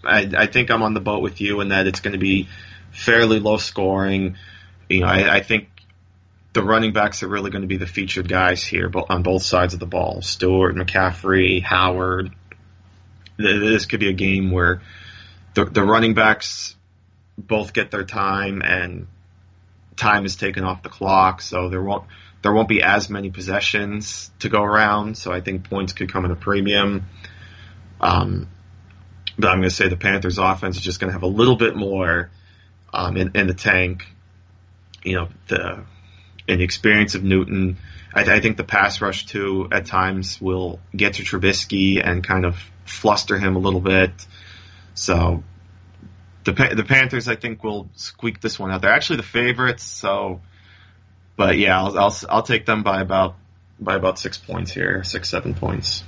I, 0.03 0.31
I 0.37 0.47
think 0.47 0.71
I'm 0.71 0.81
on 0.81 0.93
the 0.93 1.01
boat 1.01 1.21
with 1.21 1.41
you 1.41 1.59
in 1.59 1.69
that 1.69 1.87
it's 1.87 1.99
going 1.99 2.13
to 2.13 2.19
be 2.19 2.47
fairly 2.91 3.39
low 3.39 3.57
scoring. 3.57 4.37
You 4.87 5.01
know, 5.01 5.07
I, 5.07 5.35
I 5.35 5.41
think 5.41 5.67
the 6.53 6.63
running 6.63 6.93
backs 6.93 7.21
are 7.21 7.27
really 7.27 7.51
going 7.51 7.63
to 7.63 7.67
be 7.67 7.77
the 7.77 7.85
featured 7.85 8.29
guys 8.29 8.63
here 8.63 8.89
on 9.09 9.23
both 9.23 9.43
sides 9.43 9.73
of 9.73 9.79
the 9.79 9.85
ball. 9.85 10.21
Stewart, 10.21 10.75
McCaffrey, 10.75 11.61
Howard. 11.61 12.31
This 13.37 13.85
could 13.85 13.99
be 13.99 14.09
a 14.09 14.13
game 14.13 14.51
where 14.51 14.81
the, 15.53 15.65
the 15.65 15.83
running 15.83 16.13
backs 16.13 16.75
both 17.47 17.73
get 17.73 17.91
their 17.91 18.03
time 18.03 18.61
and 18.61 19.07
time 19.95 20.25
is 20.25 20.35
taken 20.35 20.63
off 20.63 20.83
the 20.83 20.89
clock, 20.89 21.41
so 21.41 21.69
there 21.69 21.81
won't 21.81 22.05
there 22.41 22.53
won't 22.53 22.69
be 22.69 22.81
as 22.81 23.09
many 23.09 23.29
possessions 23.29 24.31
to 24.39 24.49
go 24.49 24.63
around. 24.63 25.17
So 25.17 25.31
I 25.31 25.41
think 25.41 25.69
points 25.69 25.93
could 25.93 26.11
come 26.11 26.25
at 26.25 26.31
a 26.31 26.35
premium. 26.35 27.07
Um, 27.99 28.47
but 29.37 29.49
I'm 29.49 29.57
going 29.57 29.69
to 29.69 29.75
say 29.75 29.89
the 29.89 29.97
Panthers' 29.97 30.37
offense 30.37 30.77
is 30.77 30.83
just 30.83 30.99
going 30.99 31.09
to 31.09 31.13
have 31.13 31.23
a 31.23 31.27
little 31.27 31.57
bit 31.57 31.75
more 31.75 32.29
um, 32.93 33.17
in, 33.17 33.31
in 33.35 33.47
the 33.47 33.53
tank. 33.53 34.05
You 35.03 35.15
know, 35.15 35.29
the 35.47 35.83
in 36.47 36.59
the 36.59 36.63
experience 36.63 37.15
of 37.15 37.23
Newton. 37.23 37.77
I, 38.13 38.23
I, 38.23 38.39
think 38.39 38.57
the 38.57 38.63
pass 38.63 39.01
rush 39.01 39.27
too 39.27 39.67
at 39.71 39.85
times 39.85 40.41
will 40.41 40.79
get 40.95 41.15
to 41.15 41.23
Trubisky 41.23 42.01
and 42.03 42.23
kind 42.23 42.43
of 42.43 42.57
fluster 42.85 43.37
him 43.37 43.55
a 43.55 43.59
little 43.59 43.81
bit. 43.81 44.11
So 44.95 45.43
the 46.51 46.75
the 46.75 46.83
Panthers, 46.83 47.27
I 47.27 47.35
think, 47.35 47.63
will 47.63 47.89
squeak 47.95 48.41
this 48.41 48.59
one 48.59 48.71
out. 48.71 48.81
They're 48.81 48.93
actually 48.93 49.17
the 49.17 49.23
favorites, 49.23 49.83
so. 49.83 50.41
But 51.35 51.57
yeah, 51.57 51.77
I'll, 51.79 51.97
I'll 51.97 52.15
I'll 52.29 52.43
take 52.43 52.65
them 52.65 52.83
by 52.83 53.01
about 53.01 53.35
by 53.79 53.95
about 53.95 54.19
six 54.19 54.37
points 54.37 54.71
here, 54.71 55.03
six 55.03 55.29
seven 55.29 55.53
points. 55.53 56.03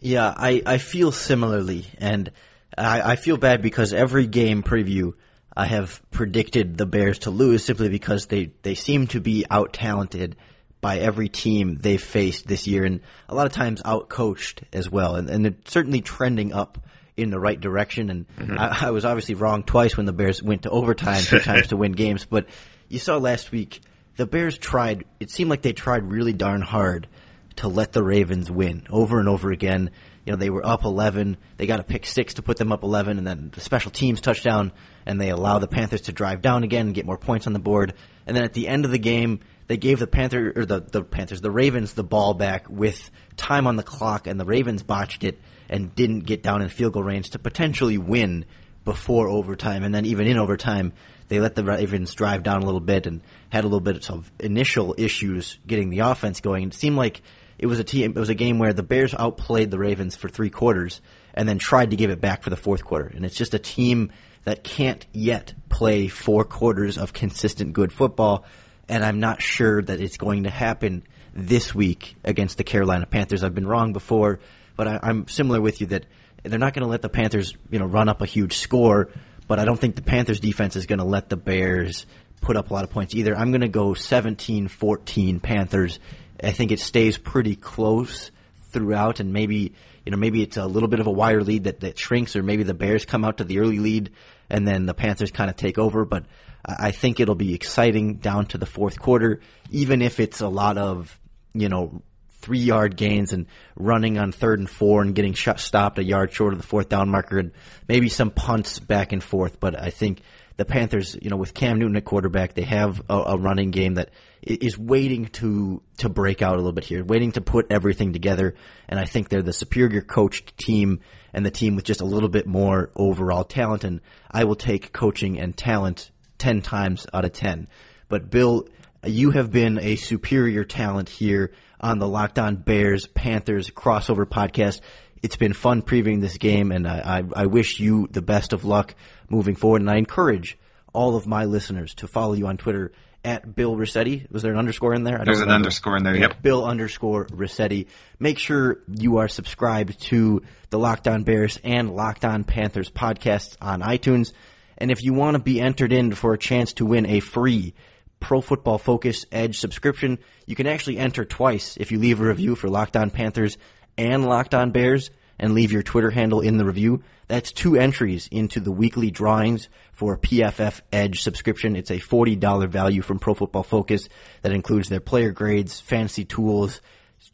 Yeah, 0.00 0.32
I, 0.36 0.62
I 0.64 0.78
feel 0.78 1.10
similarly, 1.10 1.86
and 1.98 2.30
I, 2.76 3.12
I 3.12 3.16
feel 3.16 3.36
bad 3.36 3.62
because 3.62 3.92
every 3.92 4.26
game 4.26 4.62
preview 4.62 5.14
I 5.56 5.66
have 5.66 6.02
predicted 6.10 6.76
the 6.76 6.84
Bears 6.84 7.20
to 7.20 7.30
lose 7.30 7.64
simply 7.64 7.88
because 7.88 8.26
they, 8.26 8.50
they 8.62 8.74
seem 8.74 9.06
to 9.08 9.20
be 9.20 9.46
out 9.50 9.72
talented 9.72 10.36
by 10.82 10.98
every 10.98 11.30
team 11.30 11.78
they've 11.80 12.02
faced 12.02 12.46
this 12.46 12.66
year, 12.66 12.84
and 12.84 13.00
a 13.28 13.34
lot 13.34 13.46
of 13.46 13.52
times 13.52 13.80
out 13.84 14.10
coached 14.10 14.62
as 14.72 14.90
well, 14.90 15.16
and, 15.16 15.30
and 15.30 15.44
they're 15.44 15.56
certainly 15.64 16.02
trending 16.02 16.52
up 16.52 16.78
in 17.16 17.30
the 17.30 17.40
right 17.40 17.60
direction. 17.60 18.10
And 18.10 18.28
mm-hmm. 18.36 18.58
I, 18.58 18.88
I, 18.88 18.90
was 18.90 19.04
obviously 19.04 19.34
wrong 19.34 19.62
twice 19.62 19.96
when 19.96 20.06
the 20.06 20.12
Bears 20.12 20.42
went 20.42 20.62
to 20.62 20.70
overtime 20.70 21.22
two 21.22 21.38
times 21.40 21.68
to 21.68 21.76
win 21.76 21.92
games, 21.92 22.24
but 22.24 22.46
you 22.88 22.98
saw 22.98 23.16
last 23.16 23.50
week 23.52 23.80
the 24.16 24.26
Bears 24.26 24.58
tried. 24.58 25.04
It 25.20 25.30
seemed 25.30 25.50
like 25.50 25.62
they 25.62 25.72
tried 25.72 26.10
really 26.10 26.32
darn 26.32 26.62
hard 26.62 27.08
to 27.56 27.68
let 27.68 27.92
the 27.92 28.02
Ravens 28.02 28.50
win 28.50 28.86
over 28.90 29.18
and 29.18 29.28
over 29.28 29.50
again. 29.50 29.90
You 30.24 30.32
know, 30.32 30.36
they 30.36 30.50
were 30.50 30.66
up 30.66 30.84
11. 30.84 31.36
They 31.56 31.66
got 31.66 31.80
a 31.80 31.84
pick 31.84 32.04
six 32.04 32.34
to 32.34 32.42
put 32.42 32.56
them 32.56 32.72
up 32.72 32.82
11, 32.82 33.18
and 33.18 33.26
then 33.26 33.50
the 33.54 33.60
special 33.60 33.90
teams 33.90 34.20
touchdown, 34.20 34.72
and 35.06 35.20
they 35.20 35.30
allow 35.30 35.58
the 35.58 35.68
Panthers 35.68 36.02
to 36.02 36.12
drive 36.12 36.42
down 36.42 36.64
again 36.64 36.86
and 36.86 36.94
get 36.94 37.06
more 37.06 37.16
points 37.16 37.46
on 37.46 37.52
the 37.52 37.58
board. 37.58 37.94
And 38.26 38.36
then 38.36 38.44
at 38.44 38.52
the 38.52 38.66
end 38.68 38.84
of 38.84 38.90
the 38.90 38.98
game, 38.98 39.40
they 39.66 39.76
gave 39.76 39.98
the 39.98 40.06
Panther 40.06 40.52
or 40.54 40.64
the, 40.64 40.80
the 40.80 41.02
Panthers, 41.02 41.40
the 41.40 41.50
Ravens, 41.50 41.94
the 41.94 42.04
ball 42.04 42.34
back 42.34 42.68
with 42.68 43.10
time 43.36 43.66
on 43.66 43.76
the 43.76 43.82
clock, 43.82 44.26
and 44.26 44.38
the 44.38 44.44
Ravens 44.44 44.82
botched 44.82 45.24
it 45.24 45.38
and 45.68 45.94
didn't 45.94 46.20
get 46.20 46.42
down 46.42 46.62
in 46.62 46.68
field 46.68 46.92
goal 46.92 47.02
range 47.02 47.30
to 47.30 47.38
potentially 47.38 47.98
win 47.98 48.44
before 48.84 49.28
overtime. 49.28 49.82
And 49.82 49.94
then 49.94 50.06
even 50.06 50.26
in 50.26 50.38
overtime, 50.38 50.92
they 51.28 51.40
let 51.40 51.56
the 51.56 51.64
Ravens 51.64 52.14
drive 52.14 52.42
down 52.42 52.62
a 52.62 52.64
little 52.64 52.80
bit 52.80 53.06
and 53.06 53.20
had 53.48 53.64
a 53.64 53.66
little 53.66 53.80
bit 53.80 54.08
of 54.08 54.30
initial 54.38 54.94
issues 54.96 55.58
getting 55.66 55.90
the 55.90 56.00
offense 56.00 56.40
going. 56.40 56.68
It 56.68 56.74
seemed 56.74 56.96
like 56.96 57.22
it 57.58 57.66
was 57.66 57.80
a 57.80 57.84
team. 57.84 58.12
It 58.12 58.18
was 58.18 58.28
a 58.28 58.34
game 58.34 58.58
where 58.58 58.72
the 58.72 58.84
Bears 58.84 59.14
outplayed 59.14 59.70
the 59.70 59.78
Ravens 59.78 60.14
for 60.14 60.28
three 60.28 60.50
quarters 60.50 61.00
and 61.34 61.48
then 61.48 61.58
tried 61.58 61.90
to 61.90 61.96
give 61.96 62.10
it 62.10 62.20
back 62.20 62.42
for 62.42 62.50
the 62.50 62.56
fourth 62.56 62.84
quarter. 62.84 63.06
And 63.06 63.24
it's 63.24 63.36
just 63.36 63.54
a 63.54 63.58
team 63.58 64.12
that 64.44 64.62
can't 64.62 65.04
yet 65.12 65.54
play 65.68 66.06
four 66.06 66.44
quarters 66.44 66.96
of 66.96 67.12
consistent 67.12 67.72
good 67.72 67.92
football. 67.92 68.44
And 68.88 69.04
I'm 69.04 69.20
not 69.20 69.42
sure 69.42 69.82
that 69.82 70.00
it's 70.00 70.16
going 70.16 70.44
to 70.44 70.50
happen 70.50 71.02
this 71.34 71.74
week 71.74 72.16
against 72.24 72.56
the 72.56 72.64
Carolina 72.64 73.06
Panthers. 73.06 73.42
I've 73.42 73.54
been 73.54 73.66
wrong 73.66 73.92
before, 73.92 74.40
but 74.76 74.86
I, 74.88 75.10
am 75.10 75.28
similar 75.28 75.60
with 75.60 75.80
you 75.80 75.88
that 75.88 76.06
they're 76.42 76.58
not 76.58 76.72
going 76.72 76.84
to 76.84 76.90
let 76.90 77.02
the 77.02 77.08
Panthers, 77.08 77.54
you 77.70 77.78
know, 77.78 77.86
run 77.86 78.08
up 78.08 78.22
a 78.22 78.26
huge 78.26 78.56
score. 78.56 79.10
But 79.48 79.58
I 79.58 79.64
don't 79.64 79.78
think 79.78 79.96
the 79.96 80.02
Panthers 80.02 80.40
defense 80.40 80.76
is 80.76 80.86
going 80.86 80.98
to 80.98 81.04
let 81.04 81.28
the 81.28 81.36
Bears 81.36 82.06
put 82.40 82.56
up 82.56 82.70
a 82.70 82.74
lot 82.74 82.84
of 82.84 82.90
points 82.90 83.14
either. 83.14 83.36
I'm 83.36 83.50
going 83.50 83.60
to 83.60 83.68
go 83.68 83.90
17-14 83.90 85.42
Panthers 85.42 85.98
I 86.42 86.52
think 86.52 86.70
it 86.70 86.80
stays 86.80 87.16
pretty 87.18 87.56
close 87.56 88.30
throughout, 88.70 89.20
and 89.20 89.32
maybe 89.32 89.72
you 90.06 90.12
know 90.12 90.16
maybe 90.16 90.40
it's 90.40 90.56
a 90.56 90.66
little 90.66 90.88
bit 90.88 91.00
of 91.00 91.08
a 91.08 91.10
wider 91.10 91.42
lead 91.42 91.64
that, 91.64 91.80
that 91.80 91.98
shrinks, 91.98 92.36
or 92.36 92.42
maybe 92.42 92.62
the 92.62 92.74
Bears 92.74 93.04
come 93.04 93.24
out 93.24 93.38
to 93.38 93.44
the 93.44 93.58
early 93.58 93.80
lead 93.80 94.10
and 94.48 94.66
then 94.66 94.86
the 94.86 94.94
Panthers 94.94 95.32
kind 95.32 95.50
of 95.50 95.56
take 95.56 95.78
over. 95.78 96.04
But 96.04 96.24
I 96.64 96.92
think 96.92 97.18
it'll 97.18 97.34
be 97.34 97.54
exciting 97.54 98.14
down 98.14 98.46
to 98.46 98.58
the 98.58 98.66
fourth 98.66 98.98
quarter, 99.00 99.40
even 99.70 100.02
if 100.02 100.20
it's 100.20 100.40
a 100.40 100.48
lot 100.48 100.78
of 100.78 101.18
you 101.52 101.68
know 101.68 102.02
three 102.40 102.60
yard 102.60 102.96
gains 102.96 103.32
and 103.32 103.46
running 103.74 104.18
on 104.18 104.30
third 104.30 104.60
and 104.60 104.70
four 104.70 105.02
and 105.02 105.16
getting 105.16 105.32
shot, 105.32 105.58
stopped 105.58 105.98
a 105.98 106.04
yard 106.04 106.32
short 106.32 106.52
of 106.52 106.60
the 106.60 106.66
fourth 106.66 106.88
down 106.88 107.08
marker 107.08 107.38
and 107.40 107.50
maybe 107.88 108.08
some 108.08 108.30
punts 108.30 108.78
back 108.78 109.12
and 109.12 109.22
forth. 109.22 109.58
But 109.58 109.78
I 109.78 109.90
think 109.90 110.20
the 110.56 110.64
Panthers, 110.64 111.16
you 111.20 111.28
know, 111.28 111.36
with 111.36 111.52
Cam 111.52 111.78
Newton 111.78 111.96
at 111.96 112.04
quarterback, 112.04 112.54
they 112.54 112.62
have 112.62 113.02
a, 113.10 113.14
a, 113.14 113.38
running 113.38 113.70
game 113.70 113.94
that 113.94 114.10
is 114.42 114.78
waiting 114.78 115.26
to 115.26 115.82
to 115.98 116.08
break 116.08 116.40
out 116.40 116.54
a 116.54 116.56
little 116.56 116.72
bit 116.72 116.84
here, 116.84 117.04
waiting 117.04 117.32
to 117.32 117.42
put 117.42 117.66
everything 117.70 118.12
together. 118.12 118.54
And 118.88 118.98
I 118.98 119.04
think 119.04 119.28
they're 119.28 119.42
the 119.42 119.52
superior 119.52 120.00
coached 120.00 120.56
team 120.56 121.00
and 121.34 121.44
the 121.44 121.50
team 121.50 121.76
with 121.76 121.84
just 121.84 122.00
a 122.00 122.06
little 122.06 122.30
bit 122.30 122.46
more 122.46 122.90
overall 122.96 123.44
talent. 123.44 123.84
And 123.84 124.00
I 124.30 124.44
will 124.44 124.54
take 124.54 124.92
coaching 124.92 125.38
and 125.38 125.54
talent 125.54 126.10
ten 126.38 126.62
times 126.62 127.06
out 127.12 127.26
of 127.26 127.32
ten. 127.32 127.68
But 128.08 128.30
Bill, 128.30 128.66
you 129.04 129.32
have 129.32 129.52
been 129.52 129.78
a 129.78 129.96
superior 129.96 130.64
talent 130.64 131.10
here 131.10 131.52
on 131.80 131.98
the 131.98 132.08
Locked 132.08 132.38
On 132.38 132.56
Bears 132.56 133.06
Panthers 133.06 133.70
crossover 133.70 134.24
podcast. 134.24 134.80
It's 135.22 135.36
been 135.36 135.54
fun 135.54 135.82
previewing 135.82 136.20
this 136.20 136.38
game, 136.38 136.72
and 136.72 136.86
I, 136.86 137.20
I, 137.34 137.42
I 137.42 137.46
wish 137.46 137.80
you 137.80 138.06
the 138.10 138.22
best 138.22 138.52
of 138.52 138.64
luck 138.64 138.94
moving 139.28 139.54
forward. 139.54 139.82
And 139.82 139.90
I 139.90 139.96
encourage 139.96 140.58
all 140.92 141.16
of 141.16 141.26
my 141.26 141.44
listeners 141.44 141.94
to 141.96 142.06
follow 142.06 142.34
you 142.34 142.46
on 142.46 142.56
Twitter 142.56 142.92
at 143.24 143.54
Bill 143.54 143.76
Riccette. 143.76 144.30
Was 144.30 144.42
there 144.42 144.52
an 144.52 144.58
underscore 144.58 144.94
in 144.94 145.02
there? 145.02 145.20
There's 145.24 145.40
an 145.40 145.50
underscore 145.50 145.96
in 145.96 146.04
there. 146.04 146.16
Yep. 146.16 146.42
Bill 146.42 146.64
underscore 146.64 147.26
Riccette. 147.26 147.86
Make 148.20 148.38
sure 148.38 148.78
you 148.86 149.18
are 149.18 149.28
subscribed 149.28 150.00
to 150.02 150.42
the 150.70 150.78
Locked 150.78 151.08
On 151.08 151.24
Bears 151.24 151.58
and 151.64 151.94
Locked 151.94 152.24
On 152.24 152.44
Panthers 152.44 152.88
podcasts 152.88 153.56
on 153.60 153.80
iTunes. 153.80 154.32
And 154.78 154.90
if 154.90 155.02
you 155.02 155.12
want 155.12 155.36
to 155.36 155.42
be 155.42 155.60
entered 155.60 155.92
in 155.92 156.14
for 156.14 156.34
a 156.34 156.38
chance 156.38 156.74
to 156.74 156.86
win 156.86 157.06
a 157.06 157.20
free 157.20 157.74
Pro 158.20 158.40
Football 158.40 158.78
Focus 158.78 159.26
Edge 159.32 159.58
subscription, 159.58 160.18
you 160.46 160.54
can 160.54 160.66
actually 160.66 160.98
enter 160.98 161.24
twice 161.24 161.76
if 161.76 161.90
you 161.90 161.98
leave 161.98 162.20
a 162.20 162.24
review 162.24 162.54
for 162.54 162.68
Locked 162.68 162.96
On 162.96 163.10
Panthers 163.10 163.58
and 163.98 164.24
Locked 164.24 164.54
On 164.54 164.70
Bears 164.70 165.10
and 165.38 165.54
leave 165.54 165.72
your 165.72 165.82
Twitter 165.82 166.10
handle 166.10 166.40
in 166.40 166.56
the 166.56 166.64
review. 166.64 167.02
That's 167.28 167.52
two 167.52 167.76
entries 167.76 168.28
into 168.30 168.60
the 168.60 168.72
weekly 168.72 169.10
drawings 169.10 169.68
for 169.92 170.16
PFF 170.16 170.80
Edge 170.92 171.22
subscription. 171.22 171.76
It's 171.76 171.90
a 171.90 171.98
$40 171.98 172.68
value 172.68 173.02
from 173.02 173.18
Pro 173.18 173.34
Football 173.34 173.64
Focus 173.64 174.08
that 174.42 174.52
includes 174.52 174.88
their 174.88 175.00
player 175.00 175.32
grades, 175.32 175.80
fantasy 175.80 176.24
tools, 176.24 176.80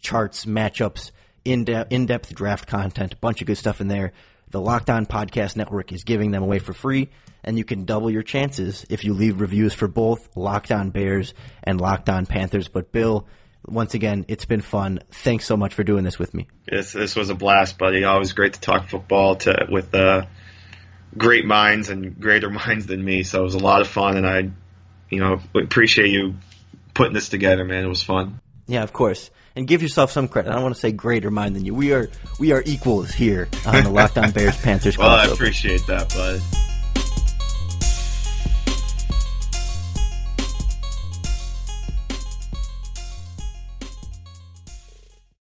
charts, 0.00 0.46
matchups, 0.46 1.10
in-depth, 1.44 1.92
in-depth 1.92 2.34
draft 2.34 2.66
content, 2.66 3.14
a 3.14 3.16
bunch 3.16 3.40
of 3.40 3.46
good 3.46 3.58
stuff 3.58 3.80
in 3.80 3.88
there. 3.88 4.12
The 4.50 4.60
Locked 4.60 4.90
On 4.90 5.06
Podcast 5.06 5.56
Network 5.56 5.92
is 5.92 6.04
giving 6.04 6.30
them 6.30 6.42
away 6.42 6.58
for 6.58 6.72
free, 6.72 7.10
and 7.42 7.56
you 7.56 7.64
can 7.64 7.84
double 7.84 8.10
your 8.10 8.22
chances 8.22 8.84
if 8.90 9.04
you 9.04 9.14
leave 9.14 9.40
reviews 9.40 9.72
for 9.74 9.88
both 9.88 10.28
Locked 10.36 10.70
On 10.70 10.90
Bears 10.90 11.34
and 11.64 11.80
Locked 11.80 12.10
On 12.10 12.26
Panthers. 12.26 12.68
But 12.68 12.92
Bill, 12.92 13.26
once 13.66 13.94
again, 13.94 14.24
it's 14.28 14.44
been 14.44 14.60
fun. 14.60 15.00
Thanks 15.10 15.44
so 15.46 15.56
much 15.56 15.74
for 15.74 15.84
doing 15.84 16.04
this 16.04 16.18
with 16.18 16.34
me. 16.34 16.48
This 16.66 16.92
this 16.92 17.14
was 17.14 17.30
a 17.30 17.34
blast, 17.34 17.78
buddy. 17.78 18.04
Always 18.04 18.32
great 18.32 18.54
to 18.54 18.60
talk 18.60 18.88
football 18.88 19.36
to 19.36 19.66
with 19.70 19.94
uh, 19.94 20.26
great 21.16 21.44
minds 21.44 21.88
and 21.88 22.18
greater 22.18 22.50
minds 22.66 22.86
than 22.86 23.04
me. 23.04 23.22
So 23.22 23.40
it 23.40 23.44
was 23.44 23.54
a 23.54 23.60
lot 23.60 23.80
of 23.80 23.88
fun, 23.88 24.16
and 24.16 24.26
I, 24.26 24.50
you 25.10 25.20
know, 25.20 25.40
appreciate 25.54 26.10
you 26.10 26.34
putting 26.94 27.14
this 27.14 27.28
together, 27.28 27.64
man. 27.64 27.84
It 27.84 27.88
was 27.88 28.02
fun. 28.02 28.40
Yeah, 28.66 28.82
of 28.82 28.92
course. 28.92 29.30
And 29.54 29.66
give 29.66 29.82
yourself 29.82 30.10
some 30.10 30.28
credit. 30.28 30.50
I 30.50 30.54
don't 30.54 30.62
want 30.62 30.74
to 30.74 30.80
say 30.80 30.92
greater 30.92 31.30
mind 31.30 31.54
than 31.54 31.64
you. 31.64 31.74
We 31.74 31.92
are 31.92 32.08
we 32.40 32.52
are 32.52 32.62
equals 32.64 33.12
here 33.12 33.48
on 33.66 33.84
the 33.84 33.90
Locked 33.90 34.16
On 34.16 34.30
Bears 34.30 34.56
Panthers. 34.60 34.96
well, 34.98 35.10
I 35.10 35.26
appreciate 35.26 35.86
that, 35.86 36.08
bud. 36.08 36.71